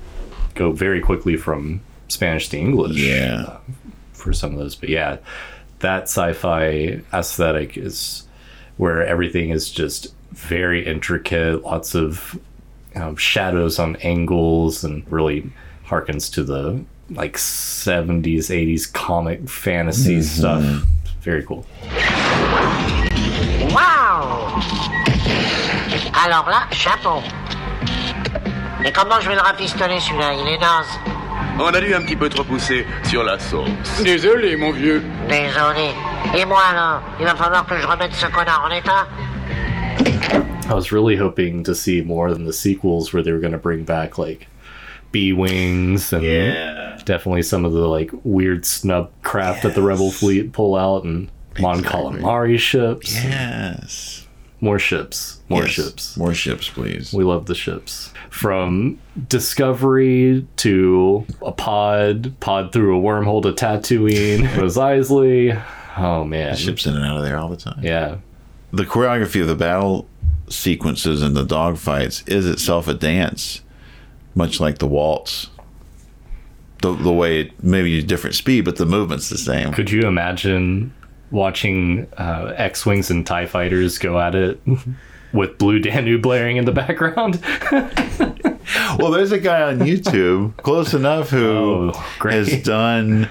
go 0.55 0.71
very 0.71 1.01
quickly 1.01 1.35
from 1.37 1.81
Spanish 2.11 2.49
to 2.49 2.57
English. 2.57 2.97
Yeah. 2.97 3.57
For 4.13 4.33
some 4.33 4.51
of 4.53 4.59
those, 4.59 4.75
but 4.75 4.89
yeah, 4.89 5.17
that 5.79 6.03
sci-fi 6.03 7.01
aesthetic 7.11 7.75
is 7.77 8.27
where 8.77 9.03
everything 9.05 9.49
is 9.49 9.71
just 9.71 10.13
very 10.31 10.85
intricate, 10.85 11.63
lots 11.63 11.95
of 11.95 12.37
um, 12.95 13.15
shadows 13.15 13.79
on 13.79 13.95
angles, 13.97 14.83
and 14.83 15.03
really 15.11 15.49
harkens 15.87 16.31
to 16.33 16.43
the 16.43 16.83
like 17.09 17.35
70s, 17.37 18.49
80s 18.51 18.85
comic 18.93 19.49
fantasy 19.49 20.17
Mhm. 20.19 20.23
stuff. 20.23 20.63
Very 21.23 21.43
cool. 21.43 21.65
Waouh 23.73 24.61
Alors 26.23 26.47
là, 26.49 26.67
chapeau. 26.71 27.21
Mais 28.81 28.91
comment 28.91 29.19
je 29.19 29.27
vais 29.29 29.35
le 29.35 29.41
rafistoler 29.41 29.99
celui-là 29.99 30.33
Il 30.33 30.47
est 30.47 30.57
naze. 30.59 30.87
On 31.63 31.73
a 31.73 31.79
dû 31.79 31.93
un 31.93 32.01
petit 32.01 32.15
peu 32.15 32.27
trop 32.29 32.43
pousser 32.43 32.85
sur 33.03 33.23
la 33.23 33.37
sauce. 33.37 33.69
Désolé, 34.03 34.55
mon 34.55 34.71
vieux. 34.71 35.01
Désolé. 35.29 35.91
Et 36.37 36.45
moi 36.45 36.59
alors 36.71 37.01
Il 37.19 37.25
va 37.25 37.35
falloir 37.35 37.65
que 37.65 37.77
je 37.77 37.85
remette 37.85 38.13
ce 38.13 38.25
connard 38.27 38.67
en 38.69 38.75
état 38.75 39.07
I 40.69 40.73
was 40.73 40.91
really 40.91 41.17
hoping 41.17 41.63
to 41.63 41.73
see 41.75 42.01
more 42.01 42.31
than 42.33 42.45
the 42.45 42.53
sequels 42.53 43.11
where 43.13 43.21
they 43.21 43.31
were 43.31 43.39
going 43.41 43.51
to 43.51 43.57
bring 43.59 43.83
back 43.83 44.17
like 44.17 44.47
B 45.11 45.33
wings 45.33 46.13
and 46.13 46.23
definitely 47.05 47.41
some 47.43 47.65
of 47.65 47.73
the 47.73 47.87
like 47.87 48.11
weird 48.23 48.65
snub 48.65 49.09
craft 49.23 49.63
that 49.63 49.75
the 49.75 49.81
Rebel 49.81 50.11
fleet 50.11 50.53
pull 50.53 50.75
out 50.75 51.03
and 51.03 51.29
Mon 51.59 51.81
Calamari 51.83 52.57
ships. 52.57 53.13
Yes. 53.13 54.25
More 54.61 54.79
ships. 54.79 55.41
More 55.49 55.63
Yes. 55.63 55.71
ships. 55.71 56.17
More 56.17 56.33
ships, 56.33 56.69
please. 56.69 57.11
We 57.13 57.25
love 57.25 57.47
the 57.47 57.55
ships. 57.55 58.10
From 58.31 58.97
Discovery 59.27 60.47
to 60.55 61.25
a 61.41 61.51
pod, 61.51 62.33
pod 62.39 62.71
through 62.71 62.97
a 62.97 63.01
wormhole 63.01 63.43
to 63.43 63.51
Tatooine, 63.51 64.43
Mos 64.57 64.77
Eisley. 64.77 65.61
Oh 65.97 66.23
man. 66.23 66.55
Ships 66.55 66.85
in 66.87 66.95
and 66.95 67.05
out 67.05 67.17
of 67.17 67.23
there 67.23 67.37
all 67.37 67.49
the 67.49 67.57
time. 67.57 67.83
Yeah. 67.83 68.17
The 68.71 68.83
choreography 68.83 69.41
of 69.41 69.47
the 69.47 69.55
battle 69.55 70.07
sequences 70.47 71.21
and 71.21 71.35
the 71.35 71.45
dogfights 71.45 72.27
is 72.27 72.47
itself 72.47 72.87
a 72.87 72.93
dance, 72.93 73.61
much 74.33 74.61
like 74.61 74.77
the 74.77 74.87
waltz. 74.87 75.47
The, 76.81 76.95
the 76.95 77.11
way 77.11 77.41
it 77.41 77.61
maybe 77.61 77.99
a 77.99 78.01
different 78.01 78.35
speed, 78.37 78.63
but 78.63 78.77
the 78.77 78.85
movement's 78.85 79.29
the 79.29 79.37
same. 79.37 79.73
Could 79.73 79.91
you 79.91 80.07
imagine 80.07 80.93
watching 81.31 82.07
uh, 82.17 82.53
X 82.55 82.85
Wings 82.85 83.11
and 83.11 83.27
TIE 83.27 83.45
fighters 83.45 83.97
go 83.97 84.19
at 84.19 84.35
it 84.35 84.59
with 85.33 85.57
Blue 85.57 85.79
Danube 85.79 86.21
blaring 86.21 86.57
in 86.57 86.65
the 86.65 86.71
background? 86.71 87.41
well, 88.97 89.11
there's 89.11 89.31
a 89.31 89.39
guy 89.39 89.61
on 89.63 89.79
YouTube, 89.79 90.55
close 90.57 90.93
enough, 90.93 91.29
who 91.29 91.91
has 92.21 92.61
done 92.63 93.29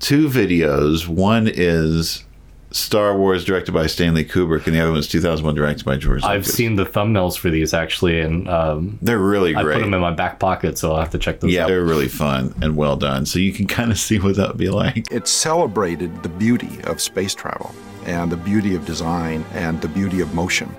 two 0.00 0.28
videos. 0.28 1.06
One 1.08 1.48
is 1.52 2.24
Star 2.72 3.16
Wars 3.16 3.44
directed 3.44 3.72
by 3.72 3.86
Stanley 3.86 4.24
Kubrick, 4.24 4.66
and 4.66 4.74
the 4.74 4.80
other 4.80 4.92
one's 4.92 5.08
2001 5.08 5.54
directed 5.54 5.84
by 5.84 5.96
George 5.96 6.22
I've 6.24 6.40
Lucas. 6.40 6.54
seen 6.54 6.76
the 6.76 6.84
thumbnails 6.84 7.36
for 7.38 7.48
these 7.48 7.72
actually, 7.72 8.20
and 8.20 8.48
um, 8.48 8.98
They're 9.00 9.18
really 9.18 9.54
great. 9.54 9.66
I 9.66 9.74
put 9.74 9.80
them 9.84 9.94
in 9.94 10.00
my 10.00 10.10
back 10.12 10.38
pocket, 10.38 10.76
so 10.76 10.92
I'll 10.92 11.00
have 11.00 11.10
to 11.10 11.18
check 11.18 11.40
them. 11.40 11.48
Yeah, 11.48 11.62
out. 11.62 11.68
they're 11.68 11.84
really 11.84 12.08
fun 12.08 12.54
and 12.60 12.76
well 12.76 12.96
done. 12.96 13.24
So 13.24 13.38
you 13.38 13.52
can 13.52 13.66
kind 13.66 13.90
of 13.90 13.98
see 13.98 14.18
what 14.18 14.36
that 14.36 14.48
would 14.48 14.58
be 14.58 14.68
like. 14.68 15.10
It 15.10 15.26
celebrated 15.28 16.22
the 16.22 16.28
beauty 16.28 16.80
of 16.84 17.00
space 17.00 17.34
travel 17.34 17.74
and 18.04 18.30
the 18.30 18.36
beauty 18.36 18.74
of 18.74 18.84
design 18.84 19.44
and 19.52 19.80
the 19.80 19.88
beauty 19.88 20.20
of 20.20 20.34
motion. 20.34 20.74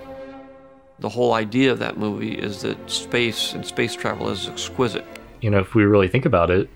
The 1.00 1.10
whole 1.10 1.34
idea 1.34 1.72
of 1.72 1.80
that 1.80 1.98
movie 1.98 2.34
is 2.34 2.62
that 2.64 2.89
space 2.89 3.54
and 3.54 3.66
space 3.66 3.95
travel 3.95 4.30
is 4.30 4.48
exquisite. 4.48 5.06
You 5.41 5.52
know, 5.52 5.60
if 5.60 5.76
we 5.76 5.84
really 5.84 6.08
think 6.08 6.26
about 6.26 6.50
it, 6.50 6.70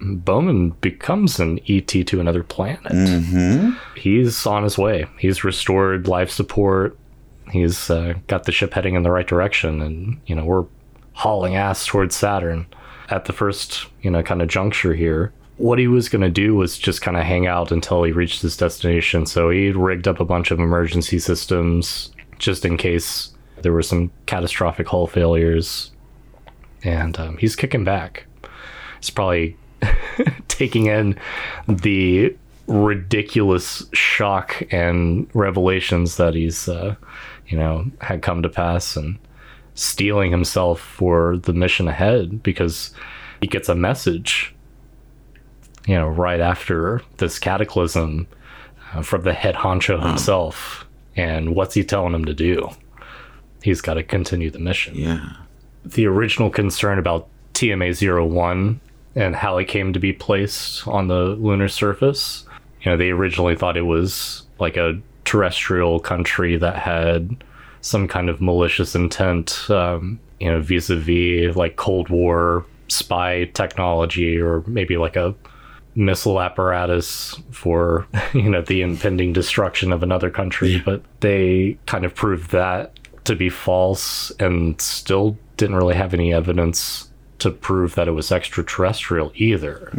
Bowman 0.00 0.70
becomes 0.70 1.40
an 1.40 1.58
ET 1.68 1.88
to 1.88 2.20
another 2.20 2.44
planet. 2.44 2.92
Mm-hmm. 2.92 3.72
He's 3.96 4.46
on 4.46 4.62
his 4.62 4.78
way. 4.78 5.06
He's 5.18 5.42
restored 5.42 6.06
life 6.06 6.30
support. 6.30 6.96
He's 7.50 7.90
uh, 7.90 8.14
got 8.28 8.44
the 8.44 8.52
ship 8.52 8.74
heading 8.74 8.94
in 8.94 9.02
the 9.02 9.10
right 9.10 9.26
direction, 9.26 9.80
and 9.80 10.20
you 10.26 10.36
know 10.36 10.44
we're 10.44 10.66
hauling 11.14 11.56
ass 11.56 11.86
towards 11.86 12.14
Saturn. 12.14 12.66
At 13.10 13.24
the 13.24 13.32
first, 13.32 13.86
you 14.02 14.10
know, 14.10 14.22
kind 14.22 14.42
of 14.42 14.48
juncture 14.48 14.94
here, 14.94 15.32
what 15.56 15.78
he 15.78 15.88
was 15.88 16.08
going 16.08 16.22
to 16.22 16.30
do 16.30 16.54
was 16.54 16.78
just 16.78 17.02
kind 17.02 17.16
of 17.16 17.24
hang 17.24 17.46
out 17.46 17.72
until 17.72 18.02
he 18.04 18.12
reached 18.12 18.42
his 18.42 18.56
destination. 18.56 19.26
So 19.26 19.50
he 19.50 19.70
rigged 19.70 20.06
up 20.06 20.20
a 20.20 20.24
bunch 20.24 20.50
of 20.50 20.60
emergency 20.60 21.18
systems 21.18 22.12
just 22.38 22.64
in 22.64 22.76
case 22.76 23.34
there 23.62 23.72
were 23.72 23.82
some 23.82 24.10
catastrophic 24.26 24.88
hull 24.88 25.06
failures, 25.06 25.90
and 26.82 27.18
um, 27.18 27.36
he's 27.38 27.56
kicking 27.56 27.84
back. 27.84 28.26
He's 29.00 29.10
probably 29.10 29.56
taking 30.48 30.86
in 30.86 31.18
the 31.66 32.36
ridiculous 32.66 33.86
shock 33.94 34.62
and 34.70 35.28
revelations 35.32 36.16
that 36.18 36.34
he's 36.34 36.68
uh, 36.68 36.94
you 37.46 37.56
know 37.56 37.90
had 38.00 38.22
come 38.22 38.42
to 38.42 38.48
pass 38.48 38.94
and 38.96 39.18
stealing 39.74 40.30
himself 40.30 40.80
for 40.80 41.38
the 41.38 41.52
mission 41.52 41.88
ahead 41.88 42.42
because 42.42 42.92
he 43.40 43.46
gets 43.46 43.68
a 43.68 43.74
message 43.74 44.54
you 45.86 45.94
know 45.94 46.08
right 46.08 46.40
after 46.40 47.00
this 47.16 47.38
cataclysm 47.38 48.26
uh, 48.92 49.02
from 49.02 49.22
the 49.22 49.32
head 49.32 49.54
honcho 49.54 50.04
himself 50.06 50.86
and 51.16 51.54
what's 51.54 51.74
he 51.74 51.82
telling 51.82 52.14
him 52.14 52.26
to 52.26 52.34
do 52.34 52.68
he's 53.68 53.80
got 53.80 53.94
to 53.94 54.02
continue 54.02 54.50
the 54.50 54.58
mission 54.58 54.94
yeah 54.94 55.32
the 55.84 56.06
original 56.06 56.50
concern 56.50 56.98
about 56.98 57.28
TMA-01 57.54 58.78
and 59.14 59.34
how 59.34 59.58
it 59.58 59.66
came 59.66 59.92
to 59.92 59.98
be 59.98 60.12
placed 60.12 60.86
on 60.86 61.08
the 61.08 61.36
lunar 61.40 61.68
surface. 61.68 62.44
You 62.82 62.92
know, 62.92 62.96
they 62.96 63.10
originally 63.10 63.56
thought 63.56 63.76
it 63.76 63.82
was 63.82 64.44
like 64.58 64.76
a 64.76 65.00
terrestrial 65.24 65.98
country 65.98 66.56
that 66.56 66.76
had 66.76 67.42
some 67.80 68.06
kind 68.06 68.28
of 68.28 68.40
malicious 68.40 68.94
intent, 68.94 69.68
um, 69.70 70.20
you 70.38 70.48
know, 70.50 70.60
vis-a-vis 70.60 71.56
like 71.56 71.76
Cold 71.76 72.08
War 72.08 72.64
spy 72.88 73.44
technology 73.54 74.38
or 74.38 74.62
maybe 74.66 74.96
like 74.96 75.16
a 75.16 75.34
missile 75.94 76.40
apparatus 76.40 77.34
for 77.50 78.06
you 78.32 78.48
know 78.48 78.62
the 78.62 78.82
impending 78.82 79.32
destruction 79.32 79.92
of 79.92 80.02
another 80.02 80.30
country 80.30 80.80
but 80.84 81.02
they 81.20 81.76
kind 81.86 82.04
of 82.04 82.14
proved 82.14 82.50
that 82.50 82.98
to 83.28 83.36
be 83.36 83.48
false 83.48 84.30
and 84.40 84.80
still 84.80 85.36
didn't 85.56 85.76
really 85.76 85.94
have 85.94 86.12
any 86.12 86.34
evidence 86.34 87.08
to 87.38 87.50
prove 87.50 87.94
that 87.94 88.08
it 88.08 88.12
was 88.12 88.32
extraterrestrial 88.32 89.30
either. 89.36 89.90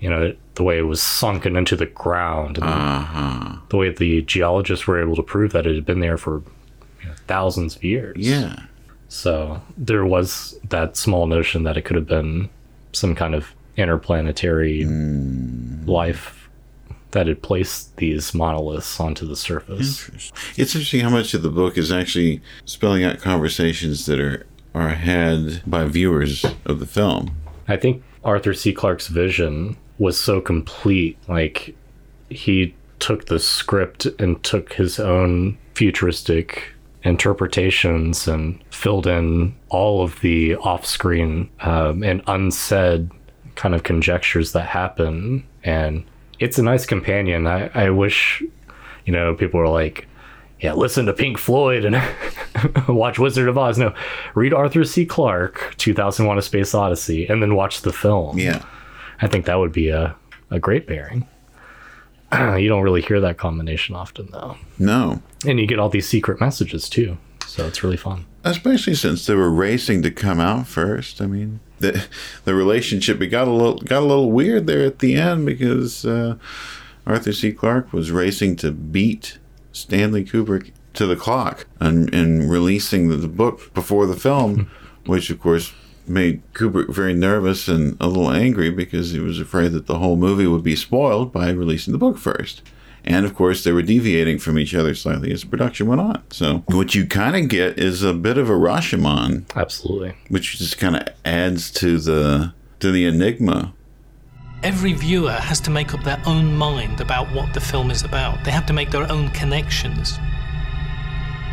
You 0.00 0.10
know, 0.10 0.34
the 0.54 0.62
way 0.64 0.78
it 0.78 0.82
was 0.88 1.00
sunken 1.00 1.54
into 1.56 1.76
the 1.76 1.86
ground, 1.86 2.58
and 2.58 2.66
Uh-huh. 2.66 3.56
the 3.68 3.76
way 3.76 3.90
the 3.90 4.22
geologists 4.22 4.86
were 4.88 5.00
able 5.00 5.14
to 5.16 5.22
prove 5.22 5.52
that 5.52 5.66
it 5.66 5.74
had 5.76 5.86
been 5.86 6.00
there 6.00 6.18
for 6.18 6.42
you 7.00 7.08
know, 7.08 7.14
thousands 7.28 7.76
of 7.76 7.84
years. 7.84 8.16
Yeah. 8.18 8.56
So 9.08 9.62
there 9.78 10.04
was 10.04 10.58
that 10.70 10.96
small 10.96 11.26
notion 11.26 11.62
that 11.62 11.76
it 11.76 11.82
could 11.82 11.96
have 11.96 12.08
been 12.08 12.48
some 12.92 13.14
kind 13.14 13.34
of 13.34 13.54
interplanetary 13.76 14.84
life 15.86 16.41
that 17.12 17.26
had 17.26 17.42
placed 17.42 17.96
these 17.96 18.34
monoliths 18.34 18.98
onto 18.98 19.26
the 19.26 19.36
surface. 19.36 20.10
It's 20.56 20.74
interesting 20.74 21.00
how 21.00 21.10
much 21.10 21.32
of 21.34 21.42
the 21.42 21.50
book 21.50 21.78
is 21.78 21.92
actually 21.92 22.42
spelling 22.64 23.04
out 23.04 23.20
conversations 23.20 24.06
that 24.06 24.18
are 24.20 24.46
are 24.74 24.88
had 24.88 25.62
by 25.66 25.84
viewers 25.84 26.44
of 26.64 26.80
the 26.80 26.86
film. 26.86 27.36
I 27.68 27.76
think 27.76 28.02
Arthur 28.24 28.54
C. 28.54 28.72
Clarke's 28.72 29.08
vision 29.08 29.76
was 29.98 30.18
so 30.18 30.40
complete. 30.40 31.18
Like, 31.28 31.76
he 32.30 32.74
took 32.98 33.26
the 33.26 33.38
script 33.38 34.06
and 34.18 34.42
took 34.42 34.72
his 34.72 34.98
own 34.98 35.58
futuristic 35.74 36.72
interpretations 37.02 38.28
and 38.28 38.62
filled 38.70 39.06
in 39.06 39.54
all 39.68 40.02
of 40.02 40.20
the 40.20 40.54
off 40.56 40.86
screen 40.86 41.50
um, 41.60 42.02
and 42.02 42.22
unsaid 42.26 43.10
kind 43.54 43.74
of 43.74 43.82
conjectures 43.82 44.52
that 44.52 44.68
happen. 44.68 45.44
And 45.64 46.04
it's 46.42 46.58
a 46.58 46.62
nice 46.62 46.84
companion. 46.84 47.46
I, 47.46 47.68
I 47.68 47.90
wish, 47.90 48.42
you 49.06 49.12
know, 49.12 49.34
people 49.34 49.60
were 49.60 49.68
like, 49.68 50.08
yeah, 50.60 50.72
listen 50.72 51.06
to 51.06 51.12
Pink 51.12 51.38
Floyd 51.38 51.84
and 51.84 52.00
watch 52.88 53.18
Wizard 53.18 53.48
of 53.48 53.56
Oz. 53.56 53.78
No, 53.78 53.94
read 54.34 54.52
Arthur 54.52 54.84
C. 54.84 55.06
Clarke, 55.06 55.74
2001 55.78 56.38
A 56.38 56.42
Space 56.42 56.74
Odyssey, 56.74 57.26
and 57.28 57.40
then 57.40 57.54
watch 57.54 57.82
the 57.82 57.92
film. 57.92 58.38
Yeah. 58.38 58.64
I 59.20 59.28
think 59.28 59.46
that 59.46 59.58
would 59.58 59.72
be 59.72 59.88
a, 59.88 60.16
a 60.50 60.58
great 60.58 60.88
pairing. 60.88 61.28
you 62.32 62.68
don't 62.68 62.82
really 62.82 63.02
hear 63.02 63.20
that 63.20 63.38
combination 63.38 63.94
often, 63.94 64.28
though. 64.32 64.56
No. 64.78 65.22
And 65.46 65.60
you 65.60 65.66
get 65.66 65.78
all 65.78 65.88
these 65.88 66.08
secret 66.08 66.40
messages, 66.40 66.88
too. 66.88 67.18
So 67.46 67.66
it's 67.66 67.84
really 67.84 67.96
fun. 67.96 68.26
Especially 68.42 68.94
since 68.94 69.26
they 69.26 69.34
were 69.34 69.50
racing 69.50 70.02
to 70.02 70.10
come 70.10 70.40
out 70.40 70.66
first. 70.66 71.20
I 71.20 71.26
mean, 71.26 71.60
the 71.82 72.06
the 72.44 72.54
relationship 72.54 73.20
it 73.20 73.28
got 73.28 73.46
a 73.46 73.52
little 73.52 73.78
got 73.78 74.02
a 74.02 74.06
little 74.06 74.32
weird 74.32 74.66
there 74.66 74.84
at 74.84 75.00
the 75.00 75.14
end 75.14 75.44
because 75.44 76.06
uh, 76.06 76.36
Arthur 77.06 77.32
C. 77.32 77.52
Clarke 77.52 77.92
was 77.92 78.10
racing 78.10 78.56
to 78.56 78.70
beat 78.70 79.38
Stanley 79.72 80.24
Kubrick 80.24 80.72
to 80.94 81.06
the 81.06 81.16
clock 81.16 81.66
and, 81.80 82.12
and 82.14 82.50
releasing 82.50 83.08
the, 83.08 83.16
the 83.16 83.28
book 83.28 83.72
before 83.74 84.06
the 84.06 84.16
film, 84.16 84.70
which 85.06 85.30
of 85.30 85.40
course 85.40 85.72
made 86.06 86.42
Kubrick 86.52 86.92
very 86.92 87.14
nervous 87.14 87.68
and 87.68 87.96
a 88.00 88.06
little 88.06 88.30
angry 88.30 88.70
because 88.70 89.12
he 89.12 89.20
was 89.20 89.40
afraid 89.40 89.72
that 89.72 89.86
the 89.86 89.98
whole 89.98 90.16
movie 90.16 90.46
would 90.46 90.62
be 90.62 90.76
spoiled 90.76 91.32
by 91.32 91.50
releasing 91.50 91.92
the 91.92 91.98
book 91.98 92.18
first. 92.18 92.62
And 93.04 93.26
of 93.26 93.34
course, 93.34 93.64
they 93.64 93.72
were 93.72 93.82
deviating 93.82 94.38
from 94.38 94.58
each 94.58 94.74
other 94.74 94.94
slightly 94.94 95.32
as 95.32 95.44
production 95.44 95.88
went 95.88 96.00
on. 96.00 96.22
So, 96.30 96.62
what 96.66 96.94
you 96.94 97.06
kind 97.06 97.36
of 97.36 97.48
get 97.48 97.78
is 97.78 98.02
a 98.02 98.14
bit 98.14 98.38
of 98.38 98.48
a 98.48 98.52
Rashomon, 98.52 99.44
absolutely, 99.56 100.14
which 100.28 100.58
just 100.58 100.78
kind 100.78 100.96
of 100.96 101.08
adds 101.24 101.70
to 101.72 101.98
the 101.98 102.54
to 102.80 102.92
the 102.92 103.06
enigma. 103.06 103.74
Every 104.62 104.92
viewer 104.92 105.32
has 105.32 105.60
to 105.62 105.70
make 105.70 105.92
up 105.92 106.04
their 106.04 106.22
own 106.24 106.56
mind 106.56 107.00
about 107.00 107.32
what 107.32 107.52
the 107.52 107.60
film 107.60 107.90
is 107.90 108.04
about. 108.04 108.44
They 108.44 108.52
have 108.52 108.66
to 108.66 108.72
make 108.72 108.92
their 108.92 109.10
own 109.10 109.30
connections. 109.30 110.18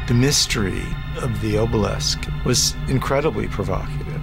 The 0.08 0.14
mystery 0.14 0.84
of 1.18 1.42
the 1.42 1.58
obelisk 1.58 2.20
was 2.46 2.76
incredibly 2.88 3.48
provocative. 3.48 4.22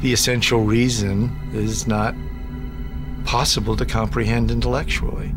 The 0.00 0.12
essential 0.12 0.60
reason 0.60 1.36
is 1.52 1.88
not 1.88 2.14
possible 3.24 3.76
to 3.76 3.86
comprehend 3.86 4.50
intellectually. 4.50 5.34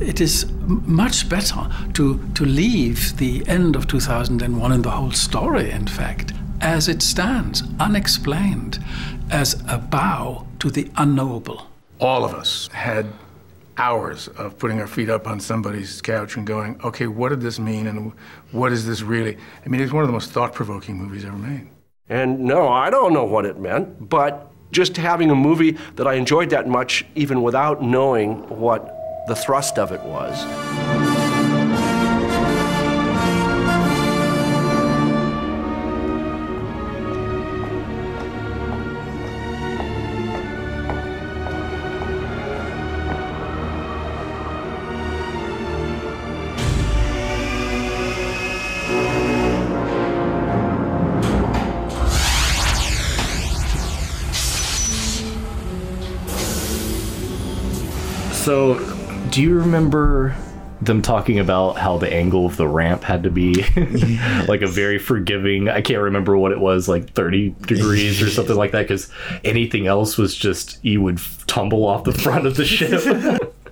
It 0.00 0.20
is 0.20 0.46
much 0.60 1.28
better 1.28 1.68
to, 1.94 2.20
to 2.34 2.44
leave 2.44 3.16
the 3.16 3.46
end 3.48 3.76
of 3.76 3.86
2001 3.88 4.72
and 4.72 4.84
the 4.84 4.90
whole 4.90 5.12
story, 5.12 5.70
in 5.70 5.86
fact, 5.86 6.34
as 6.60 6.88
it 6.88 7.00
stands, 7.02 7.62
unexplained, 7.80 8.78
as 9.30 9.62
a 9.68 9.78
bow 9.78 10.46
to 10.58 10.70
the 10.70 10.90
unknowable. 10.96 11.66
all 11.98 12.24
of 12.24 12.34
us 12.34 12.68
had 12.68 13.06
hours 13.78 14.28
of 14.28 14.58
putting 14.58 14.80
our 14.80 14.86
feet 14.86 15.08
up 15.08 15.26
on 15.26 15.40
somebody's 15.40 16.00
couch 16.00 16.36
and 16.36 16.46
going, 16.46 16.80
okay, 16.82 17.06
what 17.06 17.30
did 17.30 17.40
this 17.40 17.58
mean 17.58 17.86
and 17.86 18.12
what 18.52 18.72
is 18.72 18.86
this 18.86 19.02
really? 19.02 19.36
I 19.64 19.68
mean, 19.68 19.80
it's 19.80 19.92
one 19.92 20.02
of 20.02 20.08
the 20.08 20.12
most 20.12 20.30
thought 20.30 20.54
provoking 20.54 20.96
movies 20.96 21.24
ever 21.24 21.36
made. 21.36 21.68
And 22.08 22.40
no, 22.40 22.68
I 22.68 22.90
don't 22.90 23.12
know 23.12 23.24
what 23.24 23.44
it 23.46 23.58
meant, 23.58 24.08
but 24.08 24.50
just 24.72 24.96
having 24.96 25.30
a 25.30 25.34
movie 25.34 25.72
that 25.96 26.06
I 26.06 26.14
enjoyed 26.14 26.50
that 26.50 26.68
much, 26.68 27.04
even 27.14 27.42
without 27.42 27.82
knowing 27.82 28.48
what 28.48 28.95
the 29.26 29.36
thrust 29.36 29.78
of 29.78 29.90
it 29.92 30.02
was. 30.04 31.05
Do 59.36 59.42
you 59.42 59.52
remember 59.58 60.34
them 60.80 61.02
talking 61.02 61.38
about 61.38 61.76
how 61.76 61.98
the 61.98 62.10
angle 62.10 62.46
of 62.46 62.56
the 62.56 62.66
ramp 62.66 63.02
had 63.04 63.22
to 63.22 63.30
be 63.30 63.52
like 64.48 64.62
a 64.62 64.66
very 64.66 64.98
forgiving 64.98 65.68
i 65.68 65.82
can't 65.82 66.00
remember 66.00 66.38
what 66.38 66.52
it 66.52 66.58
was 66.58 66.88
like 66.88 67.10
30 67.12 67.50
degrees 67.66 68.22
or 68.22 68.30
something 68.30 68.56
like 68.56 68.72
that 68.72 68.82
because 68.88 69.10
anything 69.44 69.86
else 69.86 70.16
was 70.16 70.34
just 70.34 70.82
you 70.82 71.02
would 71.02 71.20
tumble 71.46 71.84
off 71.84 72.04
the 72.04 72.12
front 72.14 72.46
of 72.46 72.56
the 72.56 72.64
ship 72.64 73.52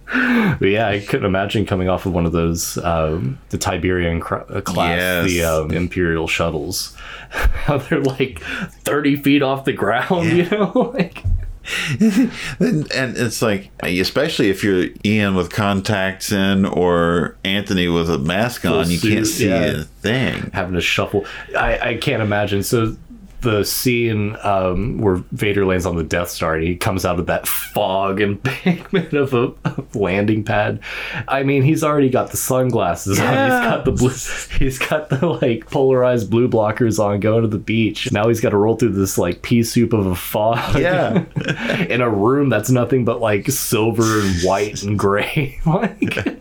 But 0.61 0.67
yeah, 0.69 0.87
I 0.87 1.01
couldn't 1.01 1.25
imagine 1.25 1.65
coming 1.67 1.89
off 1.89 2.07
of 2.07 2.12
one 2.12 2.25
of 2.27 2.31
those, 2.33 2.79
um, 2.79 3.39
the 3.49 3.59
Tiberian 3.59 4.21
cr- 4.21 4.45
uh, 4.49 4.61
class, 4.61 5.01
Yes. 5.01 5.31
the 5.31 5.43
um, 5.45 5.71
Imperial 5.73 6.29
shuttles. 6.29 6.95
How 7.31 7.79
they're 7.79 8.01
like 8.03 8.39
30 8.41 9.17
feet 9.17 9.43
off 9.43 9.65
the 9.65 9.73
ground, 9.73 10.29
you 10.31 10.49
know? 10.51 10.93
like, 10.95 11.25
and, 12.01 12.31
and 12.93 13.17
it's 13.17 13.43
like, 13.43 13.71
especially 13.83 14.51
if 14.51 14.62
you're 14.62 14.87
Ian 15.05 15.35
with 15.35 15.51
contacts 15.51 16.33
in 16.33 16.65
or 16.65 17.37
Anthony 17.45 17.89
with 17.89 18.11
a 18.11 18.19
mask 18.19 18.65
on, 18.65 18.85
Full 18.85 18.93
you 18.93 19.01
can't 19.01 19.27
see 19.27 19.49
yeah. 19.49 19.65
a 19.65 19.83
thing. 19.85 20.51
having 20.53 20.75
to 20.75 20.81
shuffle. 20.81 21.25
I, 21.57 21.79
I 21.91 21.95
can't 21.97 22.23
imagine. 22.23 22.62
So 22.62 22.97
the 23.45 23.62
scene 23.64 24.36
um, 24.42 24.99
where 24.99 25.16
Vader 25.30 25.64
lands 25.64 25.86
on 25.86 25.97
the 25.97 26.03
Death 26.03 26.30
Star 26.30 26.57
and 26.57 26.64
he 26.64 26.74
comes 26.76 27.05
out 27.05 27.20
of 27.20 27.26
that 27.26 27.47
fog 27.47 28.20
embankment 28.20 29.12
of 29.12 29.32
a, 29.34 29.53
of 29.64 29.95
landing 29.95 30.42
pad. 30.42 30.80
I 31.28 31.45
mean, 31.45 31.62
he's 31.62 31.84
already 31.84 32.11
got 32.11 32.30
the 32.30 32.36
sunglasses 32.36 33.20
on. 33.20 33.26
He's 33.26 33.61
got 33.61 33.84
the 33.84 33.92
blue. 33.92 34.11
He's 34.59 34.78
got 34.78 35.11
the 35.11 35.26
like 35.26 35.68
polarized 35.70 36.30
blue 36.30 36.49
blockers 36.49 37.03
on 37.03 37.20
going 37.20 37.42
to 37.42 37.49
the 37.49 37.59
beach. 37.59 38.11
Now 38.12 38.28
he's 38.28 38.40
got 38.40 38.51
to 38.51 38.57
roll 38.57 38.76
through 38.76 38.90
this 38.90 39.18
like 39.18 39.42
pea 39.42 39.62
soup 39.62 39.92
of 39.92 40.07
a 40.07 40.14
fog. 40.14 40.78
Yeah. 40.78 41.24
in 41.88 42.01
a 42.01 42.09
room 42.09 42.49
that's 42.49 42.70
nothing 42.70 43.05
but 43.05 43.20
like 43.20 43.49
silver 43.51 44.20
and 44.20 44.42
white 44.42 44.82
and 44.82 44.99
gray. 44.99 45.61
like. 45.66 46.40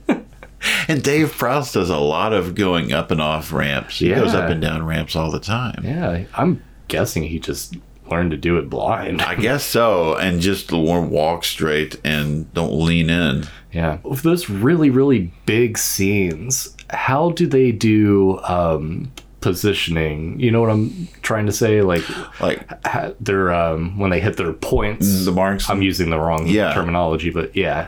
And 0.87 1.03
Dave 1.03 1.33
Prowse 1.33 1.73
does 1.73 1.89
a 1.89 1.97
lot 1.97 2.31
of 2.31 2.55
going 2.55 2.93
up 2.93 3.11
and 3.11 3.19
off 3.19 3.51
ramps. 3.51 3.99
He 3.99 4.09
goes 4.09 4.33
up 4.33 4.49
and 4.49 4.61
down 4.61 4.85
ramps 4.85 5.15
all 5.15 5.29
the 5.29 5.39
time. 5.39 5.81
Yeah, 5.83 6.23
I'm 6.35 6.63
guessing 6.93 7.23
he 7.23 7.39
just 7.39 7.75
learned 8.11 8.31
to 8.31 8.37
do 8.37 8.57
it 8.57 8.69
blind. 8.69 9.21
I 9.21 9.35
guess 9.35 9.63
so. 9.63 10.15
And 10.15 10.39
just 10.41 10.71
walk 10.71 11.43
straight 11.43 11.99
and 12.03 12.53
don't 12.53 12.73
lean 12.85 13.09
in. 13.09 13.45
Yeah. 13.71 13.97
Of 14.05 14.21
those 14.23 14.49
really, 14.49 14.89
really 14.89 15.33
big 15.45 15.77
scenes, 15.77 16.75
how 16.89 17.31
do 17.31 17.47
they 17.47 17.71
do 17.71 18.39
um, 18.43 19.11
positioning? 19.41 20.39
You 20.39 20.51
know 20.51 20.61
what 20.61 20.69
I'm 20.69 21.07
trying 21.21 21.45
to 21.47 21.51
say? 21.51 21.81
Like, 21.81 22.03
like 22.39 22.67
they're 23.19 23.53
um, 23.53 23.97
when 23.97 24.11
they 24.11 24.19
hit 24.19 24.37
their 24.37 24.53
points, 24.53 25.25
the 25.25 25.31
marks. 25.31 25.69
I'm 25.69 25.81
using 25.81 26.09
the 26.09 26.19
wrong 26.19 26.45
Yeah. 26.47 26.73
terminology, 26.73 27.29
but 27.31 27.55
yeah, 27.55 27.87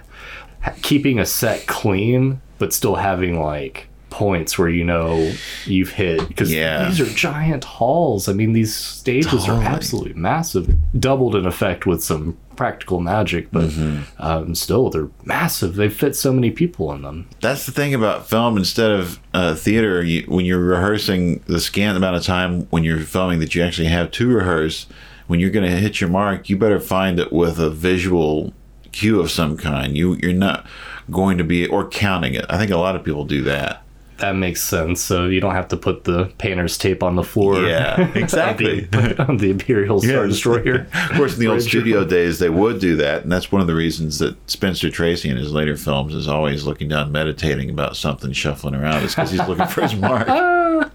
keeping 0.81 1.19
a 1.19 1.25
set 1.25 1.67
clean, 1.67 2.41
but 2.57 2.73
still 2.73 2.95
having 2.95 3.39
like 3.39 3.87
points 4.15 4.57
where 4.57 4.69
you 4.69 4.83
know 4.85 5.31
you've 5.65 5.91
hit 5.91 6.25
because 6.27 6.51
Yeah. 6.53 6.87
these 6.87 7.01
are 7.01 7.05
giant 7.13 7.63
halls. 7.65 8.29
I 8.29 8.33
mean, 8.33 8.53
these 8.53 8.73
stages 8.73 9.47
are 9.49 9.61
absolutely 9.61 10.13
massive, 10.13 10.73
doubled 10.99 11.35
in 11.35 11.45
effect 11.45 11.85
with 11.85 12.01
some 12.03 12.37
practical 12.55 13.01
magic, 13.01 13.51
but 13.51 13.65
Mm-hmm. 13.65 13.99
um, 14.23 14.55
still 14.55 14.89
they're 14.89 15.09
massive. 15.25 15.75
They 15.75 15.89
fit 15.89 16.15
so 16.15 16.31
many 16.31 16.49
people 16.51 16.93
in 16.93 17.01
them. 17.01 17.27
That's 17.41 17.65
the 17.65 17.73
thing 17.73 17.93
about 17.93 18.27
film. 18.29 18.55
Instead 18.57 18.91
of 18.91 19.19
uh, 19.33 19.53
theater, 19.55 20.01
you, 20.01 20.23
when 20.27 20.45
you're 20.45 20.59
rehearsing 20.63 21.41
the 21.47 21.59
scant 21.59 21.97
amount 21.97 22.15
of 22.15 22.23
time 22.23 22.61
when 22.69 22.83
you're 22.85 22.99
filming 22.99 23.39
that 23.39 23.53
you 23.53 23.63
actually 23.63 23.87
have 23.89 24.11
to 24.11 24.27
rehearse, 24.33 24.87
when 25.27 25.41
you're 25.41 25.49
going 25.49 25.69
to 25.69 25.75
hit 25.77 25.99
your 25.99 26.09
mark, 26.09 26.49
you 26.49 26.55
better 26.57 26.79
find 26.79 27.19
it 27.19 27.33
with 27.33 27.59
a 27.59 27.69
visual 27.69 28.53
cue 28.93 29.19
of 29.19 29.29
some 29.29 29.57
kind. 29.57 29.97
You 29.97 30.15
you're 30.23 30.31
not 30.31 30.65
going 31.11 31.37
to 31.37 31.43
be 31.43 31.67
or 31.67 31.85
counting 31.89 32.33
it. 32.33 32.45
I 32.49 32.57
think 32.57 32.71
a 32.71 32.77
lot 32.77 32.95
of 32.95 33.03
people 33.03 33.25
do 33.25 33.41
that. 33.43 33.81
That 34.17 34.33
makes 34.35 34.61
sense. 34.61 35.01
So 35.01 35.25
you 35.25 35.41
don't 35.41 35.55
have 35.55 35.67
to 35.69 35.77
put 35.77 36.05
the 36.05 36.31
painter's 36.37 36.77
tape 36.77 37.03
on 37.03 37.15
the 37.15 37.23
floor. 37.23 37.61
Yeah, 37.61 38.11
exactly. 38.15 38.87
on, 38.93 39.03
the, 39.03 39.25
on 39.27 39.37
the 39.37 39.49
Imperial 39.51 40.01
Star 40.01 40.21
Yeah. 40.21 40.27
Destroyer. 40.27 40.87
Of 41.15 41.17
course, 41.17 41.33
in 41.33 41.39
the 41.39 41.47
old 41.47 41.61
studio 41.61 42.03
days, 42.05 42.39
they 42.39 42.49
would 42.49 42.79
do 42.79 42.95
that, 42.97 43.23
and 43.23 43.31
that's 43.31 43.51
one 43.51 43.61
of 43.61 43.67
the 43.67 43.75
reasons 43.75 44.19
that 44.19 44.35
Spencer 44.49 44.89
Tracy 44.89 45.29
in 45.29 45.37
his 45.37 45.51
later 45.51 45.77
films 45.77 46.13
is 46.13 46.27
always 46.27 46.65
looking 46.65 46.89
down, 46.89 47.11
meditating 47.11 47.69
about 47.69 47.95
something 47.95 48.31
shuffling 48.31 48.75
around. 48.75 49.03
Is 49.03 49.15
because 49.15 49.31
he's 49.31 49.47
looking 49.47 49.67
for 49.67 49.81
his 49.81 49.95
mark. 49.95 50.27
Oh, 50.27 50.89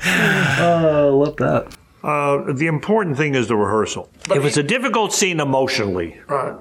I 0.00 1.02
love 1.02 1.36
that. 1.36 1.76
Uh, 2.02 2.52
the 2.52 2.66
important 2.66 3.16
thing 3.16 3.34
is 3.34 3.46
the 3.48 3.56
rehearsal. 3.56 4.08
if 4.30 4.44
it's 4.44 4.56
a 4.56 4.62
difficult 4.62 5.12
scene 5.12 5.38
emotionally, 5.38 6.20
right. 6.26 6.56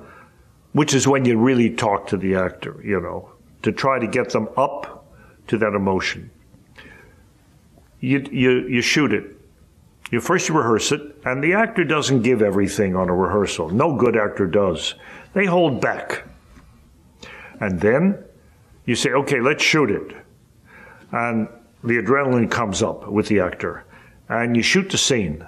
which 0.73 0.93
is 0.93 1.07
when 1.07 1.25
you 1.25 1.37
really 1.37 1.69
talk 1.69 2.07
to 2.07 2.17
the 2.17 2.35
actor, 2.35 2.79
you 2.83 2.99
know, 2.99 3.31
to 3.63 3.71
try 3.71 3.97
to 3.97 4.05
get 4.07 4.29
them 4.31 4.47
up 4.57 5.00
to 5.51 5.57
that 5.57 5.75
emotion, 5.75 6.31
you, 7.99 8.25
you, 8.31 8.67
you 8.69 8.81
shoot 8.81 9.11
it. 9.11 9.37
You 10.09 10.21
first 10.21 10.47
you 10.47 10.55
rehearse 10.55 10.93
it, 10.93 11.01
and 11.25 11.43
the 11.43 11.53
actor 11.53 11.83
doesn't 11.83 12.21
give 12.21 12.41
everything 12.41 12.95
on 12.95 13.09
a 13.09 13.13
rehearsal. 13.13 13.69
No 13.69 13.95
good 13.97 14.15
actor 14.15 14.47
does. 14.47 14.95
They 15.33 15.45
hold 15.45 15.81
back. 15.81 16.23
And 17.59 17.81
then 17.81 18.23
you 18.85 18.95
say, 18.95 19.11
okay, 19.11 19.41
let's 19.41 19.61
shoot 19.61 19.91
it. 19.91 20.15
And 21.11 21.49
the 21.83 21.97
adrenaline 21.97 22.49
comes 22.49 22.81
up 22.81 23.09
with 23.09 23.27
the 23.27 23.41
actor. 23.41 23.83
And 24.29 24.55
you 24.55 24.63
shoot 24.63 24.89
the 24.89 24.97
scene. 24.97 25.45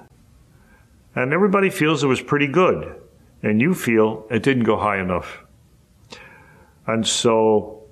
And 1.16 1.32
everybody 1.32 1.70
feels 1.70 2.04
it 2.04 2.08
was 2.08 2.22
pretty 2.22 2.48
good. 2.48 3.02
And 3.42 3.62
you 3.62 3.74
feel 3.74 4.28
it 4.30 4.44
didn't 4.44 4.64
go 4.64 4.78
high 4.78 5.00
enough. 5.00 5.44
And 6.88 7.08
so 7.08 7.83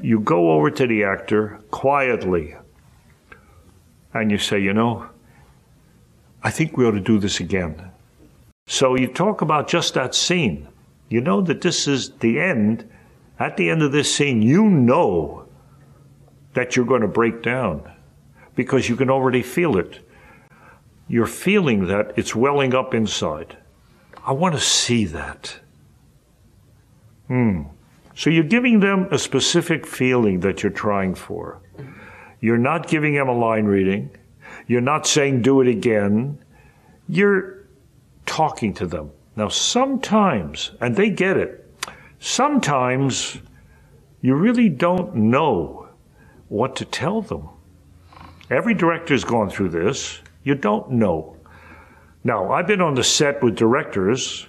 you 0.00 0.20
go 0.20 0.52
over 0.52 0.70
to 0.70 0.86
the 0.86 1.04
actor 1.04 1.60
quietly 1.70 2.56
and 4.12 4.30
you 4.30 4.38
say, 4.38 4.58
you 4.58 4.72
know, 4.72 5.08
I 6.42 6.50
think 6.50 6.76
we 6.76 6.84
ought 6.84 6.92
to 6.92 7.00
do 7.00 7.18
this 7.18 7.40
again. 7.40 7.90
So 8.66 8.96
you 8.96 9.08
talk 9.08 9.40
about 9.40 9.68
just 9.68 9.94
that 9.94 10.14
scene. 10.14 10.68
You 11.08 11.20
know 11.20 11.40
that 11.42 11.60
this 11.60 11.86
is 11.86 12.10
the 12.20 12.40
end. 12.40 12.88
At 13.38 13.56
the 13.56 13.70
end 13.70 13.82
of 13.82 13.92
this 13.92 14.14
scene, 14.14 14.42
you 14.42 14.64
know 14.64 15.46
that 16.54 16.76
you're 16.76 16.86
going 16.86 17.02
to 17.02 17.08
break 17.08 17.42
down 17.42 17.90
because 18.54 18.88
you 18.88 18.96
can 18.96 19.10
already 19.10 19.42
feel 19.42 19.76
it. 19.76 20.00
You're 21.08 21.26
feeling 21.26 21.88
that 21.88 22.12
it's 22.16 22.34
welling 22.34 22.74
up 22.74 22.94
inside. 22.94 23.56
I 24.24 24.32
want 24.32 24.54
to 24.54 24.60
see 24.60 25.04
that. 25.06 25.58
Hmm. 27.28 27.62
So 28.14 28.30
you're 28.30 28.44
giving 28.44 28.80
them 28.80 29.08
a 29.10 29.18
specific 29.18 29.86
feeling 29.86 30.40
that 30.40 30.62
you're 30.62 30.72
trying 30.72 31.14
for. 31.14 31.60
You're 32.40 32.58
not 32.58 32.88
giving 32.88 33.14
them 33.14 33.28
a 33.28 33.36
line 33.36 33.64
reading. 33.64 34.10
You're 34.66 34.80
not 34.80 35.06
saying 35.06 35.42
do 35.42 35.60
it 35.60 35.68
again. 35.68 36.38
You're 37.08 37.64
talking 38.26 38.72
to 38.74 38.86
them. 38.86 39.10
Now, 39.36 39.48
sometimes, 39.48 40.70
and 40.80 40.94
they 40.94 41.10
get 41.10 41.36
it, 41.36 41.68
sometimes 42.20 43.38
you 44.20 44.34
really 44.34 44.68
don't 44.68 45.14
know 45.14 45.88
what 46.48 46.76
to 46.76 46.84
tell 46.84 47.20
them. 47.20 47.48
Every 48.50 48.74
director's 48.74 49.24
gone 49.24 49.50
through 49.50 49.70
this. 49.70 50.20
You 50.44 50.54
don't 50.54 50.92
know. 50.92 51.36
Now, 52.22 52.52
I've 52.52 52.66
been 52.66 52.80
on 52.80 52.94
the 52.94 53.04
set 53.04 53.42
with 53.42 53.56
directors 53.56 54.46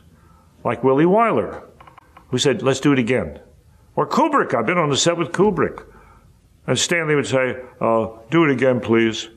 like 0.64 0.84
Willie 0.84 1.06
Wyler, 1.06 1.64
who 2.28 2.38
said, 2.38 2.62
let's 2.62 2.80
do 2.80 2.94
it 2.94 3.00
again. 3.00 3.40
Or 3.96 4.08
Kubrick. 4.08 4.54
I've 4.54 4.66
been 4.66 4.78
on 4.78 4.90
the 4.90 4.98
set 4.98 5.18
with 5.18 5.32
Kubrick. 5.32 5.86
And 6.68 6.78
Stanley 6.78 7.16
would 7.16 7.28
say, 7.28 7.62
uh, 7.80 8.08
do 8.32 8.44
it 8.44 8.52
again, 8.52 8.80
please. 8.80 9.30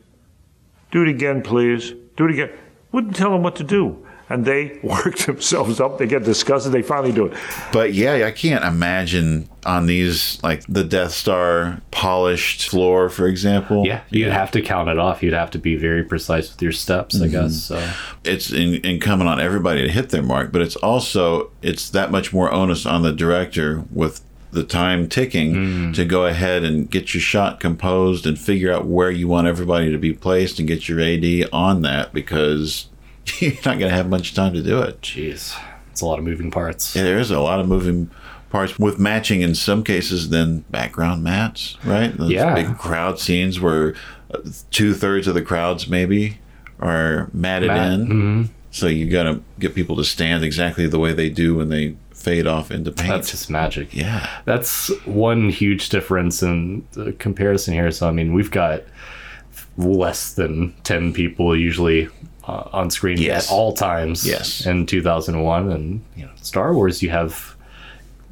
Do 0.90 1.02
it 1.02 1.08
again, 1.08 1.42
please. 1.42 1.92
Do 2.16 2.24
it 2.24 2.32
again. 2.32 2.50
Wouldn't 2.90 3.16
tell 3.16 3.30
them 3.30 3.42
what 3.42 3.56
to 3.56 3.64
do. 3.64 4.04
And 4.30 4.44
they 4.44 4.78
work 4.82 5.18
themselves 5.18 5.80
up. 5.80 5.98
They 5.98 6.06
get 6.06 6.24
disgusted. 6.24 6.72
They 6.72 6.82
finally 6.82 7.12
do 7.12 7.26
it. 7.26 7.38
But 7.72 7.92
yeah, 7.94 8.26
I 8.26 8.30
can't 8.30 8.64
imagine 8.64 9.48
on 9.64 9.86
these 9.86 10.42
like 10.42 10.64
the 10.66 10.84
Death 10.84 11.12
Star 11.12 11.80
polished 11.90 12.68
floor, 12.68 13.08
for 13.10 13.26
example. 13.26 13.86
Yeah, 13.86 14.02
you'd 14.10 14.32
have 14.32 14.50
to 14.52 14.62
count 14.62 14.88
it 14.88 14.98
off. 14.98 15.22
You'd 15.22 15.34
have 15.34 15.50
to 15.52 15.58
be 15.58 15.76
very 15.76 16.04
precise 16.04 16.50
with 16.50 16.60
your 16.62 16.72
steps, 16.72 17.20
I 17.20 17.28
guess. 17.28 17.64
So. 17.64 17.92
it's 18.24 18.50
in, 18.50 18.84
incumbent 18.84 19.28
on 19.28 19.40
everybody 19.40 19.82
to 19.82 19.90
hit 19.90 20.10
their 20.10 20.22
mark, 20.22 20.52
but 20.52 20.62
it's 20.62 20.76
also 20.76 21.50
it's 21.62 21.90
that 21.90 22.10
much 22.10 22.32
more 22.32 22.52
onus 22.52 22.86
on 22.86 23.02
the 23.02 23.12
director 23.12 23.84
with 23.90 24.22
the 24.50 24.64
time 24.64 25.08
ticking 25.08 25.92
to 25.92 26.04
go 26.04 26.24
ahead 26.26 26.64
and 26.64 26.90
get 26.90 27.12
your 27.14 27.20
shot 27.20 27.60
composed 27.60 28.26
and 28.26 28.38
figure 28.38 28.72
out 28.72 28.86
where 28.86 29.10
you 29.10 29.28
want 29.28 29.46
everybody 29.46 29.90
to 29.92 29.98
be 29.98 30.12
placed 30.12 30.58
and 30.58 30.66
get 30.66 30.88
your 30.88 31.00
AD 31.00 31.48
on 31.52 31.82
that 31.82 32.12
because 32.14 32.86
you're 33.40 33.52
not 33.56 33.78
going 33.78 33.80
to 33.80 33.90
have 33.90 34.08
much 34.08 34.34
time 34.34 34.54
to 34.54 34.62
do 34.62 34.80
it. 34.80 35.00
Jeez, 35.02 35.54
it's 35.90 36.00
a 36.00 36.06
lot 36.06 36.18
of 36.18 36.24
moving 36.24 36.50
parts. 36.50 36.96
Yeah, 36.96 37.02
there 37.02 37.18
is 37.18 37.30
a 37.30 37.40
lot 37.40 37.60
of 37.60 37.68
moving 37.68 38.10
parts 38.50 38.78
with 38.78 38.98
matching 38.98 39.42
in 39.42 39.54
some 39.54 39.84
cases 39.84 40.30
then 40.30 40.60
background 40.70 41.22
mats, 41.22 41.76
right? 41.84 42.16
Those 42.16 42.30
Yeah. 42.30 42.54
big 42.54 42.78
crowd 42.78 43.18
scenes 43.20 43.60
where 43.60 43.94
two 44.70 44.94
thirds 44.94 45.26
of 45.26 45.34
the 45.34 45.42
crowds 45.42 45.88
maybe 45.88 46.38
are 46.80 47.28
matted 47.34 47.68
Mat- 47.68 47.92
in. 47.92 48.06
mhm. 48.08 48.48
So 48.70 48.86
you 48.86 49.10
got 49.10 49.24
to 49.24 49.40
get 49.58 49.74
people 49.74 49.96
to 49.96 50.04
stand 50.04 50.44
exactly 50.44 50.86
the 50.86 50.98
way 50.98 51.12
they 51.12 51.28
do 51.30 51.54
when 51.56 51.68
they 51.68 51.96
fade 52.18 52.46
off 52.46 52.70
into 52.70 52.90
paint. 52.92 53.08
That's 53.10 53.30
just 53.30 53.48
magic. 53.50 53.94
Yeah. 53.94 54.28
That's 54.44 54.88
one 55.06 55.48
huge 55.50 55.88
difference 55.88 56.42
in 56.42 56.86
the 56.92 57.12
comparison 57.12 57.74
here. 57.74 57.90
So, 57.90 58.08
I 58.08 58.12
mean, 58.12 58.32
we've 58.34 58.50
got 58.50 58.82
less 59.76 60.34
than 60.34 60.74
10 60.84 61.12
people 61.12 61.56
usually 61.56 62.08
uh, 62.46 62.68
on 62.72 62.90
screen 62.90 63.18
Yes. 63.18 63.48
at 63.50 63.54
all 63.54 63.72
times 63.72 64.26
Yes. 64.26 64.66
in 64.66 64.86
2001. 64.86 65.70
And, 65.70 66.04
you 66.16 66.24
know, 66.24 66.30
Star 66.36 66.74
Wars, 66.74 67.02
you 67.02 67.10
have 67.10 67.54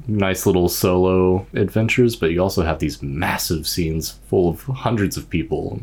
nice 0.09 0.47
little 0.47 0.68
solo 0.68 1.47
adventures, 1.55 2.16
but 2.16 2.30
you 2.30 2.41
also 2.43 2.62
have 2.62 2.78
these 2.78 3.03
massive 3.03 3.66
scenes 3.66 4.18
full 4.28 4.49
of 4.49 4.62
hundreds 4.62 5.16
of 5.16 5.28
people, 5.30 5.80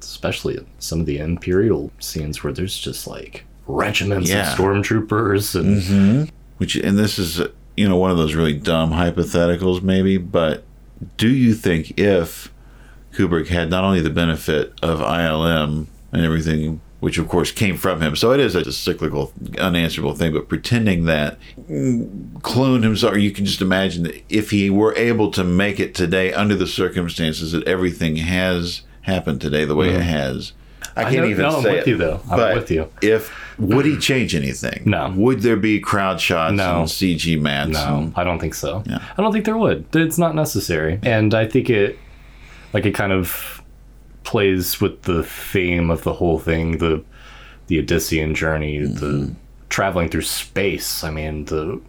especially 0.00 0.58
some 0.78 1.00
of 1.00 1.06
the 1.06 1.18
Imperial 1.18 1.90
scenes 1.98 2.42
where 2.42 2.52
there's 2.52 2.76
just 2.78 3.06
like 3.06 3.44
regiments 3.66 4.30
Yeah. 4.30 4.50
of 4.52 4.58
stormtroopers 4.58 5.54
and 5.58 5.82
hmm 5.82 6.24
Which, 6.58 6.74
and 6.76 6.98
this 6.98 7.18
is, 7.18 7.40
you 7.76 7.88
know, 7.88 7.96
one 7.96 8.10
of 8.10 8.16
those 8.16 8.34
really 8.34 8.54
dumb 8.54 8.90
hypotheticals, 8.92 9.82
maybe. 9.82 10.16
But 10.16 10.64
do 11.16 11.28
you 11.28 11.54
think 11.54 11.98
if 11.98 12.52
Kubrick 13.12 13.48
had 13.48 13.70
not 13.70 13.84
only 13.84 14.00
the 14.00 14.10
benefit 14.10 14.72
of 14.82 15.00
ILM 15.00 15.86
and 16.12 16.24
everything, 16.24 16.80
which 17.00 17.18
of 17.18 17.28
course 17.28 17.52
came 17.52 17.76
from 17.76 18.00
him, 18.00 18.16
so 18.16 18.32
it 18.32 18.40
is 18.40 18.54
a 18.54 18.72
cyclical, 18.72 19.32
unanswerable 19.58 20.14
thing, 20.14 20.32
but 20.32 20.48
pretending 20.48 21.04
that 21.04 21.38
cloned 22.40 22.82
himself, 22.82 23.14
or 23.14 23.18
you 23.18 23.30
can 23.30 23.44
just 23.44 23.60
imagine 23.60 24.04
that 24.04 24.22
if 24.30 24.50
he 24.50 24.70
were 24.70 24.94
able 24.96 25.30
to 25.32 25.44
make 25.44 25.78
it 25.78 25.94
today 25.94 26.32
under 26.32 26.54
the 26.54 26.66
circumstances 26.66 27.52
that 27.52 27.66
everything 27.68 28.16
has 28.16 28.80
happened 29.02 29.40
today 29.42 29.64
the 29.66 29.74
way 29.76 29.90
it 29.90 30.00
Mhm. 30.00 30.04
has. 30.04 30.52
I 30.96 31.02
I 31.02 31.04
can't 31.04 31.16
know- 31.18 31.26
even 31.26 31.42
no, 31.42 31.56
I'm 31.58 31.62
with 31.62 31.74
it, 31.74 31.86
you, 31.86 31.96
though. 31.96 32.20
I'm 32.30 32.36
but 32.38 32.54
with 32.56 32.70
you. 32.70 32.90
If 33.02 33.32
would 33.58 33.84
he 33.86 33.98
change 33.98 34.34
anything? 34.34 34.82
No. 34.86 35.12
Would 35.16 35.40
there 35.40 35.56
be 35.56 35.78
crowd 35.80 36.20
shots 36.20 36.54
No. 36.54 36.80
and 36.80 36.88
CG 36.88 37.40
mats? 37.40 37.72
No, 37.72 37.98
and- 37.98 38.12
I 38.16 38.24
don't 38.24 38.38
think 38.38 38.54
so. 38.54 38.82
I 38.88 39.22
don't 39.22 39.32
think 39.32 39.44
there 39.44 39.56
would. 39.56 39.94
It's 39.94 40.18
not 40.18 40.34
necessary. 40.34 40.98
And 41.02 41.34
I 41.34 41.46
think 41.46 41.68
it 41.70 41.98
like 42.72 42.84
it 42.86 42.94
kind 42.94 43.12
of 43.12 43.62
plays 44.24 44.80
with 44.80 45.02
the 45.02 45.22
theme 45.22 45.90
of 45.90 46.02
the 46.02 46.14
whole 46.14 46.38
thing, 46.38 46.78
the 46.78 47.04
the 47.68 47.82
Odyssean 47.82 48.34
journey, 48.34 48.80
the 48.80 49.06
mm-hmm. 49.06 49.32
traveling 49.68 50.08
through 50.08 50.22
space. 50.22 51.02
I 51.04 51.10
mean, 51.10 51.44
the 51.46 51.80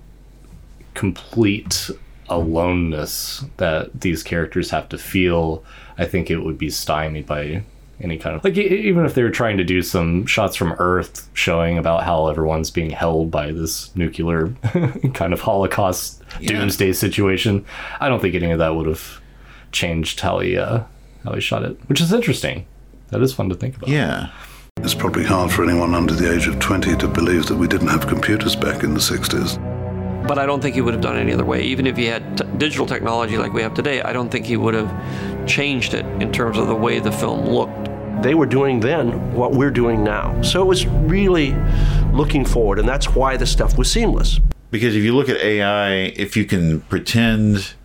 complete 0.95 1.89
aloneness 2.29 3.45
that 3.57 4.01
these 4.01 4.23
characters 4.23 4.69
have 4.71 4.89
to 4.89 4.97
feel. 4.97 5.63
I 5.97 6.05
think 6.05 6.29
it 6.29 6.37
would 6.39 6.57
be 6.57 6.69
stymied 6.69 7.25
by 7.25 7.63
any 7.99 8.17
kind 8.17 8.35
of 8.35 8.43
like 8.43 8.57
e- 8.57 8.87
even 8.87 9.05
if 9.05 9.15
they 9.15 9.23
were 9.23 9.29
trying 9.29 9.57
to 9.57 9.63
do 9.63 9.81
some 9.81 10.25
shots 10.25 10.55
from 10.55 10.73
Earth 10.73 11.29
showing 11.33 11.77
about 11.77 12.03
how 12.03 12.27
everyone's 12.27 12.69
being 12.69 12.91
held 12.91 13.31
by 13.31 13.51
this 13.51 13.95
nuclear 13.95 14.49
kind 15.13 15.33
of 15.33 15.41
Holocaust 15.41 16.21
doomsday 16.41 16.93
situation. 16.93 17.65
I 17.99 18.09
don't 18.09 18.19
think 18.21 18.35
any 18.35 18.51
of 18.51 18.59
that 18.59 18.75
would 18.75 18.87
have 18.87 19.21
changed 19.71 20.19
how 20.19 20.39
he 20.39 20.57
uh, 20.57 20.83
how 21.23 21.33
he 21.33 21.41
shot 21.41 21.63
it, 21.63 21.77
which 21.87 22.01
is 22.01 22.13
interesting. 22.13 22.65
That 23.09 23.21
is 23.21 23.33
fun 23.33 23.49
to 23.49 23.55
think 23.55 23.77
about. 23.77 23.89
Yeah. 23.89 24.29
It's 24.79 24.93
probably 24.93 25.23
hard 25.23 25.51
for 25.51 25.63
anyone 25.63 25.95
under 25.95 26.13
the 26.13 26.31
age 26.31 26.47
of 26.47 26.59
20 26.59 26.97
to 26.97 27.07
believe 27.07 27.47
that 27.47 27.55
we 27.55 27.67
didn't 27.67 27.87
have 27.87 28.05
computers 28.05 28.55
back 28.55 28.83
in 28.83 28.93
the 28.93 28.99
60s. 28.99 29.57
But 30.27 30.37
I 30.37 30.45
don't 30.45 30.61
think 30.61 30.75
he 30.75 30.81
would 30.81 30.93
have 30.93 31.01
done 31.01 31.17
it 31.17 31.21
any 31.21 31.33
other 31.33 31.45
way. 31.45 31.63
Even 31.63 31.87
if 31.87 31.97
he 31.97 32.05
had 32.05 32.37
t- 32.37 32.43
digital 32.57 32.85
technology 32.85 33.37
like 33.37 33.53
we 33.53 33.61
have 33.63 33.73
today, 33.73 34.01
I 34.01 34.13
don't 34.13 34.29
think 34.29 34.45
he 34.45 34.55
would 34.55 34.75
have 34.75 34.87
changed 35.47 35.93
it 35.93 36.05
in 36.21 36.31
terms 36.31 36.57
of 36.57 36.67
the 36.67 36.75
way 36.75 36.99
the 36.99 37.11
film 37.11 37.47
looked. 37.47 37.89
They 38.21 38.33
were 38.33 38.45
doing 38.45 38.79
then 38.79 39.33
what 39.33 39.51
we're 39.51 39.71
doing 39.71 40.03
now. 40.03 40.41
So 40.41 40.61
it 40.61 40.65
was 40.65 40.85
really 40.87 41.55
looking 42.13 42.45
forward, 42.45 42.79
and 42.79 42.87
that's 42.87 43.09
why 43.09 43.37
the 43.37 43.45
stuff 43.45 43.77
was 43.77 43.91
seamless. 43.91 44.39
Because 44.71 44.95
if 44.95 45.03
you 45.03 45.15
look 45.15 45.29
at 45.29 45.37
AI, 45.37 45.91
if 46.15 46.35
you 46.35 46.45
can 46.45 46.81
pretend, 46.81 47.75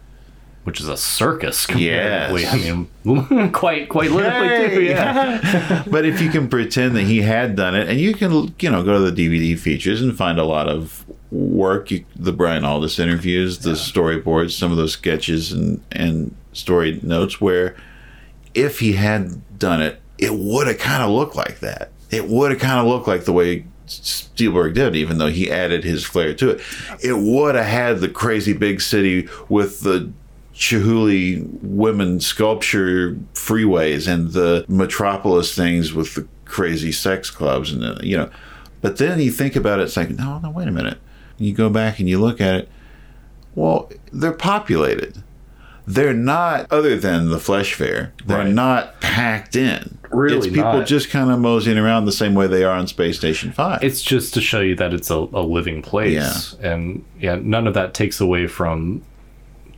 which 0.64 0.80
is 0.80 0.88
a 0.88 0.96
circus, 0.96 1.66
yes. 1.70 2.52
I 2.52 2.56
mean, 3.04 3.50
quite 3.52 3.88
quite 3.88 4.10
literally 4.10 4.68
too. 4.68 4.82
Yeah. 4.82 5.84
but 5.90 6.04
if 6.04 6.20
you 6.20 6.30
can 6.30 6.48
pretend 6.48 6.96
that 6.96 7.04
he 7.04 7.22
had 7.22 7.54
done 7.54 7.76
it, 7.76 7.88
and 7.88 8.00
you 8.00 8.14
can, 8.14 8.54
you 8.58 8.70
know, 8.70 8.82
go 8.82 9.04
to 9.04 9.10
the 9.10 9.28
DVD 9.28 9.56
features 9.58 10.02
and 10.02 10.16
find 10.16 10.38
a 10.38 10.44
lot 10.44 10.68
of 10.68 11.04
work, 11.30 11.90
you, 11.90 12.04
the 12.16 12.32
Brian 12.32 12.64
Aldiss 12.64 12.98
interviews, 12.98 13.60
the 13.60 13.72
storyboards, 13.72 14.52
some 14.52 14.70
of 14.70 14.76
those 14.76 14.92
sketches 14.92 15.52
and 15.52 15.80
and 15.92 16.34
story 16.52 17.00
notes, 17.02 17.40
where 17.40 17.76
if 18.54 18.80
he 18.80 18.94
had 18.94 19.58
done 19.58 19.82
it, 19.82 20.00
it 20.18 20.34
would 20.34 20.66
have 20.66 20.78
kind 20.78 21.02
of 21.02 21.10
looked 21.10 21.36
like 21.36 21.60
that. 21.60 21.90
It 22.10 22.28
would 22.28 22.50
have 22.50 22.60
kind 22.60 22.78
of 22.78 22.86
looked 22.86 23.08
like 23.08 23.24
the 23.24 23.32
way 23.32 23.64
Spielberg 23.86 24.74
did, 24.74 24.94
even 24.94 25.18
though 25.18 25.28
he 25.28 25.50
added 25.50 25.84
his 25.84 26.04
flair 26.04 26.34
to 26.34 26.50
it. 26.50 26.60
It 27.02 27.18
would 27.18 27.54
have 27.54 27.66
had 27.66 27.98
the 27.98 28.08
crazy 28.08 28.52
big 28.52 28.80
city 28.80 29.28
with 29.48 29.80
the 29.80 30.12
Chihuly 30.54 31.46
women 31.62 32.20
sculpture 32.20 33.14
freeways 33.34 34.06
and 34.06 34.32
the 34.32 34.66
metropolis 34.68 35.54
things 35.54 35.94
with 35.94 36.14
the 36.14 36.28
crazy 36.44 36.92
sex 36.92 37.30
clubs 37.30 37.72
and 37.72 38.02
you 38.04 38.16
know. 38.16 38.30
But 38.82 38.98
then 38.98 39.20
you 39.20 39.30
think 39.30 39.56
about 39.56 39.80
it, 39.80 39.84
it's 39.84 39.96
like, 39.96 40.10
no, 40.10 40.38
no, 40.40 40.50
wait 40.50 40.68
a 40.68 40.72
minute. 40.72 40.98
You 41.38 41.54
go 41.54 41.70
back 41.70 41.98
and 41.98 42.08
you 42.08 42.20
look 42.20 42.40
at 42.40 42.54
it. 42.54 42.68
Well, 43.54 43.90
they're 44.12 44.32
populated. 44.32 45.22
They're 45.86 46.14
not, 46.14 46.70
other 46.70 46.96
than 46.96 47.30
the 47.30 47.40
flesh 47.40 47.74
fair, 47.74 48.12
they're 48.24 48.44
not 48.44 49.00
packed 49.00 49.56
in. 49.56 49.98
Really 50.10 50.36
it's 50.36 50.46
people 50.46 50.78
not. 50.78 50.86
just 50.86 51.10
kind 51.10 51.30
of 51.30 51.40
moseying 51.40 51.78
around 51.78 52.04
the 52.04 52.12
same 52.12 52.34
way 52.34 52.46
they 52.46 52.64
are 52.64 52.76
on 52.76 52.86
Space 52.86 53.16
Station 53.16 53.50
Five. 53.50 53.82
It's 53.82 54.02
just 54.02 54.34
to 54.34 54.40
show 54.40 54.60
you 54.60 54.74
that 54.76 54.92
it's 54.92 55.10
a, 55.10 55.16
a 55.16 55.42
living 55.42 55.82
place, 55.82 56.54
and 56.60 57.04
yeah, 57.18 57.38
none 57.40 57.66
of 57.66 57.74
that 57.74 57.94
takes 57.94 58.20
away 58.20 58.46
from 58.46 59.02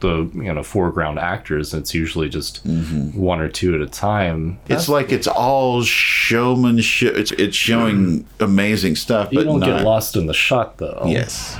the 0.01 0.31
you 0.35 0.53
know 0.53 0.63
foreground 0.63 1.19
actors. 1.19 1.73
It's 1.73 1.95
usually 1.95 2.29
just 2.29 2.67
mm-hmm. 2.67 3.19
one 3.19 3.41
or 3.41 3.49
two 3.49 3.75
at 3.75 3.81
a 3.81 3.87
time. 3.87 4.59
It's 4.69 4.89
like 4.89 5.13
it's 5.13 5.27
all 5.27 5.83
showmanship. 5.83 7.17
It's 7.17 7.33
it's 7.33 7.57
showing 7.57 7.97
mm. 7.97 8.25
amazing 8.41 8.97
stuff, 8.97 9.33
you 9.33 9.43
don't 9.45 9.61
not. 9.61 9.67
get 9.67 9.85
lost 9.85 10.17
in 10.17 10.27
the 10.27 10.35
shot 10.35 10.79
though. 10.79 11.05
Yes. 11.07 11.57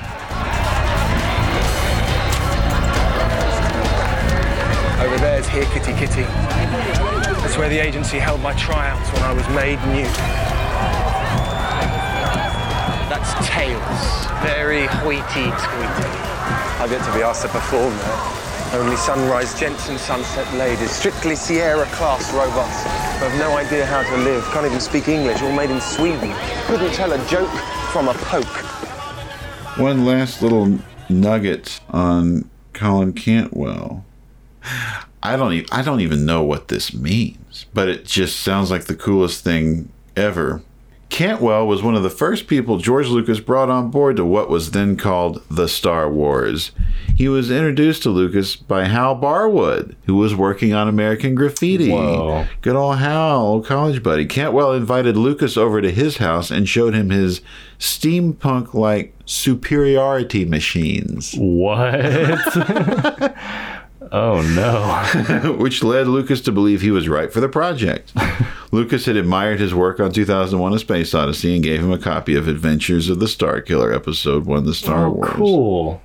Over 5.45 5.57
Here 5.57 5.65
Kitty 5.73 5.93
Kitty. 5.93 6.21
That's 7.41 7.57
where 7.57 7.69
the 7.69 7.77
agency 7.77 8.17
held 8.17 8.41
my 8.41 8.53
tryouts 8.53 9.11
when 9.13 9.23
I 9.23 9.33
was 9.33 9.47
made 9.49 9.79
new. 9.93 10.07
That's 13.09 13.33
Tails. 13.47 14.01
Very 14.41 14.87
hoity-toity. 14.87 16.09
I 16.81 16.87
get 16.89 17.03
to 17.05 17.13
be 17.13 17.21
asked 17.21 17.43
to 17.43 17.47
perform 17.49 17.95
there. 17.97 18.79
Only 18.79 18.95
Sunrise 18.95 19.57
Gents 19.59 19.89
and 19.89 19.99
Sunset 19.99 20.51
Ladies, 20.55 20.91
strictly 20.91 21.35
Sierra 21.35 21.85
class 21.87 22.33
robots 22.33 22.83
who 23.19 23.29
have 23.29 23.39
no 23.39 23.55
idea 23.55 23.85
how 23.85 24.03
to 24.03 24.17
live, 24.23 24.43
can't 24.45 24.65
even 24.65 24.79
speak 24.79 25.07
English, 25.07 25.41
all 25.41 25.51
made 25.51 25.69
in 25.69 25.79
Sweden. 25.79 26.33
Couldn't 26.65 26.93
tell 26.93 27.13
a 27.13 27.27
joke 27.27 27.51
from 27.91 28.07
a 28.07 28.13
poke. 28.13 28.45
One 29.77 30.05
last 30.05 30.41
little 30.41 30.79
nugget 31.09 31.79
on 31.89 32.49
Colin 32.73 33.13
Cantwell. 33.13 34.03
I 35.23 35.35
don't 35.35 35.53
even 35.53 35.69
I 35.71 35.81
don't 35.81 36.01
even 36.01 36.25
know 36.25 36.43
what 36.43 36.67
this 36.67 36.93
means, 36.93 37.65
but 37.73 37.89
it 37.89 38.05
just 38.05 38.39
sounds 38.39 38.69
like 38.69 38.85
the 38.85 38.95
coolest 38.95 39.43
thing 39.43 39.91
ever. 40.15 40.61
Cantwell 41.09 41.67
was 41.67 41.83
one 41.83 41.95
of 41.95 42.03
the 42.03 42.09
first 42.09 42.47
people 42.47 42.77
George 42.77 43.07
Lucas 43.07 43.39
brought 43.39 43.69
on 43.69 43.89
board 43.89 44.17
to 44.17 44.25
what 44.25 44.49
was 44.49 44.71
then 44.71 44.97
called 44.97 45.41
the 45.49 45.67
Star 45.67 46.09
Wars. 46.09 46.71
He 47.15 47.29
was 47.29 47.51
introduced 47.51 48.03
to 48.03 48.09
Lucas 48.09 48.55
by 48.55 48.85
Hal 48.85 49.15
Barwood, 49.15 49.95
who 50.05 50.15
was 50.15 50.35
working 50.35 50.73
on 50.73 50.89
American 50.89 51.33
Graffiti. 51.35 51.89
Whoa. 51.91 52.47
Good 52.61 52.75
old 52.75 52.97
Hal, 52.97 53.39
old 53.39 53.65
college 53.65 54.03
buddy. 54.03 54.25
Cantwell 54.25 54.73
invited 54.73 55.15
Lucas 55.15 55.55
over 55.55 55.81
to 55.81 55.91
his 55.91 56.17
house 56.17 56.51
and 56.51 56.67
showed 56.67 56.93
him 56.93 57.11
his 57.11 57.39
steampunk 57.79 58.73
like 58.73 59.13
superiority 59.25 60.43
machines. 60.43 61.33
What? 61.37 61.95
oh 64.11 64.41
no. 64.55 65.53
Which 65.59 65.83
led 65.83 66.07
Lucas 66.07 66.41
to 66.41 66.51
believe 66.51 66.81
he 66.81 66.91
was 66.91 67.07
right 67.09 67.31
for 67.31 67.39
the 67.39 67.49
project. 67.49 68.13
Lucas 68.71 69.05
had 69.05 69.15
admired 69.15 69.59
his 69.59 69.73
work 69.73 69.99
on 69.99 70.11
2001 70.11 70.73
A 70.73 70.79
Space 70.79 71.13
Odyssey 71.13 71.55
and 71.55 71.63
gave 71.63 71.81
him 71.81 71.91
a 71.91 71.97
copy 71.97 72.35
of 72.35 72.47
Adventures 72.47 73.09
of 73.09 73.19
the 73.19 73.27
Star 73.27 73.61
Killer, 73.61 73.93
Episode 73.93 74.45
1 74.45 74.65
The 74.65 74.73
Star 74.73 75.05
Oh, 75.05 75.11
Wars. 75.11 75.29
cool. 75.31 76.01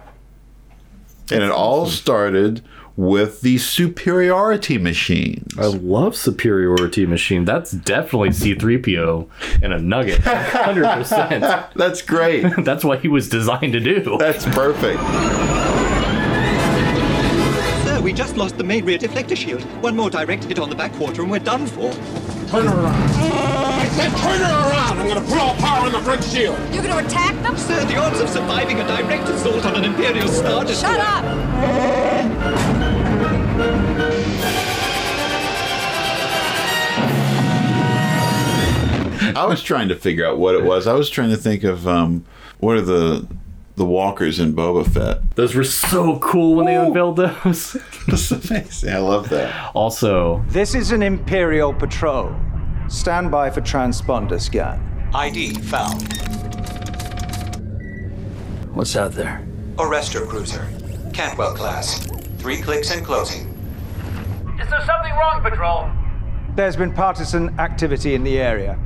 And 1.33 1.43
it 1.43 1.51
all 1.51 1.87
started 1.87 2.63
with 2.97 3.41
the 3.41 3.57
superiority 3.57 4.77
machines. 4.77 5.55
I 5.57 5.67
love 5.67 6.15
superiority 6.17 7.07
machine. 7.07 7.45
That's 7.45 7.71
definitely 7.71 8.31
C3PO 8.31 9.29
in 9.63 9.73
a 9.73 9.79
nugget. 9.79 10.21
100%. 10.23 11.73
That's 11.75 12.03
great. 12.03 12.45
That's 12.65 12.85
what 12.85 13.01
he 13.01 13.09
was 13.09 13.29
designed 13.29 13.73
to 13.73 13.81
do. 13.81 14.17
That's 14.19 14.45
perfect. 14.47 15.01
Sir, 18.11 18.15
we 18.15 18.19
just 18.19 18.37
lost 18.37 18.59
the 18.59 18.65
main 18.65 18.85
rear 18.85 18.99
deflector 18.99 19.37
shield. 19.37 19.63
One 19.83 19.95
more 19.95 20.11
direct 20.11 20.43
hit 20.45 20.59
on 20.59 20.69
the 20.69 20.75
back 20.75 20.93
quarter 20.95 21.23
and 21.23 21.31
we're 21.31 21.39
done 21.39 21.67
for. 21.67 21.93
Turn 22.49 22.67
her 22.67 22.83
around. 22.83 23.11
I 23.13 23.87
said 23.87 24.11
turn 24.19 24.41
her 24.41 24.71
around. 24.71 24.99
I'm 24.99 25.07
gonna 25.07 25.21
put 25.21 25.39
all 25.39 25.55
power 25.57 25.87
in 25.87 25.93
the 25.93 26.01
front 26.01 26.25
shield. 26.25 26.59
You're 26.73 26.83
going 26.83 26.97
to 26.97 27.07
attack 27.07 27.41
them? 27.43 27.57
Sir, 27.57 27.85
the 27.85 27.97
odds 27.97 28.21
of 28.21 28.29
surviving 28.29 28.81
a 28.81 28.87
direct 28.87 29.29
assault 29.29 29.65
on 29.65 29.77
an 29.77 29.85
Imperial 29.85 30.27
Star 30.27 30.65
Destroyer... 30.65 30.97
Shut 30.97 31.01
up! 31.01 31.25
I 39.37 39.47
was 39.47 39.63
trying 39.63 39.89
to 39.89 39.95
figure 39.95 40.27
out 40.27 40.39
what 40.39 40.57
it 40.57 40.65
was. 40.65 40.89
I 40.89 40.95
was 40.95 41.09
trying 41.09 41.31
to 41.31 41.37
think 41.37 41.63
of 41.63 41.87
um, 41.87 42.25
what 42.59 42.77
are 42.77 42.83
the 42.83 43.29
the 43.81 43.87
walkers 43.87 44.39
in 44.39 44.53
Boba 44.55 44.87
Fett. 44.87 45.35
Those 45.37 45.55
were 45.55 45.64
so 45.64 46.18
cool 46.18 46.55
when 46.55 46.66
they 46.66 46.76
unveiled 46.76 47.16
those. 47.16 47.78
That's 48.07 48.31
amazing. 48.31 48.91
I 48.93 48.99
love 48.99 49.31
that. 49.31 49.70
Also, 49.74 50.45
This 50.49 50.74
is 50.74 50.93
an 50.93 51.03
Imperial 51.03 51.72
patrol. 51.72 52.37
Stand 52.89 53.31
by 53.31 53.49
for 53.49 53.62
transponder 53.62 54.39
scan. 54.39 55.09
ID 55.14 55.55
found. 55.55 56.03
What's 58.74 58.95
out 58.97 59.12
there? 59.12 59.47
Arrestor 59.76 60.28
cruiser. 60.28 60.68
Cantwell 61.14 61.55
class. 61.55 62.07
Three 62.37 62.61
clicks 62.61 62.91
and 62.91 63.03
closing. 63.03 63.49
Is 64.61 64.68
there 64.68 64.85
something 64.85 65.12
wrong, 65.14 65.41
Patrol? 65.41 65.91
There's 66.55 66.76
been 66.76 66.93
partisan 66.93 67.59
activity 67.59 68.14
in 68.14 68.24
the 68.24 68.39
area. 68.39 68.78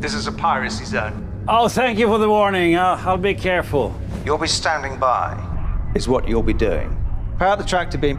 This 0.00 0.14
is 0.14 0.26
a 0.26 0.32
piracy 0.32 0.86
zone. 0.86 1.27
Oh, 1.50 1.66
thank 1.66 1.98
you 1.98 2.06
for 2.08 2.18
the 2.18 2.28
warning. 2.28 2.74
Uh, 2.74 3.00
I'll 3.06 3.16
be 3.16 3.32
careful. 3.32 3.98
You'll 4.22 4.36
be 4.36 4.46
standing 4.46 4.98
by. 4.98 5.32
Is 5.94 6.06
what 6.06 6.28
you'll 6.28 6.42
be 6.42 6.52
doing. 6.52 6.94
Power 7.38 7.56
the 7.56 7.64
tractor 7.64 7.96
beam. 7.96 8.18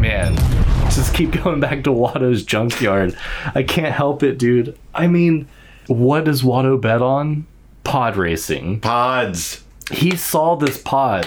man, 0.00 0.34
just 0.90 1.14
keep 1.14 1.30
going 1.30 1.60
back 1.60 1.84
to 1.84 1.92
Watto's 1.92 2.42
junkyard. 2.42 3.16
I 3.54 3.62
can't 3.62 3.94
help 3.94 4.24
it, 4.24 4.36
dude. 4.36 4.76
I 4.92 5.06
mean, 5.06 5.46
what 5.86 6.24
does 6.24 6.42
Watto 6.42 6.80
bet 6.80 7.00
on? 7.00 7.46
Pod 7.84 8.16
racing. 8.16 8.80
Pods. 8.80 9.62
He 9.92 10.16
saw 10.16 10.56
this 10.56 10.82
pod 10.82 11.24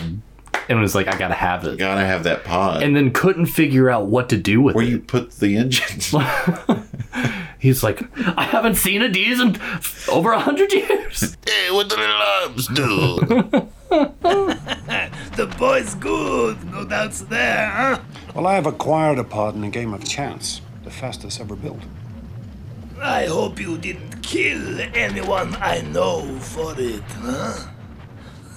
and 0.68 0.82
was 0.82 0.94
like, 0.94 1.08
I 1.08 1.18
gotta 1.18 1.36
have 1.36 1.64
it. 1.64 1.78
Gotta 1.78 2.06
have 2.06 2.24
that 2.24 2.44
pod. 2.44 2.84
And 2.84 2.94
then 2.98 3.12
couldn't 3.12 3.46
figure 3.46 3.90
out 3.90 4.08
what 4.08 4.28
to 4.30 4.38
do 4.38 4.62
with 4.62 4.76
Where 4.76 4.84
it. 4.84 4.88
Where 4.88 4.94
you 4.98 5.00
put 5.00 5.32
the 5.40 5.56
engines. 5.56 6.14
He's 7.60 7.84
like, 7.84 8.04
I 8.38 8.44
haven't 8.44 8.76
seen 8.76 9.02
a 9.02 9.10
D's 9.10 9.40
in 9.40 9.60
over 10.10 10.32
a 10.32 10.40
hundred 10.40 10.72
years. 10.72 11.36
hey, 11.48 11.72
what 11.72 11.90
the 11.90 11.98
little 11.98 12.16
arms 12.16 12.68
do? 12.68 13.18
the 15.36 15.56
boy's 15.58 15.96
good, 15.96 16.64
no 16.72 16.86
doubts 16.86 17.22
there, 17.22 17.70
huh? 17.70 18.00
Well, 18.36 18.48
I 18.48 18.56
have 18.56 18.68
acquired 18.68 19.18
a 19.18 19.24
pod 19.24 19.56
in 19.56 19.64
a 19.64 19.70
game 19.70 19.94
of 19.94 20.04
chance, 20.06 20.62
the 20.84 20.92
fastest 20.92 21.40
ever 21.40 21.56
built. 21.56 21.82
I 23.02 23.26
hope 23.26 23.60
you 23.60 23.78
didn't 23.78 24.22
kill 24.22 24.80
anyone 24.94 25.56
I 25.56 25.82
know 25.82 26.40
for 26.40 26.74
it, 26.78 27.04
huh? 27.10 27.68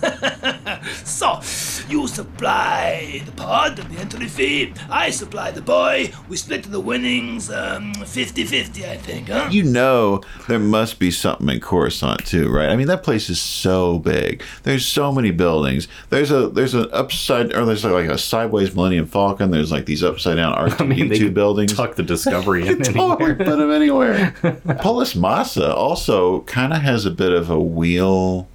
so, 1.05 1.41
you 1.89 2.07
supply 2.09 3.23
the 3.25 3.33
pod 3.33 3.79
and 3.79 3.91
the 3.91 4.01
entry 4.01 4.29
fee. 4.29 4.73
I 4.89 5.11
supply 5.11 5.51
the 5.51 5.61
boy. 5.61 6.13
We 6.29 6.37
split 6.37 6.65
the 6.65 6.81
winnings 6.81 7.51
um, 7.51 7.95
50 7.95 8.45
50, 8.45 8.87
I 8.87 8.97
think, 8.97 9.29
huh? 9.29 9.49
You 9.51 9.65
know 9.65 10.23
there 10.49 10.59
must 10.59 10.99
be 10.99 11.11
something 11.11 11.49
in 11.49 11.61
Coruscant 11.61 12.27
too, 12.27 12.49
right? 12.49 12.69
I 12.71 12.77
mean 12.77 12.87
that 12.87 13.03
place 13.03 13.29
is 13.29 13.41
so 13.41 13.99
big. 13.99 14.43
There's 14.63 14.87
so 14.87 15.13
many 15.13 15.31
buildings. 15.31 15.89
There's 16.11 16.31
a 16.31 16.49
there's 16.49 16.75
an 16.75 16.89
upside 16.93 17.55
or 17.55 17.65
there's 17.65 17.85
like 17.85 18.09
a 18.09 18.19
sideways 18.19 18.75
Millennium 18.75 19.07
Falcon. 19.07 19.51
There's 19.51 19.73
like 19.73 19.87
these 19.87 20.03
upside 20.03 20.37
down 20.37 20.55
R2D2 20.55 21.35
buildings. 21.35 21.75
Tuck 21.75 21.97
the 21.97 22.03
Discovery 22.03 22.67
in 22.69 22.81
totally 22.83 23.33
anywhere. 23.33 23.35
put 23.35 23.59
them 23.59 23.71
anywhere. 23.71 24.35
Polis 24.81 25.15
Massa 25.15 25.75
also 25.75 26.41
kind 26.43 26.73
of 26.73 26.83
has 26.83 27.05
a 27.05 27.11
bit 27.11 27.33
of 27.33 27.51
a 27.51 27.61
wheel 27.61 28.49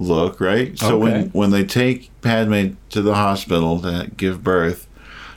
look, 0.00 0.40
right? 0.40 0.76
So 0.78 0.96
Okay. 0.96 0.98
when 0.98 1.28
when 1.30 1.50
they 1.50 1.64
take 1.64 2.10
Padme 2.22 2.70
to 2.90 3.02
the 3.02 3.14
hospital 3.14 3.80
to 3.80 4.10
give 4.16 4.42
birth, 4.42 4.86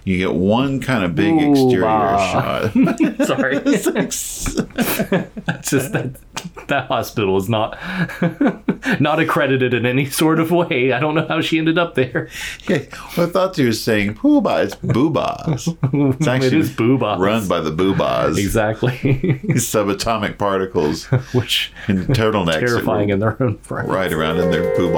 you 0.05 0.17
get 0.17 0.33
one 0.33 0.79
kind 0.79 1.03
of 1.03 1.15
big 1.15 1.33
exterior 1.41 1.81
bah. 1.81 2.31
shot. 2.31 2.73
Sorry. 3.27 3.57
It's 3.57 3.85
just 5.69 5.93
that 5.93 6.15
that 6.67 6.87
hospital 6.87 7.37
is 7.37 7.49
not 7.49 7.77
not 8.99 9.19
accredited 9.19 9.73
in 9.73 9.85
any 9.85 10.05
sort 10.05 10.39
of 10.39 10.51
way. 10.51 10.91
I 10.91 10.99
don't 10.99 11.15
know 11.15 11.27
how 11.27 11.41
she 11.41 11.57
ended 11.57 11.77
up 11.77 11.95
there. 11.95 12.29
Yeah, 12.67 12.85
I 13.17 13.25
thought 13.25 13.57
you 13.57 13.67
were 13.67 13.73
saying 13.73 14.15
Poobah. 14.15 14.65
It's 14.65 14.75
Boobahs. 14.75 16.13
It's 16.15 16.27
actually 16.27 16.59
is 16.59 16.69
Boobahs. 16.69 17.19
run 17.19 17.47
by 17.47 17.59
the 17.59 17.71
Boobahs. 17.71 18.37
Exactly. 18.37 18.97
These 19.43 19.65
subatomic 19.65 20.37
particles, 20.37 21.05
which 21.33 21.71
in 21.87 22.05
turtlenecks, 22.07 22.59
terrifying 22.59 23.09
in 23.09 23.19
their 23.19 23.41
own 23.41 23.59
right. 23.69 23.87
right 23.87 24.13
around 24.13 24.39
in 24.39 24.51
their 24.51 24.75
boo 24.75 24.91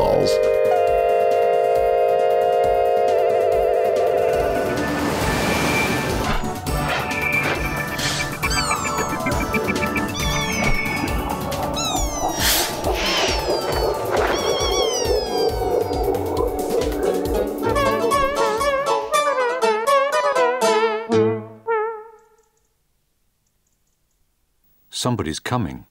Somebody's 25.06 25.38
coming. 25.38 25.86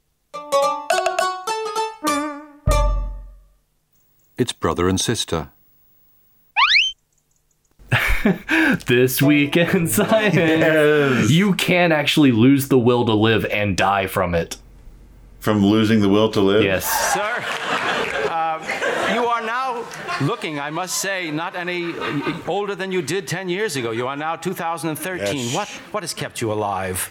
It's 4.37 4.53
brother 4.53 4.89
and 4.89 5.01
sister. 5.01 5.51
this 8.87 9.23
week 9.23 9.57
in 9.57 9.87
science. 9.87 11.31
You 11.31 11.55
can 11.55 11.93
actually 11.93 12.33
lose 12.33 12.67
the 12.67 12.77
will 12.77 13.07
to 13.07 13.15
live 13.15 13.45
and 13.45 13.77
die 13.77 14.09
from 14.09 14.35
it. 14.35 14.57
From 15.39 15.65
losing 15.65 16.01
the 16.01 16.09
will 16.09 16.33
to 16.33 16.41
live? 16.41 16.65
Yes. 16.65 16.85
Sir, 17.15 17.45
uh, 18.29 19.13
you 19.15 19.27
are 19.27 19.43
now 19.43 19.87
looking, 20.23 20.59
I 20.59 20.71
must 20.71 20.99
say, 20.99 21.31
not 21.31 21.55
any 21.55 21.95
older 22.49 22.75
than 22.75 22.91
you 22.91 23.01
did 23.01 23.29
10 23.29 23.49
years 23.49 23.77
ago. 23.77 23.93
You 23.93 24.09
are 24.09 24.17
now 24.17 24.35
2013. 24.35 25.37
Yes. 25.37 25.55
What, 25.55 25.69
what 25.93 26.03
has 26.03 26.13
kept 26.13 26.41
you 26.41 26.53
alive? 26.53 27.09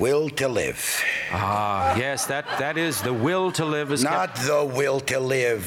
Will 0.00 0.30
to 0.30 0.48
live. 0.48 1.02
Ah, 1.30 1.94
yes, 1.96 2.24
that, 2.26 2.46
that 2.58 2.78
is 2.78 3.02
the 3.02 3.12
will 3.12 3.52
to 3.52 3.64
live 3.66 3.92
is 3.92 4.02
Not 4.02 4.34
the 4.34 4.64
will 4.64 4.98
to 5.00 5.20
live. 5.20 5.62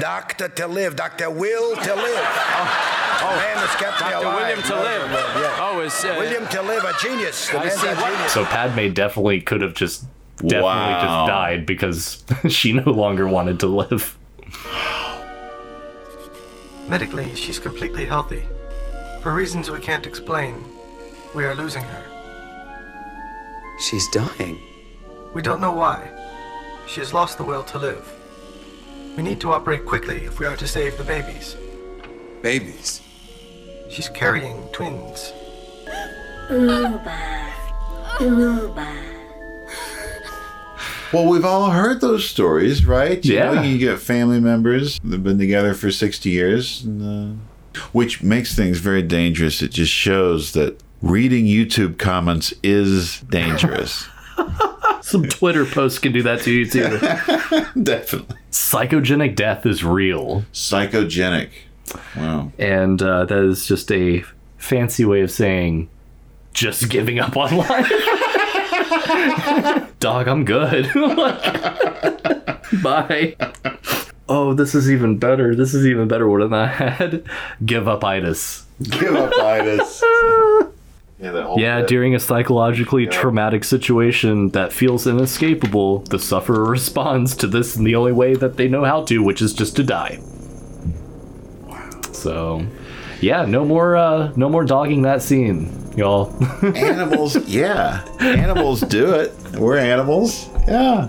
Doctor 0.00 0.48
to 0.48 0.66
live. 0.68 0.94
Doctor 0.94 1.28
Will 1.30 1.74
to 1.74 1.94
live. 1.94 2.26
Oh, 3.24 3.34
man 3.36 3.56
that's 3.56 3.74
kept 3.76 4.00
me 4.00 4.10
Dr. 4.10 4.26
alive. 4.26 4.36
William 4.40 4.62
to 4.62 4.76
live. 4.76 5.10
Yeah. 5.10 5.56
Oh, 5.60 5.80
is 5.80 6.04
uh, 6.04 6.14
William 6.18 6.46
to 6.48 6.62
live, 6.62 6.84
a 6.84 6.92
genius. 7.02 7.48
The 7.48 7.58
I 7.58 7.64
man's 7.66 7.80
see. 7.80 7.88
a 7.88 7.94
What- 7.96 8.12
genius. 8.12 8.32
So 8.32 8.44
Padme 8.44 8.92
definitely 8.92 9.40
could 9.40 9.60
have 9.62 9.74
just 9.74 10.04
definitely 10.36 10.62
Wow. 10.62 11.02
just 11.26 11.28
died 11.28 11.66
because 11.66 12.24
she 12.54 12.72
no 12.72 12.88
longer 12.90 13.26
wanted 13.26 13.58
to 13.60 13.66
live. 13.66 14.16
Medically, 16.88 17.34
she's 17.34 17.58
completely 17.58 18.04
healthy. 18.04 18.42
For 19.22 19.32
reasons 19.34 19.70
we 19.70 19.80
can't 19.80 20.06
explain, 20.06 20.64
we 21.34 21.44
are 21.44 21.54
losing 21.54 21.82
her. 21.82 22.04
She's 23.82 24.06
dying. 24.08 24.58
We 25.34 25.42
don't 25.42 25.60
know 25.60 25.72
why. 25.72 26.08
She 26.86 27.00
has 27.00 27.12
lost 27.12 27.36
the 27.38 27.44
will 27.44 27.64
to 27.64 27.78
live. 27.78 28.06
We 29.16 29.22
need 29.22 29.40
to 29.40 29.52
operate 29.52 29.84
quickly 29.84 30.24
if 30.24 30.38
we 30.38 30.46
are 30.46 30.56
to 30.56 30.66
save 30.68 30.96
the 30.98 31.04
babies. 31.04 31.56
Babies. 32.42 33.00
She's 33.90 34.08
carrying 34.08 34.68
twins. 34.72 35.32
Uber. 36.50 37.48
Uber. 38.20 38.88
Well, 41.12 41.26
we've 41.26 41.44
all 41.44 41.70
heard 41.70 42.00
those 42.00 42.26
stories, 42.26 42.86
right? 42.86 43.22
You 43.22 43.34
Yeah. 43.34 43.52
know, 43.52 43.62
you 43.62 43.76
get 43.76 43.98
family 43.98 44.40
members 44.40 44.98
that've 45.04 45.22
been 45.22 45.38
together 45.38 45.74
for 45.74 45.90
60 45.90 46.30
years, 46.30 46.82
and, 46.84 47.02
uh, 47.02 47.80
which 47.92 48.22
makes 48.22 48.54
things 48.54 48.78
very 48.78 49.02
dangerous. 49.02 49.60
It 49.60 49.72
just 49.72 49.92
shows 49.92 50.52
that 50.52 50.80
reading 51.02 51.44
YouTube 51.44 51.98
comments 51.98 52.54
is 52.62 53.20
dangerous. 53.22 54.06
Some 55.02 55.24
Twitter 55.24 55.66
posts 55.66 55.98
can 55.98 56.12
do 56.12 56.22
that 56.22 56.40
to 56.42 56.50
you 56.52 56.64
too. 56.64 56.82
Definitely. 57.82 58.36
Psychogenic 58.50 59.34
death 59.34 59.66
is 59.66 59.84
real. 59.84 60.44
Psychogenic. 60.52 61.50
Wow. 62.16 62.52
And 62.58 63.02
uh, 63.02 63.26
that 63.26 63.38
is 63.38 63.66
just 63.66 63.90
a 63.92 64.24
fancy 64.56 65.04
way 65.04 65.20
of 65.20 65.30
saying 65.30 65.90
just 66.54 66.88
giving 66.88 67.18
up 67.18 67.36
on 67.36 67.56
life. 67.56 67.90
Dog, 69.98 70.28
I'm 70.28 70.44
good. 70.44 70.90
Bye. 72.82 73.36
Oh, 74.28 74.54
this 74.54 74.74
is 74.74 74.90
even 74.90 75.18
better. 75.18 75.54
This 75.54 75.74
is 75.74 75.86
even 75.86 76.08
better 76.08 76.28
What 76.28 76.40
than 76.40 76.54
I 76.54 76.66
had. 76.66 77.24
Give 77.64 77.88
up 77.88 78.04
itis. 78.04 78.64
Give 78.82 79.14
up 79.14 79.32
itis. 79.34 80.02
Yeah, 81.22 81.30
Yeah, 81.56 81.82
during 81.82 82.14
a 82.14 82.20
psychologically 82.20 83.06
traumatic 83.06 83.64
situation 83.64 84.48
that 84.50 84.72
feels 84.72 85.06
inescapable, 85.06 86.00
the 86.00 86.18
sufferer 86.18 86.64
responds 86.70 87.36
to 87.36 87.46
this 87.46 87.76
in 87.76 87.84
the 87.84 87.94
only 87.94 88.12
way 88.12 88.34
that 88.34 88.56
they 88.56 88.68
know 88.68 88.84
how 88.84 89.04
to, 89.04 89.22
which 89.22 89.40
is 89.40 89.54
just 89.54 89.76
to 89.76 89.84
die. 89.84 90.20
So, 92.12 92.66
yeah, 93.20 93.44
no 93.44 93.64
more, 93.64 93.96
uh, 93.96 94.32
no 94.36 94.48
more 94.48 94.64
dogging 94.64 95.02
that 95.02 95.22
scene, 95.22 95.92
y'all. 95.96 96.34
animals, 96.62 97.36
yeah. 97.48 98.04
Animals 98.20 98.80
do 98.80 99.12
it. 99.14 99.32
We're 99.54 99.78
animals. 99.78 100.48
Yeah. 100.66 101.08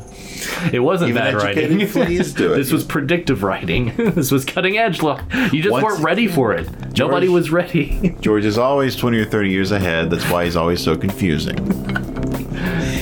It 0.73 0.79
wasn't 0.79 1.11
Even 1.11 1.21
bad 1.21 1.35
writing. 1.35 1.63
educated 1.65 1.89
fleas 1.89 2.33
do 2.33 2.53
it. 2.53 2.57
this 2.57 2.71
was 2.71 2.83
predictive 2.83 3.43
writing. 3.43 3.93
this 3.97 4.31
was 4.31 4.43
cutting 4.45 4.77
edge. 4.77 5.01
Look, 5.01 5.21
you 5.51 5.61
just 5.61 5.71
Once- 5.71 5.83
weren't 5.85 6.03
ready 6.03 6.27
for 6.27 6.53
it. 6.53 6.67
Nobody 6.97 7.29
was 7.29 7.51
ready. 7.51 8.15
George 8.19 8.45
is 8.45 8.57
always 8.57 8.95
20 8.95 9.19
or 9.19 9.25
30 9.25 9.49
years 9.49 9.71
ahead. 9.71 10.09
That's 10.09 10.29
why 10.29 10.45
he's 10.45 10.55
always 10.55 10.81
so 10.83 10.95
confusing. 10.97 11.57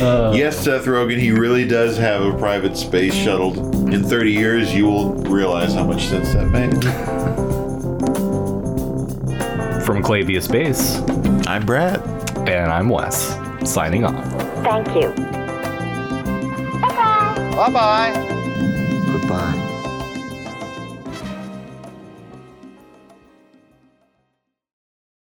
Uh, 0.02 0.34
yes, 0.36 0.58
Seth 0.58 0.86
Rogen, 0.86 1.20
he 1.20 1.32
really 1.32 1.68
does 1.68 1.98
have 1.98 2.22
a 2.24 2.36
private 2.38 2.76
space 2.76 3.14
shuttle. 3.14 3.54
In 3.94 4.04
30 4.04 4.32
years, 4.32 4.74
you 4.74 4.86
will 4.86 5.14
realize 5.24 5.74
how 5.74 5.84
much 5.86 6.08
sense 6.08 6.34
that 6.34 6.48
made. 6.48 6.72
From 9.86 10.02
Clavia 10.04 10.42
Space, 10.42 10.98
I'm 11.48 11.66
Brad. 11.66 12.02
And 12.48 12.72
I'm 12.72 12.90
Wes. 12.90 13.36
Signing 13.64 14.06
off. 14.06 14.26
Thank 14.64 14.88
you. 14.96 15.41
Bye 17.56 17.70
bye. 17.70 18.12
Goodbye. 19.12 19.71